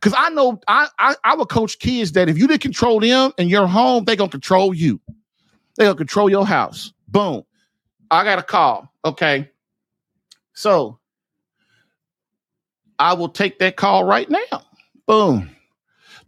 Cause 0.00 0.14
I 0.16 0.30
know 0.30 0.60
I, 0.66 0.88
I 0.98 1.14
I 1.24 1.34
would 1.36 1.48
coach 1.48 1.78
kids 1.78 2.12
that 2.12 2.28
if 2.28 2.38
you 2.38 2.46
didn't 2.46 2.62
control 2.62 3.00
them 3.00 3.32
in 3.38 3.48
your 3.48 3.66
home, 3.66 4.04
they 4.04 4.16
gonna 4.16 4.30
control 4.30 4.74
you. 4.74 5.00
They 5.76 5.84
gonna 5.84 5.96
control 5.96 6.30
your 6.30 6.46
house. 6.46 6.92
Boom. 7.08 7.44
I 8.10 8.24
got 8.24 8.38
a 8.38 8.42
call. 8.42 8.92
Okay. 9.04 9.50
So 10.54 10.98
I 12.98 13.14
will 13.14 13.28
take 13.28 13.58
that 13.60 13.76
call 13.76 14.04
right 14.04 14.28
now. 14.30 14.62
Boom. 15.06 15.50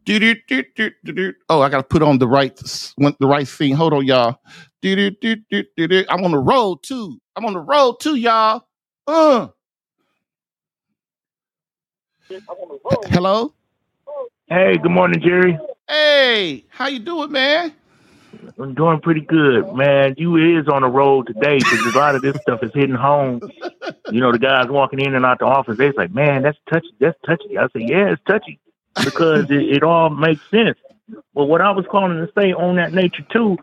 Do, 0.05 0.19
do, 0.19 0.35
do, 0.49 0.65
do, 0.77 0.91
do, 1.05 1.13
do. 1.13 1.33
Oh, 1.49 1.63
I 1.63 1.71
got 1.71 1.79
to 1.79 1.83
put 1.83 2.03
on 2.03 2.19
the 2.19 2.29
right 2.29 2.55
the 2.57 3.27
right 3.27 3.49
thing. 3.49 3.75
Hold 3.75 3.95
on, 3.95 4.05
y'all. 4.07 4.39
Do, 4.83 4.95
do, 4.97 5.11
do, 5.21 5.37
do, 5.51 5.65
do, 5.77 5.89
do. 5.89 6.05
I'm 6.11 6.25
on 6.25 6.33
the 6.33 6.39
road 6.39 6.83
too. 6.83 7.19
I'm 7.37 7.47
on 7.47 7.55
the 7.55 7.61
road 7.61 7.97
too, 8.01 8.17
y'all. 8.17 8.67
Uh. 9.07 9.49
Hello. 13.07 13.55
Hey, 14.49 14.77
good 14.79 14.91
morning, 14.91 15.23
Jerry. 15.23 15.59
Hey, 15.89 16.65
how 16.69 16.89
you 16.89 16.99
doing, 16.99 17.33
man? 17.33 17.73
I'm 18.59 18.75
doing 18.75 19.01
pretty 19.01 19.21
good, 19.21 19.75
man. 19.75 20.15
You 20.17 20.37
is 20.37 20.69
on 20.69 20.83
the 20.83 20.89
road 20.89 21.27
today 21.27 21.59
because 21.59 21.95
a 21.95 21.99
lot 21.99 22.15
of 22.15 22.23
this 22.23 22.37
stuff 22.43 22.63
is 22.63 22.71
hitting 22.75 22.95
home. 22.95 23.41
You 24.11 24.21
know, 24.21 24.33
the 24.33 24.39
guys 24.39 24.69
walking 24.69 25.01
in 25.01 25.15
and 25.15 25.25
out 25.25 25.39
the 25.39 25.47
office, 25.47 25.79
they're 25.79 25.93
like, 25.93 26.13
"Man, 26.13 26.43
that's 26.43 26.59
touchy. 26.71 26.91
That's 27.01 27.19
touchy." 27.27 27.59
I 27.59 27.67
say, 27.69 27.87
"Yeah, 27.89 28.13
it's 28.13 28.23
touchy 28.27 28.59
because 29.05 29.51
it, 29.51 29.63
it 29.63 29.83
all 29.83 30.11
makes 30.11 30.43
sense." 30.51 30.79
But 31.35 31.45
what 31.45 31.61
I 31.61 31.71
was 31.71 31.85
calling 31.91 32.19
to 32.19 32.33
say 32.35 32.53
on 32.53 32.77
that 32.77 32.93
nature 32.93 33.25
too, 33.31 33.59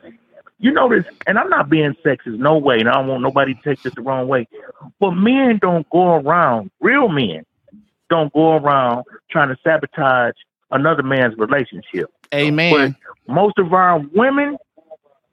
you 0.59 0.71
notice, 0.71 1.05
and 1.25 1.39
I'm 1.39 1.49
not 1.49 1.69
being 1.69 1.95
sexist, 2.05 2.37
no 2.37 2.57
way, 2.57 2.79
and 2.79 2.87
I 2.87 2.93
don't 2.93 3.07
want 3.07 3.23
nobody 3.23 3.55
to 3.55 3.61
take 3.61 3.81
this 3.81 3.93
the 3.95 4.01
wrong 4.01 4.27
way. 4.27 4.47
But 4.99 5.11
men 5.11 5.57
don't 5.59 5.89
go 5.89 6.15
around, 6.15 6.71
real 6.79 7.07
men 7.07 7.45
don't 8.09 8.31
go 8.33 8.57
around 8.57 9.05
trying 9.31 9.49
to 9.49 9.57
sabotage 9.63 10.35
another 10.69 11.01
man's 11.01 11.35
relationship. 11.37 12.11
Amen. 12.33 12.95
But 13.25 13.33
most 13.33 13.57
of 13.57 13.73
our 13.73 13.99
women, 14.13 14.57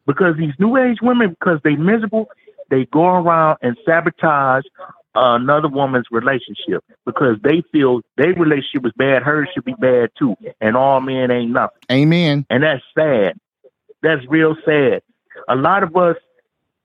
because 0.08 0.36
these 0.38 0.54
new 0.58 0.76
age 0.78 0.98
women, 1.02 1.36
because 1.38 1.60
they 1.62 1.76
miserable, 1.76 2.28
they 2.70 2.86
go 2.86 3.04
around 3.04 3.58
and 3.62 3.76
sabotage 3.86 4.64
another 5.14 5.68
woman's 5.68 6.06
relationship 6.10 6.82
because 7.04 7.36
they 7.42 7.62
feel 7.72 8.00
their 8.16 8.32
relationship 8.32 8.86
is 8.86 8.92
bad, 8.96 9.22
hers 9.22 9.48
should 9.52 9.64
be 9.64 9.74
bad 9.74 10.10
too, 10.18 10.34
and 10.60 10.76
all 10.76 11.00
men 11.00 11.30
ain't 11.30 11.50
nothing. 11.50 11.78
Amen. 11.92 12.46
And 12.48 12.62
that's 12.62 12.82
sad. 12.98 13.34
That's 14.02 14.24
real 14.28 14.56
sad. 14.64 15.02
A 15.46 15.56
lot 15.56 15.82
of 15.82 15.94
us, 15.94 16.16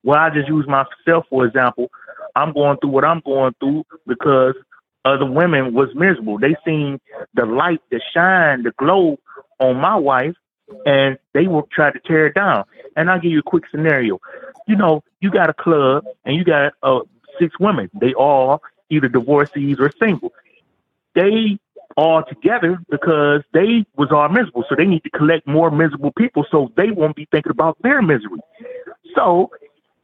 well, 0.03 0.19
I 0.19 0.29
just 0.29 0.49
use 0.49 0.67
myself 0.67 1.25
for 1.29 1.45
example. 1.45 1.89
I'm 2.35 2.51
going 2.51 2.77
through 2.79 2.89
what 2.89 3.05
I'm 3.05 3.21
going 3.25 3.55
through 3.59 3.85
because 4.05 4.55
other 5.05 5.25
women 5.25 5.73
was 5.73 5.89
miserable. 5.95 6.39
They 6.39 6.55
seen 6.65 6.99
the 7.35 7.45
light, 7.45 7.81
the 7.89 8.01
shine, 8.13 8.63
the 8.63 8.71
glow 8.77 9.17
on 9.59 9.77
my 9.77 9.95
wife, 9.95 10.35
and 10.85 11.17
they 11.33 11.47
will 11.47 11.67
try 11.71 11.91
to 11.91 11.99
tear 11.99 12.27
it 12.27 12.35
down. 12.35 12.65
And 12.95 13.09
I'll 13.09 13.19
give 13.19 13.31
you 13.31 13.39
a 13.39 13.43
quick 13.43 13.63
scenario. 13.71 14.19
You 14.67 14.75
know, 14.75 15.03
you 15.19 15.31
got 15.31 15.49
a 15.49 15.53
club 15.53 16.05
and 16.25 16.35
you 16.35 16.43
got 16.43 16.73
uh, 16.83 16.99
six 17.39 17.59
women. 17.59 17.89
They 17.99 18.13
all 18.13 18.61
either 18.89 19.07
divorcees 19.07 19.77
or 19.79 19.91
single. 19.99 20.33
They 21.15 21.59
all 21.95 22.23
together 22.23 22.79
because 22.89 23.43
they 23.53 23.85
was 23.97 24.09
all 24.11 24.29
miserable. 24.29 24.63
So 24.67 24.75
they 24.75 24.85
need 24.85 25.03
to 25.03 25.09
collect 25.11 25.47
more 25.47 25.69
miserable 25.69 26.11
people 26.11 26.45
so 26.49 26.71
they 26.75 26.91
won't 26.91 27.15
be 27.15 27.27
thinking 27.31 27.51
about 27.51 27.77
their 27.81 28.01
misery. 28.01 28.39
So 29.15 29.51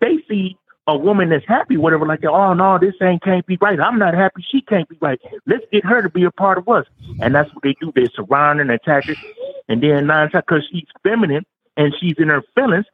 they 0.02 0.18
see 0.30 0.58
a 0.90 0.98
woman 0.98 1.30
that's 1.30 1.46
happy, 1.48 1.78
whatever, 1.78 2.06
like, 2.06 2.24
oh 2.26 2.54
no, 2.54 2.80
this 2.80 2.96
ain't 3.02 3.22
can't 3.22 3.46
be 3.46 3.58
right. 3.62 3.80
I'm 3.80 4.00
not 4.00 4.14
happy. 4.14 4.46
She 4.50 4.62
can't 4.62 4.90
be 4.90 4.98
right. 5.00 5.20
Let's 5.46 5.66
get 5.72 5.86
her 5.86 6.02
to 6.02 6.10
be 6.10 6.24
a 6.24 6.32
part 6.32 6.58
of 6.58 6.68
us. 6.68 6.86
And 7.22 7.36
that's 7.36 7.54
what 7.54 7.64
they 7.64 7.76
do. 7.80 7.92
They 7.96 8.08
surround 8.16 8.60
and 8.60 8.72
attack 8.72 9.06
her. 9.06 9.16
And 9.68 9.82
then 9.84 10.08
nine 10.08 10.30
times, 10.32 10.44
because 10.48 10.68
she's 10.72 10.88
feminine 11.04 11.46
and 11.78 11.94
she's 12.00 12.16
in 12.18 12.30
her 12.30 12.44
feelings, 12.56 12.86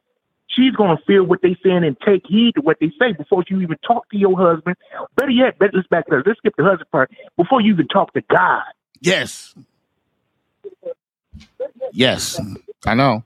she's 0.48 0.72
gonna 0.74 0.98
feel 1.06 1.24
what 1.24 1.42
they 1.42 1.56
saying 1.62 1.84
and 1.84 1.96
take 2.00 2.26
heed 2.26 2.54
to 2.56 2.60
what 2.60 2.78
they 2.80 2.92
say 2.98 3.12
before 3.12 3.44
you 3.48 3.60
even 3.60 3.78
talk 3.86 4.08
to 4.10 4.18
your 4.18 4.36
husband. 4.36 4.76
Better 5.16 5.30
yet, 5.30 5.58
better, 5.58 5.72
let's 5.74 5.88
back 5.88 6.04
up. 6.12 6.24
Let's 6.26 6.38
skip 6.38 6.54
the 6.56 6.64
husband 6.64 6.90
part 6.90 7.10
before 7.36 7.60
you 7.60 7.72
even 7.72 7.88
talk 7.88 8.12
to 8.12 8.20
God. 8.22 8.62
Yes. 9.00 9.54
Yes, 11.92 12.40
I 12.84 12.94
know. 12.94 13.24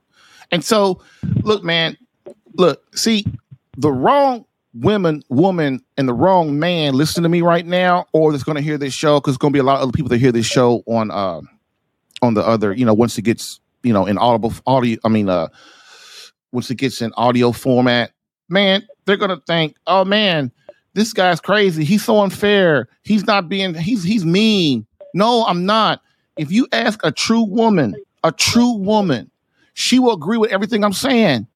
And 0.51 0.63
so, 0.63 1.01
look, 1.43 1.63
man, 1.63 1.97
look, 2.53 2.95
see, 2.95 3.25
the 3.77 3.91
wrong 3.91 4.45
women, 4.73 5.23
woman, 5.29 5.83
and 5.97 6.07
the 6.07 6.13
wrong 6.13 6.59
man 6.59 6.93
listen 6.93 7.23
to 7.23 7.29
me 7.29 7.41
right 7.41 7.65
now, 7.65 8.05
or 8.13 8.31
that's 8.31 8.43
going 8.43 8.55
to 8.55 8.61
hear 8.61 8.77
this 8.77 8.93
show 8.93 9.19
because 9.19 9.33
it's 9.33 9.37
going 9.37 9.51
to 9.51 9.55
be 9.55 9.59
a 9.59 9.63
lot 9.63 9.77
of 9.77 9.83
other 9.83 9.91
people 9.91 10.09
that 10.09 10.17
hear 10.17 10.31
this 10.31 10.45
show 10.45 10.83
on 10.85 11.11
uh 11.11 11.41
on 12.21 12.35
the 12.35 12.45
other, 12.45 12.71
you 12.73 12.85
know, 12.85 12.93
once 12.93 13.17
it 13.17 13.23
gets 13.23 13.59
you 13.83 13.93
know 13.93 14.05
in 14.05 14.17
audible 14.17 14.53
audio. 14.65 14.97
I 15.03 15.09
mean, 15.09 15.29
uh, 15.29 15.47
once 16.51 16.69
it 16.69 16.75
gets 16.75 17.01
in 17.01 17.11
audio 17.15 17.51
format, 17.51 18.11
man, 18.49 18.87
they're 19.05 19.17
going 19.17 19.29
to 19.29 19.41
think, 19.47 19.75
oh 19.87 20.05
man, 20.05 20.51
this 20.93 21.13
guy's 21.13 21.39
crazy. 21.39 21.83
He's 21.83 22.03
so 22.03 22.19
unfair. 22.19 22.87
He's 23.03 23.25
not 23.25 23.49
being. 23.49 23.73
He's 23.73 24.03
he's 24.03 24.25
mean. 24.25 24.85
No, 25.13 25.45
I'm 25.45 25.65
not. 25.65 26.01
If 26.37 26.51
you 26.51 26.67
ask 26.71 26.99
a 27.03 27.11
true 27.11 27.43
woman, 27.43 27.95
a 28.23 28.31
true 28.31 28.73
woman, 28.73 29.29
she 29.73 29.99
will 29.99 30.13
agree 30.13 30.37
with 30.37 30.51
everything 30.51 30.83
I'm 30.83 30.93
saying 30.93 31.47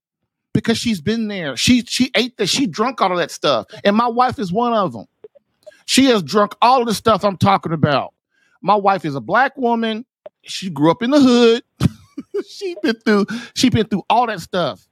because 0.55 0.77
she's 0.77 1.01
been 1.01 1.27
there. 1.27 1.57
She 1.57 1.83
she 1.83 2.09
ate 2.15 2.37
that. 2.37 2.47
She 2.47 2.65
drunk 2.65 3.01
all 3.01 3.11
of 3.11 3.17
that 3.17 3.29
stuff, 3.29 3.67
and 3.83 3.95
my 3.95 4.07
wife 4.07 4.39
is 4.39 4.51
one 4.51 4.73
of 4.73 4.93
them. 4.93 5.05
She 5.85 6.05
has 6.05 6.23
drunk 6.23 6.55
all 6.61 6.81
of 6.81 6.87
the 6.87 6.93
stuff 6.93 7.23
I'm 7.23 7.37
talking 7.37 7.73
about. 7.73 8.13
My 8.61 8.75
wife 8.75 9.05
is 9.05 9.15
a 9.15 9.21
black 9.21 9.55
woman. 9.57 10.05
She 10.43 10.69
grew 10.69 10.89
up 10.89 11.03
in 11.03 11.11
the 11.11 11.19
hood. 11.19 11.63
she 12.49 12.75
been 12.81 12.95
through. 12.95 13.25
She 13.53 13.69
been 13.69 13.85
through 13.85 14.03
all 14.09 14.27
that 14.27 14.39
stuff, 14.39 14.87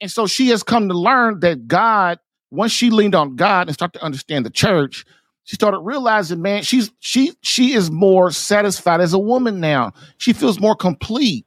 and 0.00 0.10
so 0.10 0.26
she 0.26 0.48
has 0.48 0.62
come 0.62 0.88
to 0.88 0.94
learn 0.94 1.40
that 1.40 1.66
God. 1.66 2.20
Once 2.50 2.70
she 2.70 2.90
leaned 2.90 3.14
on 3.14 3.34
God 3.34 3.66
and 3.66 3.74
started 3.74 3.98
to 3.98 4.04
understand 4.04 4.44
the 4.44 4.50
church, 4.50 5.06
she 5.44 5.56
started 5.56 5.78
realizing, 5.80 6.42
man, 6.42 6.62
she's 6.62 6.92
she 7.00 7.32
she 7.40 7.72
is 7.72 7.90
more 7.90 8.30
satisfied 8.30 9.00
as 9.00 9.14
a 9.14 9.18
woman 9.18 9.58
now. 9.58 9.94
She 10.18 10.34
feels 10.34 10.60
more 10.60 10.76
complete 10.76 11.46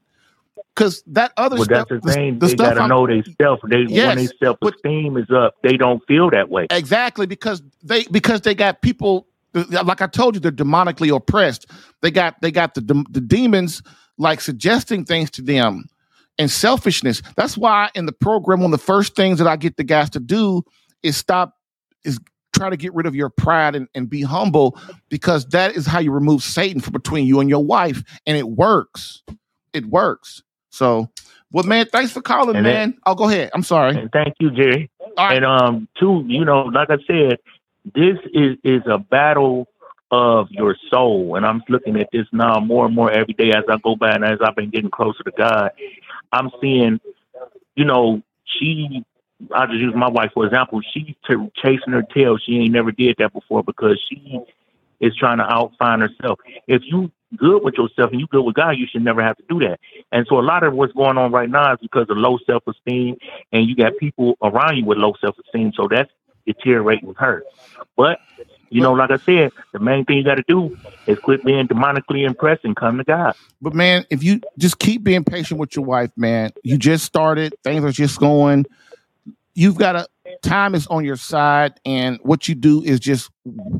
because 0.75 1.03
that 1.07 1.31
other 1.37 1.55
well, 1.55 1.65
stuff, 1.65 1.87
that's 1.89 2.05
the 2.05 2.11
thing. 2.11 2.39
The 2.39 2.47
they 2.47 2.55
got 2.55 2.73
to 2.73 2.87
know 2.87 3.07
they 3.07 3.23
self. 3.41 3.59
They 3.67 3.85
yes, 3.87 4.07
when 4.07 4.25
their 4.25 4.33
self 4.43 4.57
esteem 4.61 5.17
is 5.17 5.29
up, 5.31 5.55
they 5.63 5.77
don't 5.77 6.05
feel 6.07 6.29
that 6.31 6.49
way. 6.49 6.67
Exactly 6.69 7.25
because 7.25 7.63
they 7.81 8.03
because 8.05 8.41
they 8.41 8.53
got 8.53 8.81
people 8.81 9.27
uh, 9.55 9.83
like 9.83 10.01
I 10.01 10.07
told 10.07 10.35
you, 10.35 10.41
they're 10.41 10.51
demonically 10.51 11.15
oppressed. 11.15 11.67
They 12.01 12.11
got 12.11 12.41
they 12.41 12.51
got 12.51 12.73
the 12.75 12.81
the 13.09 13.21
demons 13.21 13.81
like 14.17 14.41
suggesting 14.41 15.05
things 15.05 15.31
to 15.31 15.41
them 15.41 15.85
and 16.37 16.51
selfishness. 16.51 17.21
That's 17.35 17.57
why 17.57 17.89
in 17.95 18.05
the 18.05 18.11
program, 18.11 18.59
one 18.59 18.73
of 18.73 18.79
the 18.79 18.85
first 18.85 19.15
things 19.15 19.39
that 19.39 19.47
I 19.47 19.55
get 19.55 19.77
the 19.77 19.83
guys 19.83 20.09
to 20.11 20.19
do 20.19 20.63
is 21.03 21.17
stop 21.17 21.55
is 22.03 22.19
try 22.53 22.69
to 22.69 22.77
get 22.77 22.93
rid 22.93 23.05
of 23.05 23.15
your 23.15 23.29
pride 23.29 23.75
and, 23.75 23.87
and 23.95 24.09
be 24.09 24.21
humble 24.21 24.79
because 25.09 25.45
that 25.47 25.75
is 25.75 25.85
how 25.85 25.99
you 25.99 26.11
remove 26.11 26.41
Satan 26.41 26.79
from 26.79 26.93
between 26.93 27.25
you 27.25 27.39
and 27.39 27.49
your 27.49 27.63
wife, 27.63 28.03
and 28.25 28.37
it 28.37 28.49
works. 28.49 29.23
It 29.73 29.85
works. 29.85 30.41
So, 30.75 31.09
well, 31.51 31.63
man, 31.63 31.85
thanks 31.85 32.11
for 32.11 32.21
calling, 32.21 32.57
and 32.57 32.63
man. 32.63 32.91
Then, 32.91 32.99
oh, 33.05 33.15
go 33.15 33.29
ahead. 33.29 33.49
I'm 33.53 33.63
sorry. 33.63 33.95
And 33.97 34.11
thank 34.11 34.35
you, 34.39 34.51
Jerry. 34.51 34.89
And 35.17 35.45
um, 35.45 35.87
two, 35.97 36.25
you 36.27 36.43
know, 36.43 36.63
like 36.63 36.89
I 36.89 36.97
said, 37.07 37.39
this 37.93 38.17
is 38.33 38.57
is 38.63 38.81
a 38.85 38.97
battle 38.97 39.67
of 40.11 40.51
your 40.51 40.75
soul, 40.91 41.37
and 41.37 41.45
I'm 41.45 41.63
looking 41.69 41.97
at 41.99 42.09
this 42.11 42.27
now 42.33 42.59
more 42.59 42.85
and 42.85 42.93
more 42.93 43.09
every 43.09 43.33
day 43.33 43.51
as 43.51 43.63
I 43.69 43.77
go 43.77 43.95
by, 43.95 44.11
and 44.11 44.25
as 44.25 44.39
I've 44.43 44.55
been 44.55 44.69
getting 44.69 44.91
closer 44.91 45.23
to 45.23 45.31
God, 45.31 45.71
I'm 46.33 46.51
seeing, 46.61 46.99
you 47.75 47.85
know, 47.85 48.21
she. 48.43 49.05
I 49.53 49.65
just 49.65 49.79
use 49.79 49.93
my 49.95 50.07
wife 50.07 50.31
for 50.33 50.45
example. 50.45 50.81
She's 50.93 51.13
t- 51.29 51.51
chasing 51.61 51.93
her 51.93 52.03
tail. 52.03 52.37
She 52.37 52.57
ain't 52.57 52.73
never 52.73 52.91
did 52.91 53.15
that 53.19 53.33
before 53.33 53.63
because 53.63 54.01
she 54.09 54.39
is 55.01 55.15
trying 55.15 55.39
to 55.39 55.43
outfind 55.43 56.01
herself. 56.01 56.39
If 56.67 56.83
you 56.85 57.11
good 57.37 57.63
with 57.63 57.75
yourself 57.75 58.11
and 58.11 58.19
you 58.19 58.27
good 58.27 58.43
with 58.43 58.55
God, 58.55 58.71
you 58.71 58.87
should 58.91 59.03
never 59.03 59.21
have 59.23 59.37
to 59.37 59.43
do 59.49 59.59
that. 59.59 59.79
And 60.11 60.25
so 60.29 60.39
a 60.39 60.41
lot 60.41 60.63
of 60.63 60.73
what's 60.73 60.93
going 60.93 61.17
on 61.17 61.31
right 61.31 61.49
now 61.49 61.73
is 61.73 61.79
because 61.81 62.07
of 62.09 62.17
low 62.17 62.37
self 62.45 62.63
esteem 62.67 63.17
and 63.51 63.67
you 63.67 63.75
got 63.75 63.97
people 63.97 64.37
around 64.41 64.77
you 64.77 64.85
with 64.85 64.97
low 64.97 65.13
self 65.19 65.35
esteem. 65.39 65.71
So 65.75 65.87
that's 65.89 66.11
deteriorating 66.45 67.13
her. 67.17 67.43
But 67.97 68.19
you 68.69 68.81
know, 68.81 68.93
like 68.93 69.11
I 69.11 69.17
said, 69.17 69.51
the 69.73 69.79
main 69.79 70.05
thing 70.05 70.17
you 70.17 70.23
got 70.23 70.35
to 70.35 70.43
do 70.47 70.77
is 71.07 71.19
quit 71.19 71.45
being 71.45 71.67
demonically 71.67 72.25
impressed 72.25 72.65
and 72.65 72.75
come 72.75 72.97
to 72.97 73.03
God. 73.03 73.35
But 73.61 73.73
man, 73.73 74.05
if 74.09 74.23
you 74.23 74.41
just 74.57 74.79
keep 74.79 75.03
being 75.03 75.23
patient 75.23 75.59
with 75.59 75.75
your 75.75 75.85
wife, 75.85 76.11
man, 76.17 76.51
you 76.63 76.77
just 76.77 77.05
started, 77.05 77.53
things 77.63 77.83
are 77.83 77.91
just 77.91 78.19
going. 78.19 78.65
you've 79.53 79.77
got 79.77 79.93
to 79.93 80.07
time 80.41 80.75
is 80.75 80.87
on 80.87 81.05
your 81.05 81.15
side 81.17 81.79
and 81.85 82.19
what 82.23 82.47
you 82.47 82.55
do 82.55 82.81
is 82.83 82.99
just 82.99 83.29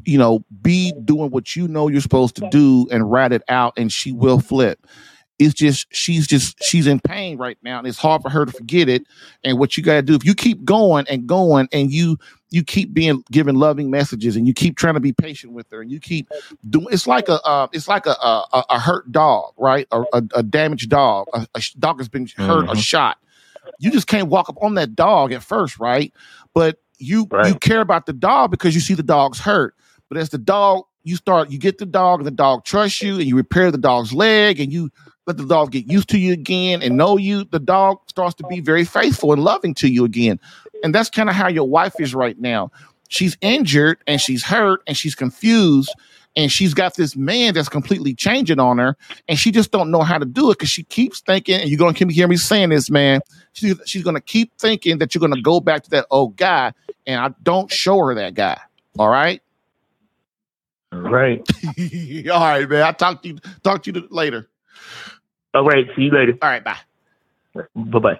you 0.06 0.18
know 0.18 0.43
be 0.62 0.93
doing 1.03 1.32
what 1.32 1.56
you 1.56 1.68
know 1.68 1.88
you're 1.88 2.01
supposed 2.01 2.36
to 2.36 2.47
do 2.49 2.88
and 2.91 3.12
rat 3.12 3.32
it 3.34 3.43
out 3.49 3.74
and 3.78 3.91
she 3.91 4.12
will 4.12 4.39
flip. 4.39 4.86
It's 5.38 5.53
just 5.53 5.88
she's 5.93 6.28
just 6.28 6.64
she's 6.64 6.88
in 6.88 7.01
pain 7.01 7.38
right 7.38 7.58
now 7.62 7.80
and 7.80 7.88
it's 7.88 7.97
hard 7.97 8.22
for 8.22 8.30
her 8.30 8.45
to 8.45 8.51
forget 8.53 8.88
it. 8.88 9.03
And 9.43 9.60
what 9.60 9.76
you 9.76 9.84
got 9.84 9.95
to 9.95 10.01
do 10.01 10.16
if 10.16 10.24
you 10.24 10.34
keep 10.34 10.64
going 10.64 11.06
and 11.10 11.28
going 11.28 11.68
and 11.74 11.91
you 11.91 12.18
you 12.51 12.64
keep 12.64 12.93
being 12.93 13.22
giving 13.32 13.56
loving 13.56 13.91
messages 13.91 14.38
and 14.38 14.47
you 14.47 14.53
keep 14.53 14.78
trying 14.78 14.93
to 14.93 15.01
be 15.01 15.12
patient 15.12 15.51
with 15.51 15.70
her 15.72 15.82
and 15.82 15.91
you 15.91 15.99
keep 15.99 16.30
doing 16.70 16.88
it's 16.89 17.06
like 17.06 17.28
a 17.28 17.41
uh, 17.45 17.68
it's 17.74 17.89
like 17.89 18.06
a, 18.06 18.12
a 18.22 18.64
a 18.70 18.80
hurt 18.80 19.12
dog 19.12 19.51
right? 19.58 19.88
A, 19.91 20.03
a, 20.14 20.24
a 20.36 20.43
damaged 20.43 20.89
dog. 20.89 21.28
A, 21.34 21.45
a 21.53 21.62
dog 21.80 21.99
has 21.99 22.08
been 22.08 22.28
hurt 22.38 22.68
Mhm. 22.68 22.70
or 22.72 22.76
shot 22.78 23.18
you 23.80 23.91
just 23.91 24.07
can't 24.07 24.30
walk 24.30 24.49
up 24.49 24.57
on 24.61 24.76
that 24.76 24.95
dog 24.95 25.32
at 25.32 25.43
first 25.43 25.80
right? 25.80 26.13
But 26.53 26.80
you 26.97 27.28
you 27.45 27.55
care 27.55 27.82
about 27.82 28.05
the 28.05 28.13
dog 28.13 28.51
because 28.51 28.74
you 28.74 28.82
see 28.82 28.93
the 28.93 29.03
dog's 29.03 29.39
hurt. 29.39 29.76
But 30.09 30.18
as 30.18 30.30
the 30.30 30.38
dog 30.38 30.86
you 31.03 31.16
start 31.16 31.51
you 31.51 31.59
get 31.59 31.78
the 31.78 31.86
dog 31.86 32.20
and 32.20 32.28
the 32.28 32.32
dog 32.32 32.66
trusts 32.66 33.01
you 33.01 33.16
and 33.16 33.26
you 33.26 33.36
repair 33.36 33.72
the 33.72 33.78
dog's 33.78 34.13
leg 34.13 34.59
and 34.59 34.72
you 34.72 34.89
let 35.28 35.38
the 35.38 35.45
dog 35.45 35.72
get 35.72 35.89
used 35.89 36.09
to 36.09 36.20
you 36.20 36.34
again 36.34 36.82
and 36.82 36.97
know 36.97 37.18
you 37.18 37.45
the 37.45 37.59
dog 37.59 37.97
starts 38.07 38.36
to 38.36 38.47
be 38.47 38.59
very 38.59 38.84
faithful 38.84 39.34
and 39.34 39.43
loving 39.43 39.74
to 39.76 39.88
you 39.88 40.05
again. 40.05 40.39
And 40.84 40.93
that's 40.93 41.09
kind 41.09 41.30
of 41.30 41.36
how 41.36 41.47
your 41.47 41.68
wife 41.68 41.99
is 41.99 42.13
right 42.13 42.39
now. 42.39 42.72
She's 43.09 43.38
injured 43.41 43.97
and 44.07 44.20
she's 44.20 44.43
hurt 44.43 44.82
and 44.88 44.95
she's 44.95 45.16
confused 45.16 45.93
and 46.36 46.51
she's 46.51 46.74
got 46.74 46.95
this 46.95 47.16
man 47.16 47.53
that's 47.53 47.70
completely 47.70 48.13
changing 48.13 48.59
on 48.59 48.78
her 48.78 48.97
and 49.28 49.39
she 49.39 49.51
just 49.51 49.72
don't 49.72 49.89
know 49.89 50.01
how 50.01 50.18
to 50.18 50.26
do 50.26 50.51
it 50.51 50.59
because 50.59 50.70
she 50.70 50.84
keeps 50.84 51.22
thinking 51.22 51.59
and 51.59 51.70
you're 51.70 51.78
going 51.78 51.93
to 51.93 52.07
hear 52.07 52.28
me 52.28 52.36
saying 52.36 52.70
this 52.70 52.89
man 52.89 53.22
she, 53.56 53.74
she's 53.86 54.03
going 54.03 54.16
to 54.16 54.22
keep 54.22 54.51
thinking 54.60 54.97
that 54.99 55.16
you're 55.16 55.20
going 55.22 55.34
to 55.34 55.41
go 55.41 55.60
back 55.60 55.84
to 55.84 55.89
that 55.89 56.06
old 56.12 56.36
guy 56.36 56.72
and 57.08 57.20
i 57.20 57.30
don't 57.43 57.72
show 57.72 57.97
her 57.99 58.14
that 58.16 58.34
guy 58.36 58.60
all 58.99 59.10
right 59.10 59.41
Right. 60.91 61.39
all 62.32 62.39
right 62.39 62.70
man 62.70 62.84
i'll 62.84 62.93
talk 62.93 63.22
to 63.24 63.28
you 63.30 63.38
talk 63.64 63.84
to 63.84 63.91
you 63.91 64.08
later 64.12 64.47
All 65.53 65.64
right. 65.66 65.86
See 65.95 66.03
you 66.03 66.12
later. 66.12 66.34
all 66.41 66.49
right 66.49 66.64
bye 66.64 66.78
Bye 67.76 67.99
bye. 67.99 68.20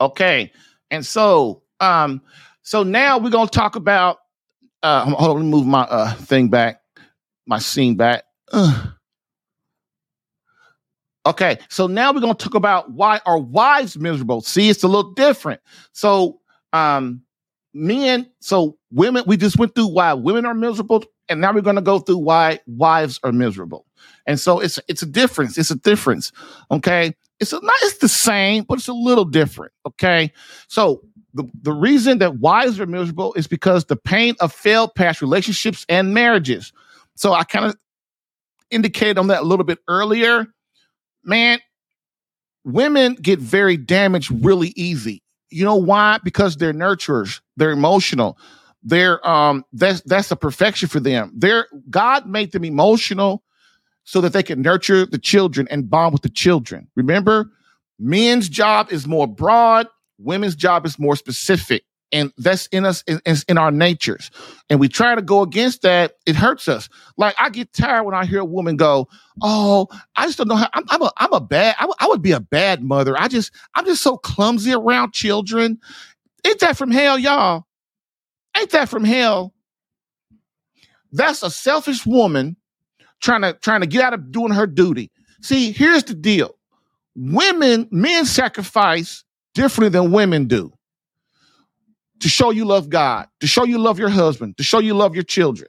Okay. 0.00 0.52
And 0.90 1.04
so 1.04 1.62
um 1.80 2.20
so 2.62 2.82
now 2.82 3.18
we're 3.18 3.30
gonna 3.30 3.48
talk 3.48 3.76
about 3.76 4.18
uh 4.82 5.04
hold 5.04 5.30
on, 5.30 5.36
let 5.36 5.44
me 5.44 5.50
move 5.50 5.66
my 5.66 5.82
uh 5.82 6.14
thing 6.14 6.48
back, 6.48 6.80
my 7.46 7.58
scene 7.58 7.94
back. 7.96 8.24
Ugh. 8.52 8.88
Okay, 11.26 11.58
so 11.68 11.86
now 11.86 12.12
we're 12.12 12.20
gonna 12.20 12.34
talk 12.34 12.54
about 12.54 12.92
why 12.92 13.20
are 13.26 13.38
wives 13.38 13.98
miserable. 13.98 14.40
See, 14.42 14.68
it's 14.68 14.82
a 14.82 14.88
little 14.88 15.12
different. 15.12 15.60
So 15.92 16.40
um 16.72 17.22
men, 17.72 18.30
so 18.40 18.76
women, 18.92 19.24
we 19.26 19.36
just 19.36 19.58
went 19.58 19.74
through 19.74 19.88
why 19.88 20.12
women 20.12 20.44
are 20.46 20.54
miserable, 20.54 21.04
and 21.28 21.40
now 21.40 21.52
we're 21.52 21.62
gonna 21.62 21.82
go 21.82 21.98
through 21.98 22.18
why 22.18 22.60
wives 22.66 23.18
are 23.24 23.32
miserable. 23.32 23.86
And 24.26 24.38
so 24.38 24.60
it's 24.60 24.78
it's 24.88 25.02
a 25.02 25.06
difference. 25.06 25.56
It's 25.58 25.70
a 25.70 25.76
difference. 25.78 26.32
Okay 26.70 27.14
it's 27.40 27.52
a, 27.52 27.60
not 27.60 27.74
it's 27.82 27.98
the 27.98 28.08
same, 28.08 28.64
but 28.64 28.78
it's 28.78 28.88
a 28.88 28.92
little 28.94 29.24
different. 29.24 29.72
Okay, 29.86 30.32
so 30.68 31.02
the 31.34 31.44
the 31.62 31.72
reason 31.72 32.18
that 32.18 32.38
wives 32.38 32.78
are 32.80 32.86
miserable 32.86 33.34
is 33.34 33.46
because 33.46 33.86
the 33.86 33.96
pain 33.96 34.34
of 34.40 34.52
failed 34.52 34.94
past 34.94 35.20
relationships 35.20 35.84
and 35.88 36.14
marriages. 36.14 36.72
So 37.16 37.32
I 37.32 37.44
kind 37.44 37.66
of 37.66 37.76
indicated 38.70 39.18
on 39.18 39.28
that 39.28 39.42
a 39.42 39.44
little 39.44 39.64
bit 39.64 39.78
earlier. 39.88 40.46
Man, 41.24 41.58
women 42.64 43.14
get 43.14 43.38
very 43.38 43.76
damaged 43.76 44.30
really 44.44 44.72
easy. 44.76 45.22
You 45.50 45.64
know 45.64 45.76
why? 45.76 46.18
Because 46.24 46.56
they're 46.56 46.72
nurturers. 46.72 47.40
They're 47.56 47.70
emotional. 47.70 48.38
They're 48.82 49.26
um 49.26 49.64
that's 49.72 50.02
that's 50.02 50.30
a 50.30 50.36
perfection 50.36 50.88
for 50.88 51.00
them. 51.00 51.32
They're 51.34 51.66
God 51.88 52.26
made 52.26 52.52
them 52.52 52.64
emotional 52.64 53.42
so 54.04 54.20
that 54.20 54.32
they 54.34 54.42
can 54.42 54.60
nurture 54.60 55.06
the 55.06 55.18
children 55.18 55.66
and 55.70 55.88
bond 55.88 56.12
with 56.12 56.22
the 56.22 56.28
children. 56.28 56.88
Remember, 56.94 57.50
men's 57.98 58.48
job 58.48 58.92
is 58.92 59.06
more 59.06 59.26
broad, 59.26 59.88
women's 60.18 60.54
job 60.54 60.84
is 60.84 60.98
more 60.98 61.16
specific. 61.16 61.84
And 62.12 62.32
that's 62.38 62.66
in 62.68 62.86
us, 62.86 63.04
in, 63.08 63.20
in- 63.26 63.36
our 63.58 63.70
natures. 63.72 64.30
And 64.70 64.80
we 64.80 64.88
try 64.88 65.14
to 65.14 65.22
go 65.22 65.42
against 65.42 65.82
that, 65.82 66.14
it 66.26 66.36
hurts 66.36 66.68
us. 66.68 66.88
Like 67.18 67.34
I 67.38 67.50
get 67.50 67.72
tired 67.72 68.04
when 68.04 68.14
I 68.14 68.24
hear 68.26 68.40
a 68.40 68.44
woman 68.46 68.76
go, 68.76 69.08
Oh, 69.42 69.88
I 70.16 70.26
just 70.26 70.38
don't 70.38 70.48
know 70.48 70.56
how 70.56 70.70
I'm, 70.74 70.84
I'm 70.90 71.02
a 71.02 71.12
I'm 71.18 71.32
a 71.34 71.40
bad, 71.40 71.76
I 71.78 71.86
would- 71.86 71.96
I 72.00 72.08
would 72.08 72.22
be 72.22 72.32
a 72.32 72.40
bad 72.40 72.82
mother. 72.82 73.16
I 73.18 73.28
just, 73.28 73.52
I'm 73.74 73.84
just 73.86 74.02
so 74.02 74.16
clumsy 74.18 74.72
around 74.74 75.12
children. 75.14 75.80
Ain't 76.46 76.60
that 76.60 76.76
from 76.78 76.90
hell, 76.92 77.18
y'all? 77.18 77.66
Ain't 78.58 78.70
that 78.70 78.88
from 78.90 79.04
hell? 79.04 79.54
That's 81.12 81.42
a 81.42 81.50
selfish 81.50 82.06
woman 82.06 82.56
trying 83.22 83.42
to 83.42 83.54
trying 83.54 83.82
to 83.82 83.88
get 83.88 84.02
out 84.04 84.14
of 84.14 84.32
doing 84.32 84.52
her 84.52 84.66
duty. 84.68 85.12
See, 85.42 85.72
here's 85.72 86.04
the 86.04 86.14
deal. 86.14 86.56
Women, 87.16 87.88
men 87.92 88.26
sacrifice 88.26 89.24
differently 89.54 89.90
than 90.00 90.12
women 90.12 90.46
do. 90.48 90.73
To 92.24 92.30
show 92.30 92.48
you 92.48 92.64
love 92.64 92.88
God, 92.88 93.28
to 93.40 93.46
show 93.46 93.64
you 93.64 93.76
love 93.76 93.98
your 93.98 94.08
husband, 94.08 94.56
to 94.56 94.62
show 94.62 94.78
you 94.78 94.94
love 94.94 95.14
your 95.14 95.24
children. 95.24 95.68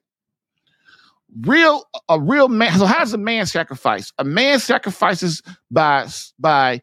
Real 1.41 1.83
a 2.07 2.17
real 2.17 2.47
man. 2.47 2.79
So 2.79 2.85
how 2.85 2.99
does 2.99 3.11
a 3.11 3.17
man 3.17 3.45
sacrifice? 3.45 4.13
A 4.19 4.23
man 4.23 4.61
sacrifices 4.61 5.41
by 5.69 6.07
by 6.39 6.81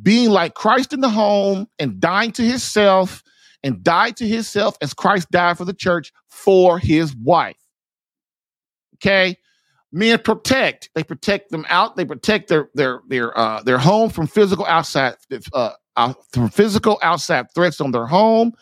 being 0.00 0.30
like 0.30 0.54
Christ 0.54 0.92
in 0.92 1.00
the 1.00 1.08
home 1.08 1.66
and 1.80 1.98
dying 1.98 2.30
to 2.30 2.44
himself 2.44 3.24
and 3.64 3.82
died 3.82 4.16
to 4.18 4.28
himself 4.28 4.76
as 4.80 4.94
Christ 4.94 5.28
died 5.32 5.58
for 5.58 5.64
the 5.64 5.74
church 5.74 6.12
for 6.28 6.78
his 6.78 7.12
wife. 7.16 7.58
Okay? 8.98 9.36
men 9.90 10.20
protect 10.20 10.88
they 10.94 11.02
protect 11.02 11.50
them 11.50 11.66
out 11.68 11.96
they 11.96 12.04
protect 12.04 12.46
their 12.46 12.70
their 12.76 13.00
their 13.08 13.36
uh 13.36 13.60
their 13.64 13.78
home 13.78 14.08
from 14.08 14.28
physical 14.28 14.64
outside 14.66 15.16
uh 15.52 15.72
from 16.30 16.48
physical 16.48 16.96
outside 17.02 17.52
threats 17.56 17.80
on 17.80 17.90
their 17.90 18.06
home 18.06 18.52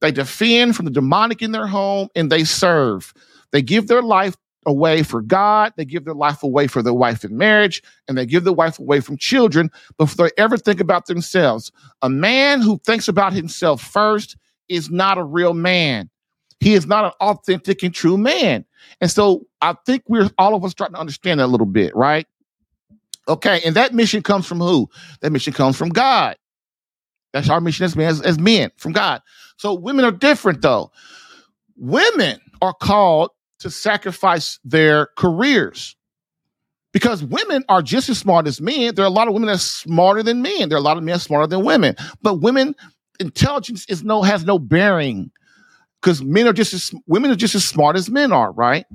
they 0.00 0.10
defend 0.10 0.76
from 0.76 0.84
the 0.84 0.90
demonic 0.90 1.42
in 1.42 1.52
their 1.52 1.66
home 1.66 2.08
and 2.14 2.30
they 2.30 2.44
serve 2.44 3.12
they 3.52 3.62
give 3.62 3.88
their 3.88 4.02
life 4.02 4.34
away 4.66 5.02
for 5.02 5.22
god 5.22 5.72
they 5.76 5.84
give 5.84 6.04
their 6.04 6.14
life 6.14 6.42
away 6.42 6.66
for 6.66 6.82
their 6.82 6.94
wife 6.94 7.24
in 7.24 7.36
marriage 7.36 7.82
and 8.08 8.18
they 8.18 8.26
give 8.26 8.44
their 8.44 8.52
wife 8.52 8.78
away 8.78 9.00
from 9.00 9.16
children 9.16 9.70
before 9.98 10.26
they 10.26 10.42
ever 10.42 10.56
think 10.56 10.80
about 10.80 11.06
themselves 11.06 11.70
a 12.02 12.08
man 12.08 12.60
who 12.60 12.78
thinks 12.84 13.08
about 13.08 13.32
himself 13.32 13.80
first 13.80 14.36
is 14.68 14.90
not 14.90 15.18
a 15.18 15.24
real 15.24 15.54
man 15.54 16.10
he 16.58 16.74
is 16.74 16.86
not 16.86 17.04
an 17.04 17.12
authentic 17.20 17.82
and 17.82 17.94
true 17.94 18.18
man 18.18 18.64
and 19.00 19.10
so 19.10 19.46
I 19.60 19.74
think 19.84 20.02
we're 20.08 20.30
all 20.38 20.54
of 20.54 20.64
us 20.64 20.72
starting 20.72 20.94
to 20.94 21.00
understand 21.00 21.40
that 21.40 21.46
a 21.46 21.48
little 21.48 21.66
bit, 21.66 21.94
right? 21.94 22.26
Okay, 23.28 23.60
and 23.64 23.74
that 23.74 23.92
mission 23.92 24.22
comes 24.22 24.46
from 24.46 24.60
who? 24.60 24.88
That 25.20 25.32
mission 25.32 25.52
comes 25.52 25.76
from 25.76 25.88
God. 25.88 26.36
That's 27.36 27.50
our 27.50 27.60
mission 27.60 27.84
as 27.84 27.94
men, 27.94 28.08
as, 28.08 28.22
as 28.22 28.38
men 28.38 28.70
from 28.76 28.92
God. 28.92 29.22
So 29.56 29.74
women 29.74 30.04
are 30.04 30.12
different 30.12 30.62
though. 30.62 30.90
Women 31.76 32.40
are 32.62 32.74
called 32.74 33.30
to 33.60 33.70
sacrifice 33.70 34.58
their 34.64 35.08
careers 35.16 35.96
because 36.92 37.22
women 37.22 37.62
are 37.68 37.82
just 37.82 38.08
as 38.08 38.18
smart 38.18 38.46
as 38.46 38.60
men. 38.60 38.94
There 38.94 39.04
are 39.04 39.08
a 39.08 39.10
lot 39.10 39.28
of 39.28 39.34
women 39.34 39.48
that's 39.48 39.62
smarter 39.62 40.22
than 40.22 40.40
men. 40.40 40.68
There 40.68 40.76
are 40.76 40.80
a 40.80 40.84
lot 40.84 40.96
of 40.96 41.02
men 41.02 41.18
smarter 41.18 41.46
than 41.46 41.64
women. 41.64 41.94
But 42.22 42.40
women 42.40 42.74
intelligence 43.20 43.84
is 43.88 44.02
no 44.02 44.22
has 44.22 44.44
no 44.44 44.58
bearing 44.58 45.30
because 46.00 46.22
men 46.22 46.46
are 46.46 46.52
just 46.52 46.72
as 46.72 46.94
women 47.06 47.30
are 47.30 47.36
just 47.36 47.54
as 47.54 47.64
smart 47.64 47.96
as 47.96 48.10
men 48.10 48.32
are, 48.32 48.52
right? 48.52 48.86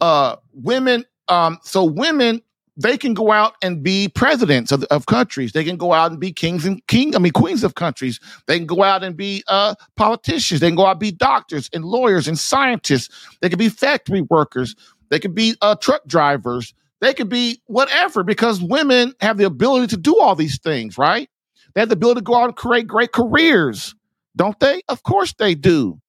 Uh, 0.00 0.36
women, 0.52 1.04
um, 1.28 1.58
so 1.62 1.84
women 1.84 2.42
they 2.76 2.98
can 2.98 3.14
go 3.14 3.32
out 3.32 3.54
and 3.62 3.82
be 3.82 4.08
presidents 4.08 4.70
of, 4.70 4.84
of 4.84 5.06
countries. 5.06 5.52
They 5.52 5.64
can 5.64 5.76
go 5.76 5.92
out 5.92 6.10
and 6.10 6.20
be 6.20 6.32
kings 6.32 6.66
and 6.66 6.86
king. 6.86 7.16
I 7.16 7.18
mean, 7.18 7.32
queens 7.32 7.64
of 7.64 7.74
countries. 7.74 8.20
They 8.46 8.58
can 8.58 8.66
go 8.66 8.82
out 8.82 9.02
and 9.02 9.16
be 9.16 9.42
uh, 9.48 9.74
politicians. 9.96 10.60
They 10.60 10.68
can 10.68 10.76
go 10.76 10.86
out 10.86 10.92
and 10.92 11.00
be 11.00 11.12
doctors 11.12 11.70
and 11.72 11.84
lawyers 11.84 12.28
and 12.28 12.38
scientists. 12.38 13.08
They 13.40 13.48
can 13.48 13.58
be 13.58 13.70
factory 13.70 14.20
workers. 14.22 14.76
They 15.08 15.18
can 15.18 15.32
be 15.32 15.56
uh, 15.62 15.76
truck 15.76 16.06
drivers. 16.06 16.74
They 17.00 17.14
could 17.14 17.28
be 17.28 17.62
whatever 17.66 18.22
because 18.22 18.62
women 18.62 19.14
have 19.20 19.38
the 19.38 19.44
ability 19.44 19.88
to 19.88 19.96
do 19.96 20.18
all 20.18 20.34
these 20.34 20.58
things, 20.58 20.98
right? 20.98 21.28
They 21.74 21.80
have 21.80 21.88
the 21.88 21.94
ability 21.94 22.20
to 22.20 22.24
go 22.24 22.34
out 22.34 22.44
and 22.44 22.56
create 22.56 22.86
great 22.86 23.12
careers, 23.12 23.94
don't 24.34 24.58
they? 24.60 24.82
Of 24.88 25.02
course 25.02 25.34
they 25.38 25.54
do. 25.54 26.00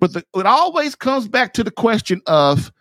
But 0.00 0.12
the, 0.12 0.24
it 0.34 0.46
always 0.46 0.94
comes 0.94 1.28
back 1.28 1.54
to 1.54 1.64
the 1.64 1.70
question 1.70 2.20
of 2.26 2.72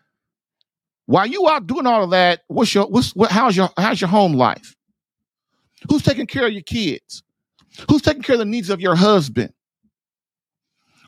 while 1.05 1.27
you 1.27 1.47
out 1.49 1.67
doing 1.67 1.85
all 1.85 2.03
of 2.03 2.11
that, 2.11 2.41
what's 2.47 2.73
your 2.73 2.87
what's 2.87 3.15
what 3.15 3.31
how's 3.31 3.55
your 3.55 3.69
how's 3.77 3.99
your 3.99 4.09
home 4.09 4.33
life? 4.33 4.75
Who's 5.89 6.03
taking 6.03 6.27
care 6.27 6.45
of 6.47 6.53
your 6.53 6.61
kids? 6.61 7.23
Who's 7.89 8.01
taking 8.01 8.23
care 8.23 8.35
of 8.35 8.39
the 8.39 8.45
needs 8.45 8.69
of 8.69 8.79
your 8.79 8.95
husband? 8.95 9.53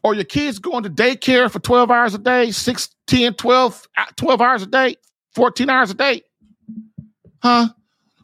Or 0.04 0.14
your 0.14 0.26
kids 0.26 0.60
going 0.60 0.84
to 0.84 0.90
daycare 0.90 1.50
for 1.50 1.60
12 1.60 1.90
hours 1.90 2.14
a 2.14 2.20
day, 2.20 2.52
6, 2.52 2.90
10, 3.08 3.34
12, 3.36 3.88
uh, 3.98 4.06
12 4.16 4.42
hours 4.42 4.62
a 4.62 4.68
day, 4.68 4.96
14 5.34 5.70
hours 5.70 5.92
a 5.92 5.94
day? 5.96 6.22
Huh? 7.42 7.70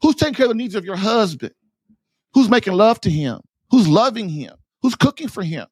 Who's 0.01 0.15
taking 0.15 0.34
care 0.34 0.45
of 0.45 0.51
the 0.51 0.55
needs 0.55 0.76
of 0.76 0.86
your 0.86 0.95
husband? 0.95 1.53
Who's 2.34 2.49
making 2.49 2.74
love 2.74 3.01
to 3.01 3.09
him? 3.09 3.41
Who's 3.72 3.88
loving 3.88 4.30
him? 4.30 4.53
Who's 4.82 4.95
cooking 4.95 5.28
for 5.28 5.43
him? 5.43 5.67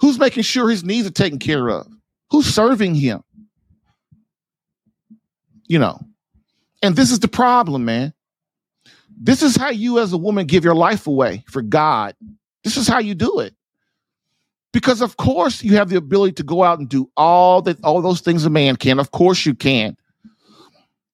Who's 0.00 0.18
making 0.18 0.42
sure 0.42 0.68
his 0.70 0.84
needs 0.84 1.06
are 1.06 1.10
taken 1.10 1.38
care 1.38 1.68
of? 1.68 1.86
Who's 2.30 2.46
serving 2.46 2.94
him? 2.94 3.22
You 5.66 5.78
know, 5.78 5.98
and 6.82 6.96
this 6.96 7.10
is 7.10 7.20
the 7.20 7.28
problem, 7.28 7.84
man. 7.84 8.12
This 9.16 9.42
is 9.42 9.56
how 9.56 9.70
you, 9.70 9.98
as 9.98 10.12
a 10.12 10.18
woman, 10.18 10.46
give 10.46 10.64
your 10.64 10.74
life 10.74 11.06
away 11.06 11.44
for 11.48 11.62
God. 11.62 12.14
This 12.64 12.76
is 12.76 12.88
how 12.88 12.98
you 12.98 13.14
do 13.14 13.40
it. 13.40 13.54
Because 14.72 15.00
of 15.00 15.16
course 15.16 15.62
you 15.62 15.76
have 15.76 15.88
the 15.88 15.96
ability 15.96 16.32
to 16.34 16.42
go 16.42 16.64
out 16.64 16.80
and 16.80 16.88
do 16.88 17.08
all 17.16 17.62
that 17.62 17.82
all 17.84 18.02
those 18.02 18.20
things 18.20 18.44
a 18.44 18.50
man 18.50 18.74
can. 18.76 18.98
Of 18.98 19.12
course 19.12 19.46
you 19.46 19.54
can. 19.54 19.96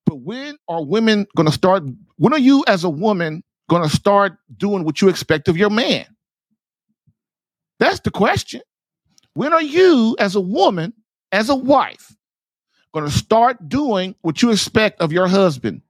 But 0.06 0.16
when 0.16 0.56
are 0.66 0.82
women 0.82 1.26
going 1.36 1.46
to 1.46 1.52
start? 1.52 1.84
When 2.16 2.32
are 2.32 2.38
you, 2.38 2.64
as 2.66 2.84
a 2.84 2.90
woman, 2.90 3.44
going 3.68 3.82
to 3.82 3.94
start 3.94 4.32
doing 4.56 4.84
what 4.84 5.00
you 5.00 5.08
expect 5.08 5.46
of 5.46 5.56
your 5.56 5.70
man? 5.70 6.06
That's 7.78 8.00
the 8.00 8.10
question. 8.10 8.62
When 9.34 9.52
are 9.52 9.62
you, 9.62 10.16
as 10.18 10.34
a 10.34 10.40
woman, 10.40 10.94
as 11.30 11.48
a 11.48 11.54
wife, 11.54 12.16
going 12.92 13.06
to 13.06 13.10
start 13.10 13.68
doing 13.68 14.14
what 14.22 14.42
you 14.42 14.50
expect 14.50 15.00
of 15.00 15.12
your 15.12 15.28
husband? 15.28 15.82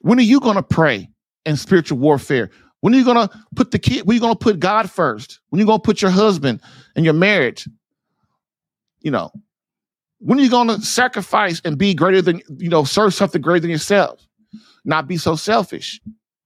When 0.00 0.18
are 0.18 0.22
you 0.22 0.40
going 0.40 0.56
to 0.56 0.62
pray 0.62 1.10
in 1.44 1.56
spiritual 1.56 1.98
warfare? 1.98 2.50
When 2.80 2.94
are 2.94 2.98
you 2.98 3.04
going 3.04 3.28
to 3.28 3.44
put 3.54 3.70
the 3.72 3.78
kid? 3.78 4.06
When 4.06 4.14
are 4.14 4.16
you 4.16 4.20
going 4.20 4.34
to 4.34 4.38
put 4.38 4.60
God 4.60 4.90
first? 4.90 5.40
When 5.48 5.58
are 5.58 5.62
you 5.62 5.66
going 5.66 5.80
to 5.80 5.84
put 5.84 6.02
your 6.02 6.10
husband 6.10 6.60
and 6.94 7.04
your 7.04 7.14
marriage? 7.14 7.68
You 9.00 9.10
know, 9.10 9.32
when 10.18 10.38
are 10.38 10.42
you 10.42 10.50
going 10.50 10.68
to 10.68 10.80
sacrifice 10.80 11.60
and 11.64 11.76
be 11.78 11.94
greater 11.94 12.22
than, 12.22 12.42
you 12.58 12.68
know, 12.68 12.84
serve 12.84 13.14
something 13.14 13.42
greater 13.42 13.60
than 13.60 13.70
yourself? 13.70 14.26
Not 14.84 15.08
be 15.08 15.16
so 15.16 15.34
selfish. 15.34 16.00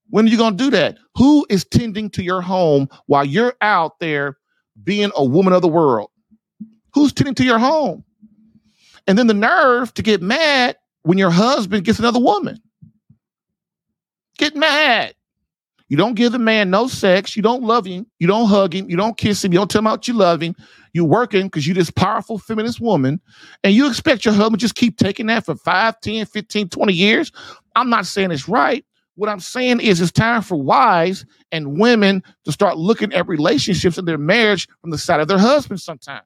When 0.08 0.26
are 0.26 0.28
you 0.28 0.38
going 0.38 0.56
to 0.56 0.64
do 0.64 0.70
that? 0.70 0.98
Who 1.16 1.46
is 1.50 1.64
tending 1.64 2.10
to 2.10 2.22
your 2.22 2.40
home 2.40 2.88
while 3.06 3.24
you're 3.24 3.54
out 3.60 3.98
there 4.00 4.38
being 4.82 5.10
a 5.14 5.24
woman 5.24 5.52
of 5.52 5.62
the 5.62 5.68
world? 5.68 6.10
Who's 6.94 7.12
tending 7.12 7.34
to 7.36 7.44
your 7.44 7.58
home? 7.58 8.04
And 9.06 9.18
then 9.18 9.26
the 9.26 9.34
nerve 9.34 9.92
to 9.94 10.02
get 10.02 10.22
mad 10.22 10.76
when 11.02 11.18
your 11.18 11.30
husband 11.30 11.84
gets 11.84 11.98
another 11.98 12.20
woman. 12.20 12.60
Get 14.38 14.54
mad. 14.56 15.14
You 15.88 15.96
don't 15.96 16.14
give 16.14 16.30
the 16.32 16.38
man 16.38 16.70
no 16.70 16.86
sex. 16.86 17.36
You 17.36 17.42
don't 17.42 17.64
love 17.64 17.84
him. 17.84 18.06
You 18.20 18.28
don't 18.28 18.48
hug 18.48 18.74
him. 18.74 18.88
You 18.88 18.96
don't 18.96 19.16
kiss 19.16 19.44
him. 19.44 19.52
You 19.52 19.58
don't 19.58 19.70
tell 19.70 19.80
him 19.80 19.86
how 19.86 19.98
you 20.02 20.14
love 20.14 20.40
him. 20.40 20.54
You're 20.92 21.04
working 21.04 21.46
because 21.46 21.66
you're 21.66 21.74
this 21.74 21.90
powerful 21.90 22.38
feminist 22.38 22.80
woman. 22.80 23.20
And 23.64 23.74
you 23.74 23.88
expect 23.88 24.24
your 24.24 24.34
husband 24.34 24.60
just 24.60 24.76
keep 24.76 24.96
taking 24.98 25.26
that 25.26 25.44
for 25.44 25.56
5, 25.56 26.00
10, 26.00 26.26
15, 26.26 26.68
20 26.68 26.92
years. 26.92 27.32
I'm 27.74 27.90
not 27.90 28.06
saying 28.06 28.30
it's 28.30 28.48
right. 28.48 28.84
What 29.16 29.28
I'm 29.28 29.40
saying 29.40 29.80
is 29.80 30.00
it's 30.00 30.12
time 30.12 30.42
for 30.42 30.62
wives 30.62 31.26
and 31.50 31.78
women 31.78 32.22
to 32.44 32.52
start 32.52 32.78
looking 32.78 33.12
at 33.12 33.28
relationships 33.28 33.98
and 33.98 34.06
their 34.06 34.16
marriage 34.16 34.68
from 34.80 34.90
the 34.90 34.98
side 34.98 35.20
of 35.20 35.28
their 35.28 35.38
husband 35.38 35.80
sometimes. 35.80 36.24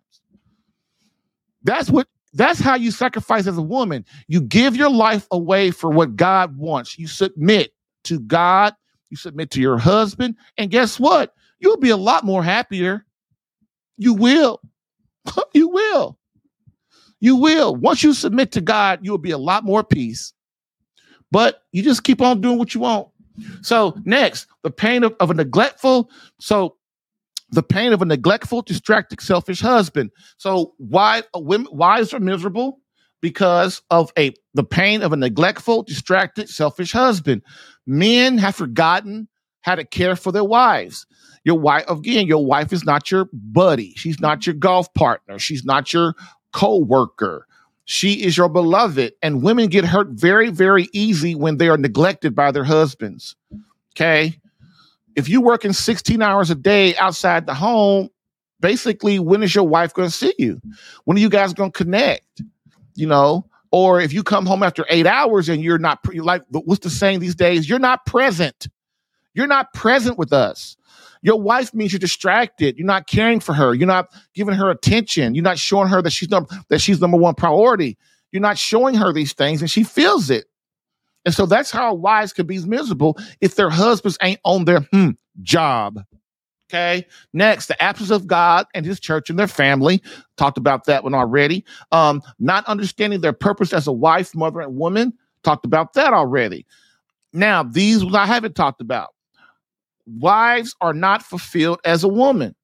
That's 1.62 1.88
what 1.90 2.06
that's 2.34 2.60
how 2.60 2.74
you 2.74 2.90
sacrifice 2.90 3.46
as 3.46 3.56
a 3.56 3.62
woman. 3.62 4.04
You 4.26 4.40
give 4.40 4.76
your 4.76 4.90
life 4.90 5.26
away 5.30 5.70
for 5.70 5.90
what 5.90 6.16
God 6.16 6.56
wants. 6.56 6.98
You 6.98 7.06
submit 7.06 7.72
to 8.04 8.18
God, 8.20 8.74
you 9.08 9.16
submit 9.16 9.50
to 9.52 9.60
your 9.60 9.78
husband, 9.78 10.36
and 10.58 10.70
guess 10.70 10.98
what? 10.98 11.34
You'll 11.60 11.78
be 11.78 11.90
a 11.90 11.96
lot 11.96 12.24
more 12.24 12.42
happier. 12.42 13.06
You 13.96 14.14
will. 14.14 14.60
you 15.54 15.68
will. 15.68 16.18
You 17.20 17.36
will. 17.36 17.74
Once 17.76 18.02
you 18.02 18.12
submit 18.12 18.52
to 18.52 18.60
God, 18.60 18.98
you'll 19.02 19.16
be 19.18 19.30
a 19.30 19.38
lot 19.38 19.64
more 19.64 19.84
peace. 19.84 20.32
But 21.30 21.62
you 21.72 21.82
just 21.82 22.04
keep 22.04 22.20
on 22.20 22.40
doing 22.40 22.58
what 22.58 22.74
you 22.74 22.80
want. 22.80 23.08
So, 23.62 23.96
next, 24.04 24.46
the 24.62 24.70
pain 24.70 25.02
of, 25.02 25.14
of 25.20 25.30
a 25.30 25.34
neglectful. 25.34 26.10
So, 26.38 26.76
the 27.54 27.62
pain 27.62 27.92
of 27.92 28.02
a 28.02 28.04
neglectful, 28.04 28.62
distracted, 28.62 29.20
selfish 29.20 29.60
husband. 29.60 30.10
So, 30.36 30.74
why 30.78 31.22
uh, 31.34 31.40
women, 31.40 31.68
wives 31.72 32.12
are 32.12 32.20
miserable 32.20 32.80
because 33.20 33.80
of 33.90 34.12
a 34.18 34.34
the 34.52 34.64
pain 34.64 35.02
of 35.02 35.12
a 35.12 35.16
neglectful, 35.16 35.82
distracted, 35.84 36.48
selfish 36.48 36.92
husband. 36.92 37.42
Men 37.86 38.38
have 38.38 38.56
forgotten 38.56 39.28
how 39.62 39.74
to 39.74 39.84
care 39.84 40.16
for 40.16 40.30
their 40.30 40.44
wives. 40.44 41.06
Your 41.44 41.58
wife, 41.58 41.88
again, 41.88 42.26
your 42.26 42.44
wife 42.44 42.72
is 42.72 42.84
not 42.84 43.10
your 43.10 43.28
buddy. 43.32 43.94
She's 43.96 44.20
not 44.20 44.46
your 44.46 44.54
golf 44.54 44.92
partner. 44.94 45.38
She's 45.38 45.64
not 45.64 45.92
your 45.92 46.14
co-worker. 46.52 47.46
She 47.86 48.22
is 48.24 48.36
your 48.36 48.48
beloved. 48.48 49.12
And 49.22 49.42
women 49.42 49.68
get 49.68 49.84
hurt 49.84 50.08
very, 50.10 50.50
very 50.50 50.88
easy 50.92 51.34
when 51.34 51.58
they 51.58 51.68
are 51.68 51.76
neglected 51.76 52.34
by 52.34 52.50
their 52.50 52.64
husbands. 52.64 53.36
Okay. 53.92 54.38
If 55.16 55.28
you're 55.28 55.42
working 55.42 55.72
16 55.72 56.20
hours 56.22 56.50
a 56.50 56.54
day 56.54 56.96
outside 56.96 57.46
the 57.46 57.54
home, 57.54 58.08
basically, 58.60 59.18
when 59.18 59.42
is 59.42 59.54
your 59.54 59.66
wife 59.66 59.94
going 59.94 60.08
to 60.08 60.14
see 60.14 60.34
you? 60.38 60.60
When 61.04 61.16
are 61.16 61.20
you 61.20 61.28
guys 61.28 61.52
going 61.52 61.72
to 61.72 61.76
connect? 61.76 62.42
You 62.94 63.06
know, 63.06 63.48
or 63.72 64.00
if 64.00 64.12
you 64.12 64.22
come 64.22 64.46
home 64.46 64.62
after 64.62 64.86
eight 64.88 65.06
hours 65.06 65.48
and 65.48 65.62
you're 65.62 65.78
not 65.78 66.02
pre- 66.04 66.20
like 66.20 66.42
what's 66.50 66.84
the 66.84 66.90
saying 66.90 67.18
these 67.18 67.34
days? 67.34 67.68
You're 67.68 67.80
not 67.80 68.06
present. 68.06 68.68
You're 69.34 69.48
not 69.48 69.72
present 69.74 70.16
with 70.16 70.32
us. 70.32 70.76
Your 71.22 71.40
wife 71.40 71.74
means 71.74 71.92
you're 71.92 71.98
distracted. 71.98 72.76
You're 72.78 72.86
not 72.86 73.08
caring 73.08 73.40
for 73.40 73.52
her. 73.52 73.74
You're 73.74 73.88
not 73.88 74.12
giving 74.34 74.54
her 74.54 74.70
attention. 74.70 75.34
You're 75.34 75.42
not 75.42 75.58
showing 75.58 75.88
her 75.88 76.02
that 76.02 76.10
she's 76.10 76.30
number 76.30 76.48
that 76.68 76.80
she's 76.80 77.00
number 77.00 77.16
one 77.16 77.34
priority. 77.34 77.98
You're 78.30 78.42
not 78.42 78.58
showing 78.58 78.94
her 78.94 79.12
these 79.12 79.32
things, 79.32 79.60
and 79.60 79.70
she 79.70 79.82
feels 79.82 80.30
it. 80.30 80.44
And 81.24 81.34
so 81.34 81.46
that's 81.46 81.70
how 81.70 81.94
wives 81.94 82.32
can 82.32 82.46
be 82.46 82.58
miserable 82.60 83.18
if 83.40 83.56
their 83.56 83.70
husbands 83.70 84.18
ain't 84.22 84.40
on 84.44 84.64
their 84.64 84.80
hmm, 84.80 85.10
job. 85.42 86.02
Okay. 86.70 87.06
Next, 87.32 87.66
the 87.66 87.82
absence 87.82 88.10
of 88.10 88.26
God 88.26 88.66
and 88.74 88.84
his 88.84 88.98
church 88.98 89.30
and 89.30 89.38
their 89.38 89.46
family. 89.46 90.02
Talked 90.36 90.58
about 90.58 90.84
that 90.84 91.04
one 91.04 91.14
already. 91.14 91.64
Um, 91.92 92.22
not 92.38 92.66
understanding 92.66 93.20
their 93.20 93.32
purpose 93.32 93.72
as 93.72 93.86
a 93.86 93.92
wife, 93.92 94.34
mother, 94.34 94.60
and 94.60 94.76
woman. 94.76 95.12
Talked 95.44 95.64
about 95.64 95.92
that 95.94 96.12
already. 96.12 96.66
Now, 97.32 97.62
these 97.62 98.04
I 98.14 98.26
haven't 98.26 98.54
talked 98.54 98.80
about. 98.80 99.14
Wives 100.06 100.74
are 100.80 100.94
not 100.94 101.22
fulfilled 101.22 101.80
as 101.84 102.04
a 102.04 102.08
woman. 102.08 102.54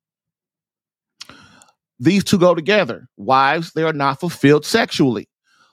These 1.99 2.25
two 2.25 2.39
go 2.39 2.55
together. 2.55 3.09
Wives, 3.17 3.73
they 3.73 3.83
are 3.83 3.93
not 3.93 4.21
fulfilled 4.21 4.65
sexually. 4.65 5.29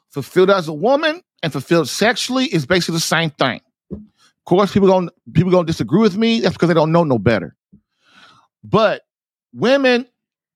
Fulfilled 0.10 0.50
as 0.50 0.68
a 0.68 0.74
woman 0.74 1.22
and 1.44 1.52
fulfilled 1.52 1.90
sexually 1.90 2.46
is 2.46 2.66
basically 2.66 2.96
the 2.96 3.02
same 3.02 3.30
thing. 3.32 3.62
Of 3.92 4.46
course, 4.46 4.72
people 4.72 4.88
going 4.88 5.10
people 5.34 5.52
gonna 5.52 5.66
disagree 5.66 6.02
with 6.02 6.18
me. 6.18 6.40
That's 6.40 6.54
because 6.54 6.68
they 6.68 6.74
don't 6.74 6.92
know 6.92 7.04
no 7.04 7.20
better. 7.20 7.56
But 8.64 9.04
women, 9.54 10.08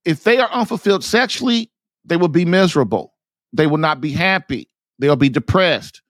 if 0.05 0.23
they 0.23 0.39
are 0.39 0.49
unfulfilled 0.51 1.03
sexually, 1.03 1.71
they 2.05 2.17
will 2.17 2.27
be 2.27 2.45
miserable. 2.45 3.13
They 3.53 3.67
will 3.67 3.77
not 3.77 4.01
be 4.01 4.11
happy. 4.11 4.69
They'll 4.99 5.15
be 5.15 5.29
depressed. 5.29 6.01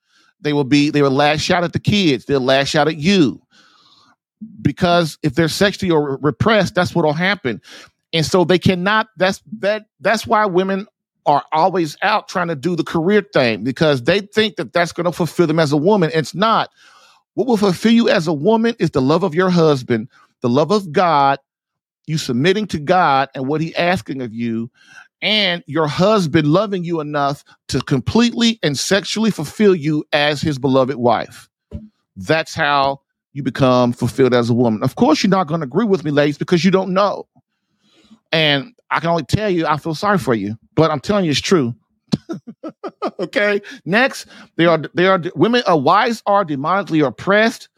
They 0.41 0.53
will 0.53 0.63
be, 0.63 0.89
they 0.89 1.01
will 1.01 1.11
lash 1.11 1.51
out 1.51 1.63
at 1.63 1.73
the 1.73 1.79
kids. 1.79 2.25
They'll 2.25 2.41
lash 2.41 2.75
out 2.75 2.87
at 2.87 2.97
you. 2.97 3.41
Because 4.61 5.17
if 5.21 5.35
they're 5.35 5.47
sexually 5.47 5.91
or 5.91 6.17
repressed, 6.17 6.73
that's 6.73 6.95
what'll 6.95 7.13
happen. 7.13 7.61
And 8.13 8.25
so 8.25 8.43
they 8.43 8.59
cannot, 8.59 9.07
that's 9.17 9.41
that 9.59 9.85
that's 9.99 10.25
why 10.25 10.45
women 10.45 10.87
are 11.25 11.43
always 11.51 11.97
out 12.01 12.27
trying 12.27 12.47
to 12.47 12.55
do 12.55 12.75
the 12.75 12.83
career 12.83 13.25
thing 13.33 13.63
because 13.63 14.03
they 14.03 14.21
think 14.21 14.55
that 14.55 14.73
that's 14.73 14.91
going 14.91 15.05
to 15.05 15.11
fulfill 15.11 15.47
them 15.47 15.59
as 15.59 15.71
a 15.71 15.77
woman. 15.77 16.11
It's 16.13 16.33
not. 16.33 16.69
What 17.35 17.47
will 17.47 17.57
fulfill 17.57 17.91
you 17.91 18.09
as 18.09 18.27
a 18.27 18.33
woman 18.33 18.75
is 18.79 18.91
the 18.91 19.01
love 19.01 19.23
of 19.23 19.35
your 19.35 19.49
husband, 19.49 20.09
the 20.41 20.49
love 20.49 20.71
of 20.71 20.91
God, 20.91 21.39
you 22.07 22.17
submitting 22.17 22.67
to 22.67 22.79
God 22.79 23.29
and 23.35 23.47
what 23.47 23.61
He 23.61 23.75
asking 23.75 24.21
of 24.21 24.33
you, 24.33 24.69
and 25.21 25.63
your 25.67 25.87
husband 25.87 26.47
loving 26.47 26.83
you 26.83 26.99
enough 26.99 27.43
to 27.67 27.79
completely 27.81 28.59
and 28.63 28.77
sexually 28.77 29.31
fulfill 29.31 29.75
you 29.75 30.03
as 30.13 30.41
his 30.41 30.57
beloved 30.57 30.95
wife. 30.95 31.47
That's 32.15 32.53
how 32.53 33.01
you 33.33 33.43
become 33.43 33.93
fulfilled 33.93 34.33
as 34.33 34.49
a 34.49 34.53
woman. 34.53 34.83
Of 34.83 34.95
course, 34.95 35.23
you're 35.23 35.29
not 35.29 35.47
going 35.47 35.61
to 35.61 35.65
agree 35.65 35.85
with 35.85 36.03
me, 36.03 36.11
ladies, 36.11 36.37
because 36.37 36.65
you 36.65 36.71
don't 36.71 36.93
know. 36.93 37.27
And 38.31 38.73
I 38.91 38.99
can 38.99 39.09
only 39.09 39.23
tell 39.23 39.49
you, 39.49 39.65
I 39.65 39.77
feel 39.77 39.95
sorry 39.95 40.17
for 40.17 40.33
you, 40.33 40.57
but 40.75 40.91
I'm 40.91 40.99
telling 40.99 41.25
you, 41.25 41.31
it's 41.31 41.39
true. 41.39 41.73
okay. 43.19 43.61
Next, 43.85 44.27
they 44.57 44.65
are 44.65 44.81
they 44.93 45.07
are 45.07 45.21
women. 45.35 45.63
Uh, 45.69 45.77
wives 45.77 46.21
are 46.25 46.45
demonically 46.45 47.05
oppressed 47.05 47.69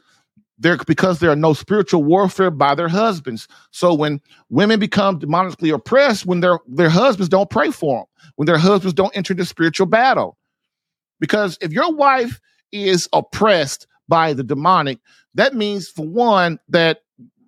there 0.57 0.78
because 0.88 1.20
there 1.20 1.30
are 1.30 1.36
no 1.36 1.53
spiritual 1.53 2.03
warfare 2.03 2.49
by 2.49 2.74
their 2.74 2.88
husbands. 2.88 3.47
So 3.72 3.93
when 3.93 4.22
women 4.49 4.80
become 4.80 5.20
demonically 5.20 5.74
oppressed, 5.74 6.26
when 6.26 6.39
their 6.39 6.59
their 6.68 6.89
husbands 6.89 7.30
don't 7.30 7.49
pray 7.49 7.70
for 7.70 7.99
them, 7.99 8.05
when 8.36 8.45
their 8.47 8.57
husbands 8.57 8.93
don't 8.93 9.16
enter 9.16 9.34
the 9.34 9.45
spiritual 9.45 9.86
battle, 9.86 10.38
because 11.20 11.57
if 11.61 11.72
your 11.72 11.93
wife 11.93 12.39
is 12.72 13.07
oppressed 13.14 13.88
by 14.07 14.34
the 14.34 14.43
demonic, 14.43 14.99
that 15.36 15.53
means 15.53 15.88
for 15.88 16.07
one 16.07 16.59
that 16.70 17.01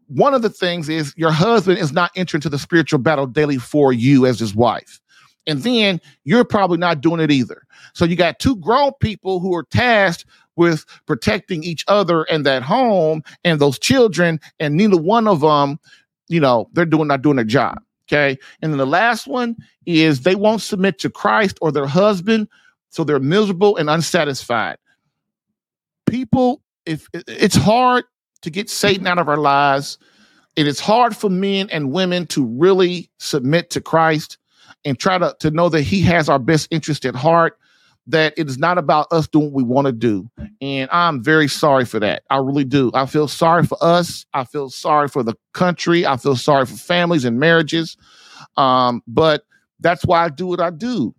one 0.08 0.34
of 0.34 0.41
the 0.41 0.49
things 0.49 0.89
is 0.89 1.14
your 1.18 1.32
husband 1.32 1.80
is 1.80 1.91
not 1.91 2.12
entering 2.16 2.41
to 2.41 2.49
the 2.49 2.60
spiritual 2.60 2.99
battle 2.99 3.28
daily 3.28 3.58
for 3.58 3.91
you 3.93 4.26
as 4.26 4.39
his 4.39 4.56
wife. 4.56 4.99
And 5.47 5.64
then 5.64 6.01
you're 6.24 6.43
probably 6.43 6.78
not 6.78 7.01
doing 7.01 7.20
it 7.20 7.32
either. 7.32 7.64
So 7.93 8.06
you 8.06 8.16
got 8.16 8.39
two 8.39 8.56
grown 8.58 8.91
people 8.99 9.39
who 9.39 9.56
are 9.56 9.64
tasked 9.64 10.26
with 10.56 10.86
protecting 11.06 11.64
each 11.64 11.84
other 11.88 12.24
and 12.24 12.45
that 12.45 12.64
home 12.64 13.24
and 13.43 13.60
those 13.60 13.78
children, 13.78 14.39
and 14.60 14.76
neither 14.76 14.97
one 14.97 15.28
of 15.28 15.41
them, 15.41 15.80
you 16.28 16.39
know, 16.39 16.70
they're 16.74 16.86
doing 16.86 17.08
not 17.08 17.22
doing 17.22 17.36
their 17.36 17.45
job. 17.45 17.80
Okay. 18.08 18.38
And 18.62 18.72
then 18.72 18.78
the 18.78 18.86
last 18.86 19.28
one 19.28 19.56
is 19.86 20.22
they 20.22 20.36
won't 20.36 20.62
submit 20.62 20.99
to 20.99 21.10
Christ 21.10 21.58
or 21.62 21.72
their 21.72 21.88
husband, 21.88 22.47
so 22.89 23.03
they're 23.03 23.20
miserable 23.20 23.76
and 23.78 23.89
unsatisfied. 23.89 24.78
People, 26.06 26.62
if 26.86 27.08
it's 27.14 27.56
hard 27.56 28.06
to 28.46 28.50
get 28.50 28.70
Satan 28.70 29.06
out 29.06 29.20
of 29.20 29.28
our 29.28 29.38
lives, 29.38 29.98
it 30.56 30.68
is 30.68 30.80
hard 30.80 31.16
for 31.16 31.30
men 31.30 31.70
and 31.70 31.91
women 31.91 32.26
to 32.28 32.46
really 32.46 33.10
submit 33.20 33.70
to 33.72 33.82
Christ 33.82 34.38
and 34.86 34.98
try 34.98 35.18
to, 35.18 35.36
to 35.39 35.52
know 35.52 35.68
that 35.70 35.82
he 35.82 36.02
has 36.02 36.30
our 36.30 36.39
best 36.39 36.68
interest 36.72 37.06
at 37.06 37.16
heart 37.16 37.58
that 38.08 38.34
it 38.38 38.48
is 38.48 38.60
not 38.60 38.78
about 38.78 39.08
us 39.12 39.28
doing 39.28 39.46
what 39.46 39.54
we 39.54 39.64
want 39.64 39.88
to 39.88 39.91
do. 39.91 40.30
And 40.62 40.89
I'm 40.91 41.24
very 41.24 41.48
sorry 41.48 41.86
for 41.86 42.00
that. 42.00 42.22
I 42.30 42.38
really 42.38 42.64
do. 42.64 42.91
I 42.93 43.08
feel 43.08 43.28
sorry 43.28 43.64
for 43.64 43.80
us. 43.82 44.28
I 44.34 44.43
feel 44.43 44.70
sorry 44.70 45.08
for 45.08 45.24
the 45.24 45.34
country. 45.54 46.06
I 46.06 46.18
feel 46.18 46.36
sorry 46.36 46.68
for 46.68 46.76
families 46.76 47.26
and 47.26 47.39
marriages. 47.39 47.98
Um, 48.58 49.02
but 49.08 49.46
that's 49.80 50.06
why 50.06 50.24
I 50.24 50.30
do 50.30 50.46
what 50.46 50.62
I 50.62 50.70
do 50.70 51.16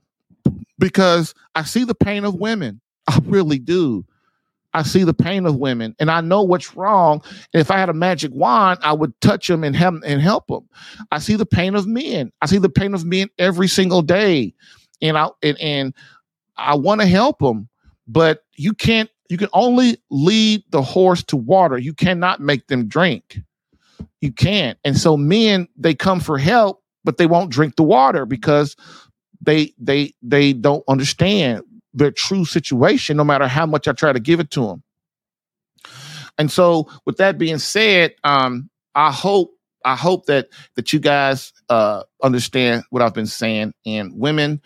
because 0.79 1.35
I 1.57 1.64
see 1.64 1.83
the 1.83 1.95
pain 1.95 2.24
of 2.24 2.37
women. 2.37 2.81
I 3.09 3.18
really 3.24 3.59
do. 3.59 4.05
I 4.77 4.83
see 4.83 5.05
the 5.05 5.14
pain 5.14 5.47
of 5.47 5.57
women 5.57 5.97
and 5.99 6.11
I 6.11 6.20
know 6.20 6.43
what's 6.43 6.77
wrong. 6.77 7.22
If 7.55 7.70
I 7.70 7.79
had 7.79 7.89
a 7.89 7.95
magic 7.95 8.31
wand, 8.35 8.79
I 8.83 8.93
would 8.93 9.18
touch 9.22 9.49
them 9.49 9.64
and 9.64 9.74
help 9.74 10.03
and 10.05 10.20
help 10.20 10.49
them. 10.49 10.68
I 11.11 11.18
see 11.18 11.35
the 11.35 11.47
pain 11.47 11.74
of 11.74 11.87
men. 11.87 12.31
I 12.43 12.47
see 12.47 12.59
the 12.59 12.68
pain 12.68 12.93
of 12.93 13.07
men 13.07 13.31
every 13.39 13.68
single 13.68 14.03
day. 14.03 14.53
And 15.01 15.16
I 15.16 15.31
and, 15.43 15.59
and 15.61 15.95
I 16.59 16.74
want 16.74 17.01
to 17.01 17.07
help 17.07 17.39
them, 17.39 17.70
but 18.07 18.45
you 18.55 18.74
can't 18.74 19.09
you 19.31 19.39
can 19.39 19.49
only 19.55 19.97
lead 20.11 20.62
the 20.70 20.83
horse 20.83 21.22
to 21.24 21.39
water. 21.39 21.79
You 21.79 21.95
cannot 21.95 22.41
make 22.41 22.66
them 22.66 22.87
drink. 22.87 23.41
You 24.20 24.31
can't. 24.31 24.79
And 24.85 24.99
so 24.99 25.16
men 25.16 25.68
they 25.74 25.95
come 25.95 26.20
for 26.20 26.37
help, 26.37 26.83
but 27.03 27.16
they 27.16 27.27
won't 27.27 27.51
drink 27.51 27.77
the 27.77 27.83
water 27.83 28.27
because 28.27 28.77
they 29.41 29.72
they 29.79 30.12
they 30.20 30.53
don't 30.53 30.85
understand 30.87 31.62
their 31.97 32.11
true 32.11 32.44
situation, 32.44 33.16
no 33.16 33.24
matter 33.24 33.49
how 33.49 33.66
much 33.66 33.88
I 33.88 33.92
try 33.92 34.12
to 34.12 34.20
give 34.20 34.38
it 34.38 34.51
to 34.53 34.66
them. 34.66 34.82
And 36.38 36.51
so, 36.51 36.88
with 37.07 37.16
that 37.16 37.38
being 37.38 37.59
said, 37.59 38.14
um, 38.22 38.68
I 38.94 39.11
hope 39.11 39.53
I 39.84 39.97
hope 39.97 40.26
that 40.26 40.49
that 40.74 40.92
you 40.92 40.99
guys 40.99 41.53
uh, 41.68 42.03
understand 42.22 42.84
what 42.90 43.03
I've 43.03 43.14
been 43.14 43.26
saying. 43.26 43.72
And 43.86 44.12
women, 44.18 44.61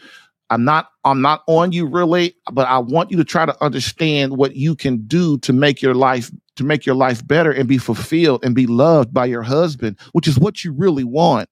I'm 0.50 0.64
not 0.64 0.90
I'm 1.04 1.22
not 1.22 1.42
on 1.46 1.72
you 1.72 1.86
really, 1.86 2.34
but 2.52 2.66
I 2.66 2.78
want 2.78 3.10
you 3.10 3.16
to 3.18 3.24
try 3.24 3.46
to 3.46 3.64
understand 3.64 4.36
what 4.36 4.56
you 4.56 4.74
can 4.74 5.06
do 5.06 5.38
to 5.38 5.52
make 5.52 5.80
your 5.80 5.94
life 5.94 6.30
to 6.56 6.64
make 6.64 6.84
your 6.84 6.96
life 6.96 7.26
better 7.26 7.52
and 7.52 7.68
be 7.68 7.78
fulfilled 7.78 8.44
and 8.44 8.54
be 8.54 8.66
loved 8.66 9.14
by 9.14 9.26
your 9.26 9.42
husband, 9.42 9.96
which 10.12 10.26
is 10.26 10.38
what 10.38 10.64
you 10.64 10.72
really 10.72 11.04
want. 11.04 11.48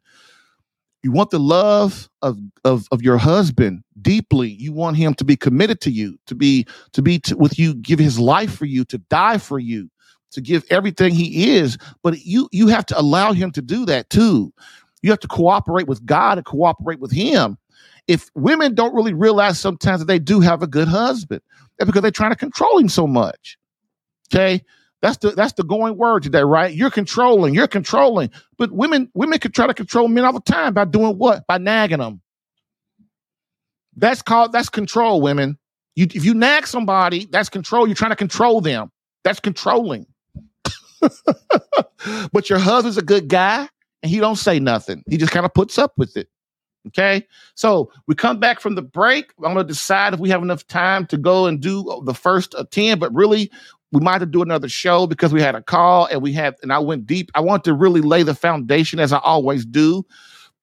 You 1.03 1.13
want 1.13 1.31
the 1.31 1.39
love 1.39 2.09
of, 2.23 2.39
of, 2.65 2.89
of 2.91 3.03
your 3.03 3.19
husband 3.19 3.85
deeply. 4.03 4.51
You 4.51 4.73
want 4.73 4.97
him 4.97 5.15
to 5.15 5.25
be 5.25 5.37
committed 5.37 5.81
to 5.83 5.91
you, 5.91 6.19
to 6.27 6.35
be, 6.35 6.67
to 6.93 7.03
be 7.03 7.21
with 7.37 7.59
you, 7.59 7.75
give 7.75 7.99
his 7.99 8.19
life 8.19 8.53
for 8.55 8.65
you, 8.65 8.85
to 8.87 8.99
die 8.99 9.39
for 9.39 9.59
you, 9.59 9.89
to 10.33 10.41
give 10.41 10.65
everything 10.71 11.15
he 11.15 11.57
is. 11.57 11.79
But 12.03 12.25
you, 12.25 12.49
you 12.51 12.67
have 12.69 12.85
to 12.87 12.99
allow 12.99 13.33
him 13.33 13.53
to 13.53 13.63
do 13.63 13.87
that 13.87 14.11
too. 14.11 14.53
You 15.03 15.11
have 15.11 15.21
to 15.21 15.29
cooperate 15.29 15.87
with 15.87 16.05
God 16.05 16.39
and 16.39 16.45
cooperate 16.45 16.99
with 16.99 17.13
him. 17.13 17.57
If 18.09 18.31
women 18.35 18.75
don't 18.75 18.95
really 18.95 19.15
realize 19.15 19.61
sometimes 19.61 20.01
that 20.01 20.07
they 20.07 20.19
do 20.19 20.41
have 20.41 20.63
a 20.63 20.67
good 20.67 20.89
husband, 20.89 21.43
that's 21.79 21.87
because 21.87 22.03
they're 22.03 22.11
trying 22.11 22.33
to 22.33 22.37
control 22.37 22.79
him 22.79 22.89
so 22.89 23.07
much. 23.07 23.57
Okay. 24.35 24.63
That's 25.01 25.17
the 25.19 25.31
that's 25.31 25.53
the 25.53 25.63
going 25.63 25.97
word 25.97 26.25
today, 26.25 26.43
right? 26.43 26.75
You're 26.75 26.91
controlling, 26.91 27.55
you're 27.55 27.69
controlling. 27.69 28.31
But 28.57 28.73
women 28.73 29.11
women 29.15 29.39
can 29.39 29.53
try 29.53 29.67
to 29.67 29.75
control 29.75 30.09
men 30.09 30.25
all 30.25 30.33
the 30.33 30.41
time 30.41 30.75
by 30.75 30.85
doing 30.85 31.19
what? 31.19 31.47
By 31.47 31.59
nagging 31.59 31.99
them. 31.99 32.21
That's 33.97 34.23
called 34.23 34.53
that's 34.53 34.69
control, 34.69 35.21
women. 35.21 35.57
You 35.95 36.07
if 36.13 36.25
you 36.25 36.35
nag 36.35 36.67
somebody, 36.67 37.27
that's 37.31 37.49
control. 37.49 37.87
You're 37.87 37.95
trying 37.95 38.11
to 38.11 38.17
control 38.17 38.61
them. 38.61 38.91
That's 39.23 39.41
controlling. 39.41 40.07
but 42.33 42.51
your 42.51 42.59
husband's 42.59 42.99
a 42.99 43.03
good 43.03 43.29
guy 43.29 43.69
and 44.03 44.11
he 44.11 44.19
don't 44.19 44.37
say 44.37 44.59
nothing. 44.59 45.05
He 45.09 45.17
just 45.17 45.33
kind 45.33 45.47
of 45.47 45.55
puts 45.55 45.79
up 45.79 45.93
with 45.97 46.17
it. 46.17 46.29
Okay. 46.89 47.27
So 47.55 47.91
we 48.07 48.15
come 48.15 48.39
back 48.39 48.61
from 48.61 48.75
the 48.75 48.83
break. 48.83 49.33
I'm 49.39 49.55
going 49.55 49.57
to 49.57 49.65
decide 49.65 50.15
if 50.15 50.21
we 50.21 50.31
have 50.31 50.43
enough 50.43 50.67
time 50.67 51.07
to 51.07 51.19
go 51.19 51.47
and 51.47 51.61
do 51.61 52.03
the 52.05 52.15
first 52.15 52.55
10, 52.71 52.99
but 52.99 53.13
really 53.15 53.51
we 53.93 54.01
might 54.01 54.13
have 54.13 54.23
to 54.23 54.27
do 54.27 54.43
another 54.43 54.69
show 54.69 55.07
because 55.07 55.33
we 55.33 55.41
had 55.41 55.55
a 55.55 55.63
call 55.63 56.07
and 56.07 56.23
we 56.23 56.33
had 56.33 56.57
and 56.63 56.73
I 56.73 56.79
went 56.79 57.07
deep. 57.07 57.31
I 57.35 57.41
want 57.41 57.65
to 57.65 57.75
really 57.75 58.01
lay 58.01 58.23
the 58.23 58.35
foundation 58.35 59.01
as 59.01 59.13
I 59.13 59.19
always 59.19 59.65
do 59.65 60.05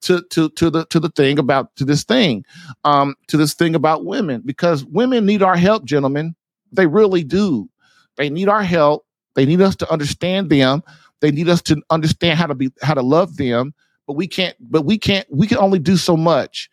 to 0.02 0.22
to 0.30 0.50
to 0.50 0.70
the 0.70 0.86
to 0.86 1.00
the 1.00 1.10
thing 1.10 1.40
about 1.40 1.76
to 1.78 1.86
this 1.86 2.04
thing, 2.04 2.46
um, 2.84 3.16
to 3.28 3.38
this 3.38 3.54
thing 3.54 3.74
about 3.74 4.06
women 4.06 4.42
because 4.46 4.86
women 4.86 5.26
need 5.26 5.42
our 5.42 5.56
help, 5.56 5.86
gentlemen. 5.86 6.36
They 6.72 6.88
really 6.88 7.24
do. 7.24 7.70
They 8.18 8.30
need 8.30 8.50
our 8.50 8.64
help. 8.64 9.06
They 9.36 9.46
need 9.46 9.62
us 9.62 9.76
to 9.78 9.92
understand 9.92 10.50
them. 10.50 10.84
They 11.22 11.32
need 11.32 11.50
us 11.50 11.62
to 11.64 11.82
understand 11.90 12.38
how 12.38 12.48
to 12.48 12.56
be 12.56 12.72
how 12.82 12.94
to 12.94 13.02
love 13.02 13.38
them. 13.38 13.74
But 14.06 14.14
we 14.14 14.28
can't. 14.28 14.56
But 14.60 14.84
we 14.84 14.98
can't. 14.98 15.28
We 15.32 15.48
can 15.48 15.58
only 15.58 15.80
do 15.80 15.98
so 15.98 16.16
much. 16.16 16.70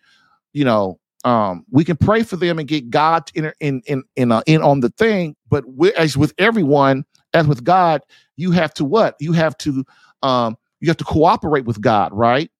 You 0.52 0.66
know, 0.66 0.98
um, 1.24 1.64
we 1.70 1.84
can 1.84 1.96
pray 1.96 2.22
for 2.22 2.36
them 2.36 2.58
and 2.58 2.66
get 2.68 2.90
God 2.90 3.30
in 3.34 3.52
in 3.60 3.82
in 3.86 4.02
in, 4.16 4.32
uh, 4.32 4.42
in 4.46 4.62
on 4.62 4.80
the 4.80 4.90
thing. 4.90 5.36
But 5.48 5.64
as 5.96 6.16
with 6.16 6.34
everyone, 6.38 7.04
as 7.32 7.46
with 7.46 7.64
God, 7.64 8.02
you 8.36 8.50
have 8.52 8.74
to 8.74 8.84
what? 8.84 9.16
You 9.20 9.32
have 9.32 9.56
to 9.58 9.84
um, 10.22 10.56
you 10.80 10.88
have 10.88 10.96
to 10.98 11.04
cooperate 11.04 11.64
with 11.64 11.80
God, 11.80 12.12
right? 12.12 12.50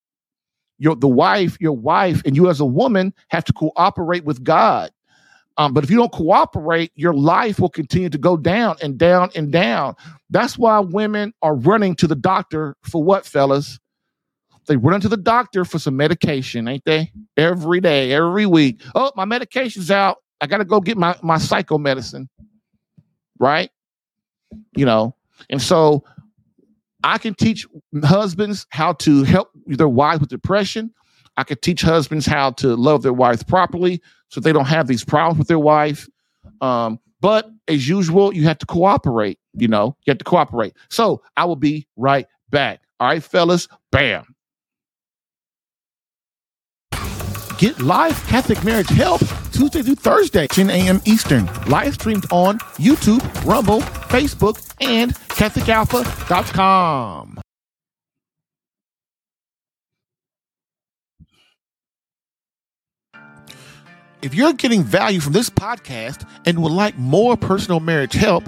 Your 0.79 0.95
the 0.95 1.09
wife, 1.09 1.57
your 1.61 1.77
wife, 1.77 2.23
and 2.25 2.37
you 2.37 2.49
as 2.49 2.61
a 2.61 2.65
woman 2.65 3.13
have 3.29 3.45
to 3.45 3.53
cooperate 3.53 4.25
with 4.25 4.43
God. 4.45 4.91
Um, 5.59 5.75
but 5.75 5.85
if 5.85 5.91
you 5.91 5.99
don't 5.99 6.13
cooperate, 6.13 6.93
your 6.95 7.13
life 7.13 7.59
will 7.61 7.69
continue 7.69 8.09
to 8.09 8.19
go 8.19 8.37
down 8.37 8.77
and 8.83 8.97
down 8.97 9.31
and 9.35 9.53
down. 9.53 9.95
That's 10.31 10.57
why 10.57 10.79
women 10.81 11.35
are 11.43 11.55
running 11.55 11.95
to 11.97 12.07
the 12.07 12.15
doctor 12.17 12.75
for 12.83 13.03
what, 13.05 13.27
fellas? 13.27 13.79
They 14.67 14.77
run 14.77 14.95
into 14.95 15.09
the 15.09 15.17
doctor 15.17 15.65
for 15.65 15.79
some 15.79 15.97
medication, 15.97 16.69
ain't 16.69 16.85
they? 16.85 17.13
Every 17.37 17.81
day, 17.81 18.13
every 18.13 18.47
week. 18.47 18.81
Oh, 18.95 19.11
my 19.17 19.25
medication's 19.25 19.91
out. 19.91 20.19
I 20.41 20.47
got 20.47 20.59
to 20.59 20.65
go 20.65 20.81
get 20.81 20.97
my, 20.97 21.17
my 21.23 21.39
psycho 21.39 21.79
medicine. 21.79 22.29
Right? 23.39 23.71
You 24.77 24.85
know, 24.85 25.17
and 25.51 25.61
so 25.61 26.05
I 27.05 27.19
can 27.19 27.35
teach 27.35 27.67
husbands 28.05 28.67
how 28.71 28.93
to 28.95 29.25
help 29.25 29.51
their 29.67 29.89
wives 29.89 30.21
with 30.21 30.31
depression. 30.31 30.93
I 31.37 31.45
can 31.45 31.59
teach 31.59 31.83
husbands 31.83 32.27
how 32.27 32.51
to 32.53 32.77
love 32.77 33.03
their 33.03 33.13
wives 33.13 33.43
properly 33.43 34.01
so 34.29 34.41
they 34.41 34.53
don't 34.53 34.67
have 34.67 34.87
these 34.87 35.05
problems 35.05 35.39
with 35.39 35.49
their 35.49 35.59
wife. 35.59 36.09
Um, 36.61 37.01
but 37.21 37.51
as 37.69 37.89
usual, 37.89 38.35
you 38.35 38.45
have 38.45 38.59
to 38.59 38.67
cooperate. 38.67 39.39
You 39.55 39.69
know, 39.69 39.97
you 40.05 40.11
have 40.11 40.19
to 40.19 40.25
cooperate. 40.25 40.75
So 40.91 41.23
I 41.37 41.45
will 41.45 41.57
be 41.57 41.87
right 41.97 42.27
back. 42.51 42.81
All 43.01 43.09
right, 43.09 43.23
fellas, 43.23 43.69
bam. 43.91 44.25
Get 47.63 47.81
live 47.81 48.21
Catholic 48.27 48.63
marriage 48.65 48.89
help 48.89 49.21
Tuesday 49.53 49.83
through 49.83 49.95
Thursday, 49.95 50.49
10 50.49 50.69
a.m. 50.69 51.01
Eastern. 51.05 51.49
Live 51.69 51.95
streamed 51.95 52.27
on 52.33 52.59
YouTube, 52.59 53.23
Rumble, 53.45 53.83
Facebook, 54.11 54.61
and 54.81 55.15
CatholicAlpha.com. 55.15 57.39
If 64.23 64.35
you're 64.35 64.55
getting 64.55 64.83
value 64.83 65.21
from 65.21 65.33
this 65.33 65.49
podcast 65.49 66.29
and 66.45 66.61
would 66.65 66.73
like 66.73 66.99
more 66.99 67.37
personal 67.37 67.79
marriage 67.79 68.15
help, 68.15 68.43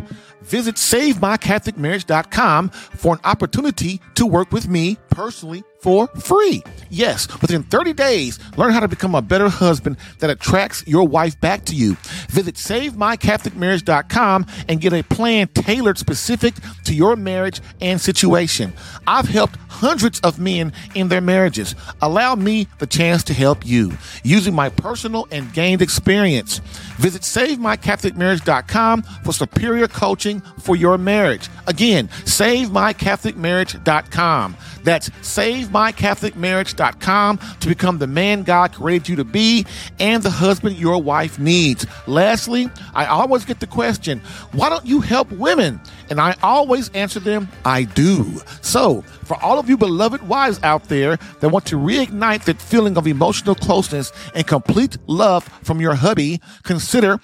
visit 0.44 0.76
SaveMyCatholicMarriage.com 0.76 2.70
for 2.70 3.14
an 3.14 3.20
opportunity 3.24 4.00
to 4.14 4.26
work 4.26 4.52
with 4.52 4.68
me 4.68 4.96
personally 5.10 5.64
for 5.84 6.06
free. 6.08 6.62
Yes, 6.88 7.28
within 7.42 7.62
30 7.62 7.92
days, 7.92 8.38
learn 8.56 8.72
how 8.72 8.80
to 8.80 8.88
become 8.88 9.14
a 9.14 9.20
better 9.20 9.50
husband 9.50 9.98
that 10.20 10.30
attracts 10.30 10.82
your 10.86 11.06
wife 11.06 11.38
back 11.42 11.66
to 11.66 11.74
you. 11.74 11.96
Visit 12.30 12.54
SaveMyCatholicMarriage.com 12.54 14.46
and 14.66 14.80
get 14.80 14.94
a 14.94 15.02
plan 15.02 15.48
tailored 15.48 15.98
specific 15.98 16.54
to 16.84 16.94
your 16.94 17.16
marriage 17.16 17.60
and 17.82 18.00
situation. 18.00 18.72
I've 19.06 19.28
helped 19.28 19.56
hundreds 19.68 20.20
of 20.20 20.38
men 20.38 20.72
in 20.94 21.08
their 21.08 21.20
marriages. 21.20 21.74
Allow 22.00 22.36
me 22.36 22.66
the 22.78 22.86
chance 22.86 23.22
to 23.24 23.34
help 23.34 23.66
you 23.66 23.92
using 24.22 24.54
my 24.54 24.70
personal 24.70 25.28
and 25.30 25.52
gained 25.52 25.82
experience. 25.82 26.60
Visit 26.96 27.20
SaveMyCatholicMarriage.com 27.22 29.02
for 29.02 29.32
superior 29.32 29.88
coaching 29.88 30.33
coaching 30.34 30.60
for 30.60 30.76
your 30.76 30.98
marriage. 30.98 31.48
Again, 31.66 32.08
savemycatholicmarriage.com. 32.08 34.56
That's 34.82 35.08
savemycatholicmarriage.com 35.10 37.38
to 37.60 37.68
become 37.68 37.98
the 37.98 38.06
man 38.06 38.42
God 38.42 38.74
created 38.74 39.08
you 39.08 39.16
to 39.16 39.24
be 39.24 39.64
and 39.98 40.22
the 40.22 40.30
husband 40.30 40.76
your 40.76 41.02
wife 41.02 41.38
needs. 41.38 41.86
Lastly, 42.06 42.68
I 42.94 43.06
always 43.06 43.46
get 43.46 43.60
the 43.60 43.66
question, 43.66 44.20
why 44.52 44.68
don't 44.68 44.86
you 44.86 45.00
help 45.00 45.32
women? 45.32 45.80
And 46.10 46.20
I 46.20 46.36
always 46.42 46.90
answer 46.90 47.18
them, 47.18 47.48
I 47.64 47.84
do. 47.84 48.42
So, 48.60 49.00
for 49.24 49.42
all 49.42 49.58
of 49.58 49.70
you 49.70 49.78
beloved 49.78 50.28
wives 50.28 50.60
out 50.62 50.90
there 50.90 51.16
that 51.40 51.48
want 51.48 51.64
to 51.66 51.76
reignite 51.76 52.44
that 52.44 52.60
feeling 52.60 52.98
of 52.98 53.06
emotional 53.06 53.54
closeness 53.54 54.12
and 54.34 54.46
complete 54.46 54.98
love 55.06 55.44
from 55.62 55.80
your 55.80 55.94
hubby, 55.94 56.42
consider 56.62 57.18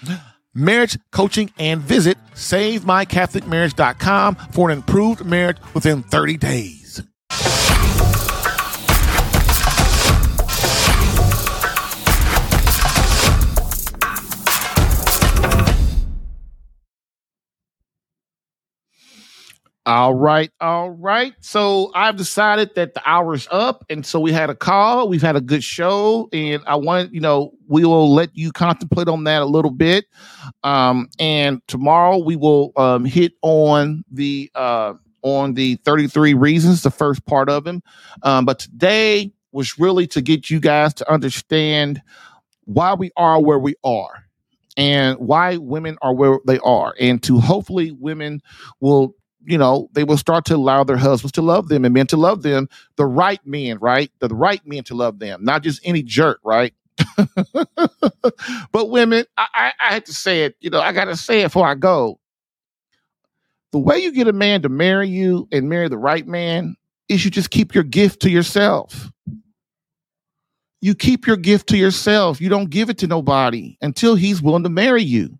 marriage 0.54 0.98
coaching 1.12 1.52
and 1.58 1.80
visit 1.80 2.18
savemycatholicmarriage.com 2.34 4.34
for 4.52 4.70
an 4.70 4.78
improved 4.78 5.24
marriage 5.24 5.58
within 5.74 6.02
30 6.02 6.36
days. 6.36 7.02
All 19.90 20.14
right, 20.14 20.52
all 20.60 20.90
right. 20.90 21.34
So 21.40 21.90
I've 21.96 22.16
decided 22.16 22.76
that 22.76 22.94
the 22.94 23.02
hour 23.04 23.34
is 23.34 23.48
up, 23.50 23.84
and 23.90 24.06
so 24.06 24.20
we 24.20 24.30
had 24.30 24.48
a 24.48 24.54
call. 24.54 25.08
We've 25.08 25.20
had 25.20 25.34
a 25.34 25.40
good 25.40 25.64
show, 25.64 26.28
and 26.32 26.62
I 26.64 26.76
want 26.76 27.12
you 27.12 27.20
know 27.20 27.54
we 27.66 27.84
will 27.84 28.14
let 28.14 28.30
you 28.32 28.52
contemplate 28.52 29.08
on 29.08 29.24
that 29.24 29.42
a 29.42 29.46
little 29.46 29.72
bit. 29.72 30.04
Um, 30.62 31.08
and 31.18 31.60
tomorrow 31.66 32.18
we 32.18 32.36
will 32.36 32.70
um, 32.76 33.04
hit 33.04 33.32
on 33.42 34.04
the 34.12 34.48
uh, 34.54 34.94
on 35.22 35.54
the 35.54 35.74
thirty 35.84 36.06
three 36.06 36.34
reasons, 36.34 36.84
the 36.84 36.92
first 36.92 37.26
part 37.26 37.48
of 37.48 37.66
him. 37.66 37.82
Um, 38.22 38.44
but 38.44 38.60
today 38.60 39.32
was 39.50 39.76
really 39.76 40.06
to 40.06 40.22
get 40.22 40.50
you 40.50 40.60
guys 40.60 40.94
to 40.94 41.12
understand 41.12 42.00
why 42.64 42.94
we 42.94 43.10
are 43.16 43.42
where 43.42 43.58
we 43.58 43.74
are 43.82 44.24
and 44.76 45.18
why 45.18 45.56
women 45.56 45.98
are 46.00 46.14
where 46.14 46.38
they 46.46 46.60
are 46.60 46.94
and 47.00 47.20
to 47.24 47.40
hopefully 47.40 47.90
women 47.90 48.40
will 48.78 49.16
you 49.44 49.58
know, 49.58 49.88
they 49.92 50.04
will 50.04 50.16
start 50.16 50.44
to 50.46 50.56
allow 50.56 50.84
their 50.84 50.96
husbands 50.96 51.32
to 51.32 51.42
love 51.42 51.68
them 51.68 51.84
and 51.84 51.94
men 51.94 52.06
to 52.08 52.16
love 52.16 52.42
them, 52.42 52.68
the 52.96 53.06
right 53.06 53.40
men, 53.46 53.78
right? 53.78 54.10
The, 54.20 54.28
right 54.28 54.60
men 54.66 54.84
to 54.84 54.94
love 54.94 55.18
them, 55.18 55.44
not 55.44 55.62
just 55.62 55.80
any 55.84 56.02
jerk, 56.02 56.40
right? 56.44 56.74
but 58.72 58.90
women, 58.90 59.24
I, 59.36 59.46
I, 59.54 59.72
I 59.80 59.92
had 59.92 60.06
to 60.06 60.14
say 60.14 60.44
it, 60.44 60.56
you 60.60 60.70
know, 60.70 60.80
I 60.80 60.92
got 60.92 61.06
to 61.06 61.16
say 61.16 61.40
it 61.40 61.46
before 61.46 61.66
I 61.66 61.74
go. 61.74 62.20
The 63.72 63.78
way 63.78 63.98
you 63.98 64.12
get 64.12 64.28
a 64.28 64.32
man 64.32 64.62
to 64.62 64.68
marry 64.68 65.08
you 65.08 65.48
and 65.52 65.68
marry 65.68 65.88
the 65.88 65.98
right 65.98 66.26
man 66.26 66.76
is 67.08 67.24
you 67.24 67.30
just 67.30 67.50
keep 67.50 67.74
your 67.74 67.84
gift 67.84 68.20
to 68.22 68.30
yourself. 68.30 69.10
You 70.80 70.94
keep 70.94 71.26
your 71.26 71.36
gift 71.36 71.68
to 71.68 71.76
yourself. 71.76 72.40
You 72.40 72.48
don't 72.48 72.70
give 72.70 72.90
it 72.90 72.98
to 72.98 73.06
nobody 73.06 73.76
until 73.80 74.14
he's 74.14 74.42
willing 74.42 74.62
to 74.64 74.70
marry 74.70 75.02
you 75.02 75.39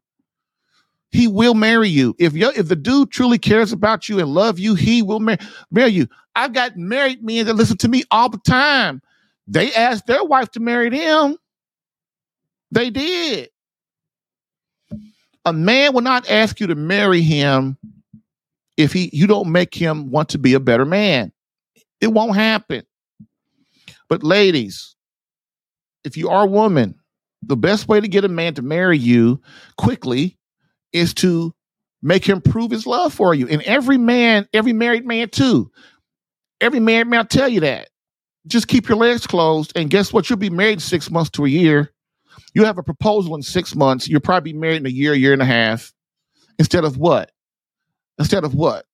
he 1.13 1.27
will 1.27 1.55
marry 1.55 1.89
you. 1.89 2.15
If 2.19 2.35
you 2.35 2.51
if 2.51 2.69
the 2.69 2.77
dude 2.77 3.11
truly 3.11 3.39
cares 3.39 3.73
about 3.73 4.09
you 4.09 4.21
and 4.21 4.29
love 4.29 4.59
you, 4.59 4.75
he 4.75 5.03
will 5.03 5.21
mar- 5.21 5.39
marry 5.71 5.91
you. 5.91 6.09
I've 6.37 6.53
got 6.53 6.77
married 6.77 7.23
men 7.25 7.47
that 7.47 7.55
listen 7.55 7.77
to 7.79 7.89
me 7.89 8.05
all 8.11 8.29
the 8.29 8.39
time. 8.39 9.03
They 9.49 9.73
asked 9.75 10.07
their 10.07 10.23
wife 10.23 10.51
to 10.53 10.61
marry 10.61 10.89
them. 10.89 11.37
They 12.71 12.91
did. 12.91 13.51
A 15.45 15.53
man 15.53 15.95
will 15.95 16.03
not 16.03 16.31
ask 16.31 16.61
you 16.61 16.69
to 16.69 16.77
marry 16.77 17.23
him 17.23 17.77
if 18.77 18.93
he 18.93 19.11
you 19.13 19.27
don't 19.27 19.51
make 19.51 19.75
him 19.75 20.11
want 20.11 20.29
to 20.31 20.39
be 20.39 20.55
a 20.55 20.61
better 20.61 20.85
man. 20.85 21.33
It 22.01 22.09
won't 22.09 22.37
happen. 22.37 22.85
But 24.09 24.23
ladies, 24.23 24.95
if 26.05 26.17
you 26.17 26.29
are 26.29 26.45
a 26.45 26.51
woman, 26.51 26.95
the 27.43 27.57
best 27.57 27.89
way 27.89 28.01
to 28.01 28.09
get 28.09 28.25
a 28.25 28.29
man 28.29 28.55
to 28.55 28.63
marry 28.63 28.99
you 28.99 29.41
quickly 29.77 30.39
is 30.93 31.14
to 31.14 31.55
make 32.03 32.24
him 32.24 32.41
prove 32.41 32.70
his 32.70 32.86
love 32.86 33.12
for 33.12 33.34
you. 33.34 33.47
And 33.49 33.62
every 33.62 33.99
man, 33.99 34.49
every 34.53 34.72
married 34.72 35.07
man 35.07 35.28
too, 35.28 35.70
every 36.61 36.80
married 36.80 37.09
man 37.09 37.20
will 37.20 37.26
tell 37.26 37.49
you 37.49 37.61
that. 37.61 37.88
Just 38.47 38.68
keep 38.68 38.88
your 38.88 38.97
legs 38.97 39.26
closed, 39.26 39.72
and 39.76 39.91
guess 39.91 40.12
what? 40.12 40.28
You'll 40.30 40.38
be 40.38 40.51
married 40.51 40.80
six 40.80 41.11
months 41.11 41.30
to 41.30 41.45
a 41.45 41.49
year. 41.49 41.93
You 42.55 42.64
have 42.64 42.78
a 42.78 42.82
proposal 42.82 43.34
in 43.34 43.43
six 43.43 43.76
months. 43.76 44.09
You'll 44.09 44.20
probably 44.20 44.53
be 44.53 44.59
married 44.59 44.78
in 44.78 44.86
a 44.86 44.91
year, 44.91 45.14
year 45.14 45.34
and 45.34 45.43
a 45.43 45.47
half. 45.47 45.93
Instead 46.59 46.84
of 46.84 46.97
what? 46.97 47.30
Instead 48.18 48.45
of 48.45 48.55
what? 48.55 48.86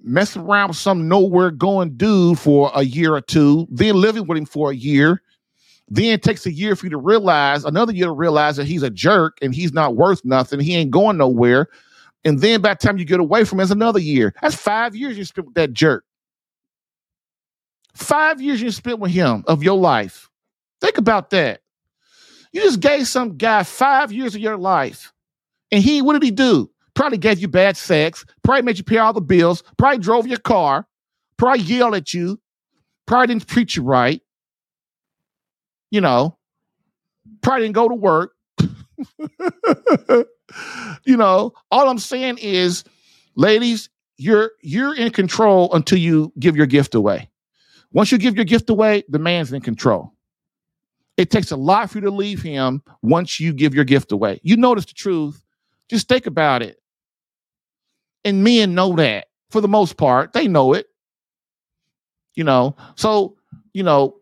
Messing 0.00 0.42
around 0.42 0.68
with 0.68 0.76
some 0.76 1.08
nowhere 1.08 1.50
going 1.50 1.96
dude 1.96 2.38
for 2.38 2.70
a 2.74 2.82
year 2.82 3.14
or 3.14 3.20
two, 3.20 3.66
then 3.70 3.96
living 3.96 4.26
with 4.26 4.38
him 4.38 4.46
for 4.46 4.70
a 4.70 4.74
year, 4.74 5.22
then 5.90 6.06
it 6.06 6.22
takes 6.22 6.44
a 6.46 6.52
year 6.52 6.76
for 6.76 6.86
you 6.86 6.90
to 6.90 6.98
realize, 6.98 7.64
another 7.64 7.92
year 7.92 8.06
to 8.06 8.12
realize 8.12 8.56
that 8.56 8.66
he's 8.66 8.82
a 8.82 8.90
jerk 8.90 9.38
and 9.40 9.54
he's 9.54 9.72
not 9.72 9.96
worth 9.96 10.24
nothing. 10.24 10.60
He 10.60 10.76
ain't 10.76 10.90
going 10.90 11.16
nowhere. 11.16 11.68
And 12.24 12.40
then 12.40 12.60
by 12.60 12.74
the 12.74 12.78
time 12.78 12.98
you 12.98 13.04
get 13.04 13.20
away 13.20 13.44
from 13.44 13.58
him, 13.58 13.62
it's 13.62 13.70
another 13.70 14.00
year. 14.00 14.34
That's 14.42 14.54
five 14.54 14.94
years 14.94 15.16
you 15.16 15.24
spent 15.24 15.46
with 15.46 15.54
that 15.54 15.72
jerk. 15.72 16.04
Five 17.94 18.40
years 18.40 18.60
you 18.60 18.70
spent 18.70 18.98
with 18.98 19.12
him 19.12 19.44
of 19.46 19.62
your 19.62 19.78
life. 19.78 20.28
Think 20.80 20.98
about 20.98 21.30
that. 21.30 21.60
You 22.52 22.62
just 22.62 22.80
gave 22.80 23.08
some 23.08 23.36
guy 23.36 23.62
five 23.62 24.12
years 24.12 24.34
of 24.34 24.40
your 24.40 24.56
life. 24.56 25.12
And 25.70 25.82
he, 25.82 26.02
what 26.02 26.14
did 26.14 26.22
he 26.22 26.30
do? 26.30 26.70
Probably 26.94 27.18
gave 27.18 27.38
you 27.38 27.48
bad 27.48 27.76
sex, 27.76 28.24
probably 28.42 28.62
made 28.62 28.78
you 28.78 28.84
pay 28.84 28.98
all 28.98 29.12
the 29.12 29.20
bills, 29.20 29.62
probably 29.76 29.98
drove 29.98 30.26
your 30.26 30.38
car, 30.38 30.86
probably 31.36 31.62
yelled 31.62 31.94
at 31.94 32.12
you, 32.12 32.40
probably 33.06 33.28
didn't 33.28 33.46
treat 33.46 33.76
you 33.76 33.82
right 33.82 34.20
you 35.90 36.00
know, 36.00 36.36
probably 37.42 37.64
didn't 37.64 37.74
go 37.74 37.88
to 37.88 37.94
work. 37.94 38.32
you 41.04 41.16
know, 41.16 41.52
all 41.70 41.88
I'm 41.88 41.98
saying 41.98 42.38
is, 42.38 42.84
ladies, 43.36 43.88
you're 44.16 44.52
you're 44.62 44.94
in 44.94 45.10
control 45.10 45.72
until 45.72 45.98
you 45.98 46.32
give 46.38 46.56
your 46.56 46.66
gift 46.66 46.94
away. 46.94 47.30
Once 47.92 48.12
you 48.12 48.18
give 48.18 48.36
your 48.36 48.44
gift 48.44 48.68
away, 48.68 49.04
the 49.08 49.18
man's 49.18 49.52
in 49.52 49.60
control. 49.62 50.12
It 51.16 51.30
takes 51.30 51.50
a 51.50 51.56
lot 51.56 51.90
for 51.90 51.98
you 51.98 52.02
to 52.02 52.10
leave 52.10 52.42
him 52.42 52.82
once 53.02 53.40
you 53.40 53.52
give 53.52 53.74
your 53.74 53.84
gift 53.84 54.12
away. 54.12 54.40
You 54.42 54.56
notice 54.56 54.84
the 54.84 54.94
truth. 54.94 55.42
Just 55.88 56.08
think 56.08 56.26
about 56.26 56.62
it. 56.62 56.80
And 58.24 58.44
men 58.44 58.74
know 58.74 58.94
that 58.96 59.26
for 59.50 59.60
the 59.60 59.68
most 59.68 59.96
part. 59.96 60.32
They 60.32 60.46
know 60.48 60.74
it. 60.74 60.86
You 62.34 62.44
know, 62.44 62.76
so, 62.94 63.36
you 63.72 63.82
know, 63.82 64.17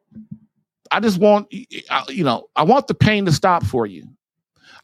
I 0.91 1.01
just 1.01 1.18
want, 1.18 1.53
you 1.53 2.24
know, 2.24 2.49
I 2.57 2.62
want 2.62 2.87
the 2.87 2.95
pain 2.95 3.24
to 3.26 3.32
stop 3.32 3.64
for 3.64 3.87
you. 3.87 4.07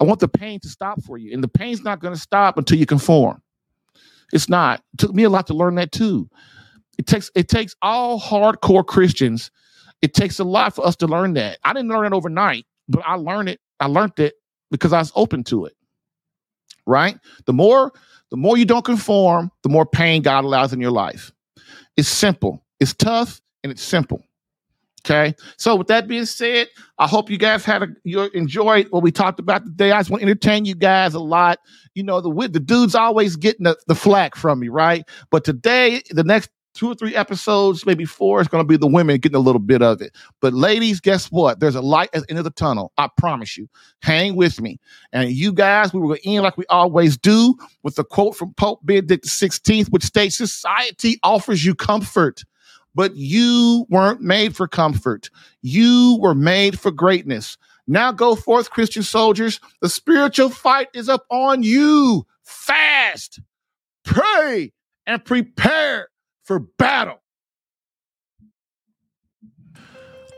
I 0.01 0.05
want 0.05 0.21
the 0.21 0.29
pain 0.29 0.61
to 0.61 0.69
stop 0.69 1.03
for 1.03 1.19
you. 1.19 1.33
And 1.33 1.43
the 1.43 1.49
pain's 1.49 1.83
not 1.83 2.01
going 2.01 2.15
to 2.15 2.21
stop 2.21 2.57
until 2.57 2.79
you 2.79 2.87
conform. 2.87 3.43
It's 4.33 4.49
not. 4.49 4.83
It 4.95 4.99
took 4.99 5.15
me 5.15 5.25
a 5.25 5.31
lot 5.31 5.47
to 5.49 5.55
learn 5.55 5.75
that 5.77 5.93
too. 5.93 6.29
It 6.99 7.07
takes 7.07 7.31
it 7.35 7.49
takes 7.49 7.75
all 7.83 8.21
hardcore 8.21 8.87
Christians. 8.87 9.51
It 10.01 10.15
takes 10.15 10.39
a 10.39 10.45
lot 10.45 10.75
for 10.75 10.87
us 10.87 10.97
to 10.97 11.07
learn 11.07 11.35
that. 11.35 11.59
I 11.65 11.73
didn't 11.73 11.91
learn 11.91 12.07
it 12.07 12.13
overnight, 12.13 12.67
but 12.89 13.03
I 13.07 13.15
learned 13.15 13.49
it. 13.49 13.61
I 13.79 13.87
learned 13.87 14.19
it 14.19 14.35
because 14.71 14.93
I 14.93 14.99
was 14.99 15.13
open 15.15 15.45
to 15.45 15.67
it. 15.67 15.75
Right? 16.87 17.19
The 17.47 17.53
more 17.53 17.93
the 18.31 18.37
more 18.37 18.57
you 18.57 18.65
don't 18.65 18.85
conform, 18.85 19.51
the 19.63 19.69
more 19.69 19.87
pain 19.87 20.23
God 20.23 20.45
allows 20.45 20.73
in 20.73 20.81
your 20.81 20.91
life. 20.91 21.33
It's 21.97 22.09
simple. 22.09 22.65
It's 22.81 22.95
tough 22.95 23.41
and 23.63 23.71
it's 23.71 23.83
simple. 23.83 24.25
Okay. 25.05 25.35
So 25.57 25.75
with 25.75 25.89
that 25.89 26.07
being 26.07 26.27
said, 26.27 26.69
I 26.99 27.09
hope 27.09 27.29
you 27.29 27.37
guys 27.37 27.65
had 27.65 27.83
a 27.83 27.89
you 28.05 28.23
enjoyed 28.35 28.87
what 28.91 29.03
we 29.03 29.11
talked 29.11 29.41
about 29.41 29.65
today. 29.65 29.91
I 29.91 29.99
just 29.99 30.11
want 30.11 30.21
to 30.21 30.29
entertain 30.29 30.65
you 30.65 30.77
guys 30.77 31.15
a 31.15 31.21
lot. 31.21 31.59
You 31.95 32.05
know, 32.05 32.21
the 32.21 32.49
the 32.49 32.61
dude's 32.61 32.95
always 32.95 33.35
getting 33.35 33.65
the, 33.65 33.77
the 33.89 33.97
flack 33.97 34.37
from 34.37 34.61
me, 34.61 34.69
right? 34.69 35.05
But 35.31 35.45
today, 35.45 36.03
the 36.11 36.23
next 36.23 36.51
two 36.75 36.91
or 36.91 36.95
three 36.95 37.15
episodes, 37.15 37.85
maybe 37.85 38.05
four, 38.05 38.41
is 38.41 38.49
going 38.49 38.63
to 38.63 38.69
be 38.69 38.77
the 38.77 38.87
women 38.87 39.19
getting 39.19 39.37
a 39.37 39.41
little 39.41 39.61
bit 39.61 39.83
of 39.83 40.01
it. 40.01 40.15
But 40.41 40.55
ladies, 40.55 41.01
guess 41.01 41.27
what? 41.27 41.61
There's 41.61 41.75
a 41.75 41.83
light 41.83 42.11
at 42.15 42.23
the 42.23 42.31
end 42.31 42.39
of 42.39 42.45
the 42.45 42.51
tunnel. 42.51 42.93
I 42.97 43.09
promise 43.19 43.57
you. 43.59 43.69
Hang 44.03 44.37
with 44.37 44.61
me. 44.61 44.79
And 45.13 45.31
you 45.31 45.53
guys, 45.53 45.93
we 45.93 46.01
will 46.01 46.17
end 46.25 46.45
like 46.45 46.57
we 46.57 46.65
always 46.71 47.19
do 47.19 47.57
with 47.83 47.97
the 47.97 48.05
quote 48.05 48.37
from 48.37 48.55
Pope 48.55 48.81
Benedict 48.85 49.27
XVI, 49.27 49.89
which 49.89 50.05
states 50.05 50.37
society 50.37 51.19
offers 51.23 51.65
you 51.65 51.75
comfort 51.75 52.45
but 52.95 53.17
you 53.17 53.87
weren't 53.89 54.21
made 54.21 54.57
for 54.57 54.69
comfort. 54.69 55.31
You 55.63 56.19
were 56.21 56.35
made 56.35 56.79
for 56.79 56.91
greatness. 56.91 57.57
Now 57.87 58.13
go 58.13 58.35
forth, 58.35 58.71
Christian 58.71 59.03
soldiers. 59.03 59.61
The 59.81 59.89
spiritual 59.89 60.51
fight 60.51 60.89
is 60.95 61.09
up 61.09 61.25
on 61.31 61.63
you. 61.63 62.27
Fast, 62.45 63.41
pray, 64.05 64.73
and 65.07 65.25
prepare 65.25 66.09
for 66.45 66.61
battle. 66.61 67.22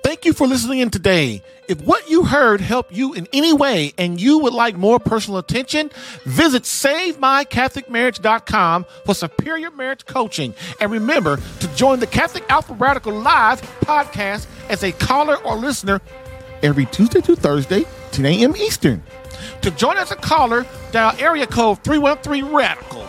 Thank 0.04 0.24
you 0.26 0.34
for 0.34 0.46
listening 0.46 0.80
in 0.80 0.90
today. 0.90 1.42
If 1.66 1.80
what 1.80 2.10
you 2.10 2.24
heard 2.24 2.60
helped 2.60 2.92
you 2.92 3.14
in 3.14 3.26
any 3.32 3.54
way 3.54 3.94
and 3.96 4.20
you 4.20 4.38
would 4.40 4.52
like 4.52 4.76
more 4.76 5.00
personal 5.00 5.38
attention, 5.38 5.90
visit 6.24 6.64
SaveMyCatholicMarriage.com 6.64 8.84
for 9.06 9.14
superior 9.14 9.70
marriage 9.70 10.04
coaching. 10.04 10.52
And 10.78 10.92
remember 10.92 11.38
to 11.60 11.74
join 11.74 12.00
the 12.00 12.06
Catholic 12.06 12.44
Alpha 12.50 12.74
Radical 12.74 13.18
Live 13.18 13.62
podcast 13.80 14.46
as 14.68 14.84
a 14.84 14.92
caller 14.92 15.38
or 15.38 15.56
listener 15.56 16.02
every 16.62 16.84
Tuesday 16.84 17.22
to 17.22 17.34
Thursday, 17.34 17.86
10 18.12 18.26
a.m. 18.26 18.54
Eastern. 18.56 19.02
To 19.62 19.70
join 19.70 19.96
as 19.96 20.10
a 20.10 20.16
caller, 20.16 20.66
dial 20.92 21.16
area 21.18 21.46
code 21.46 21.82
313 21.82 22.54
Radical. 22.54 23.08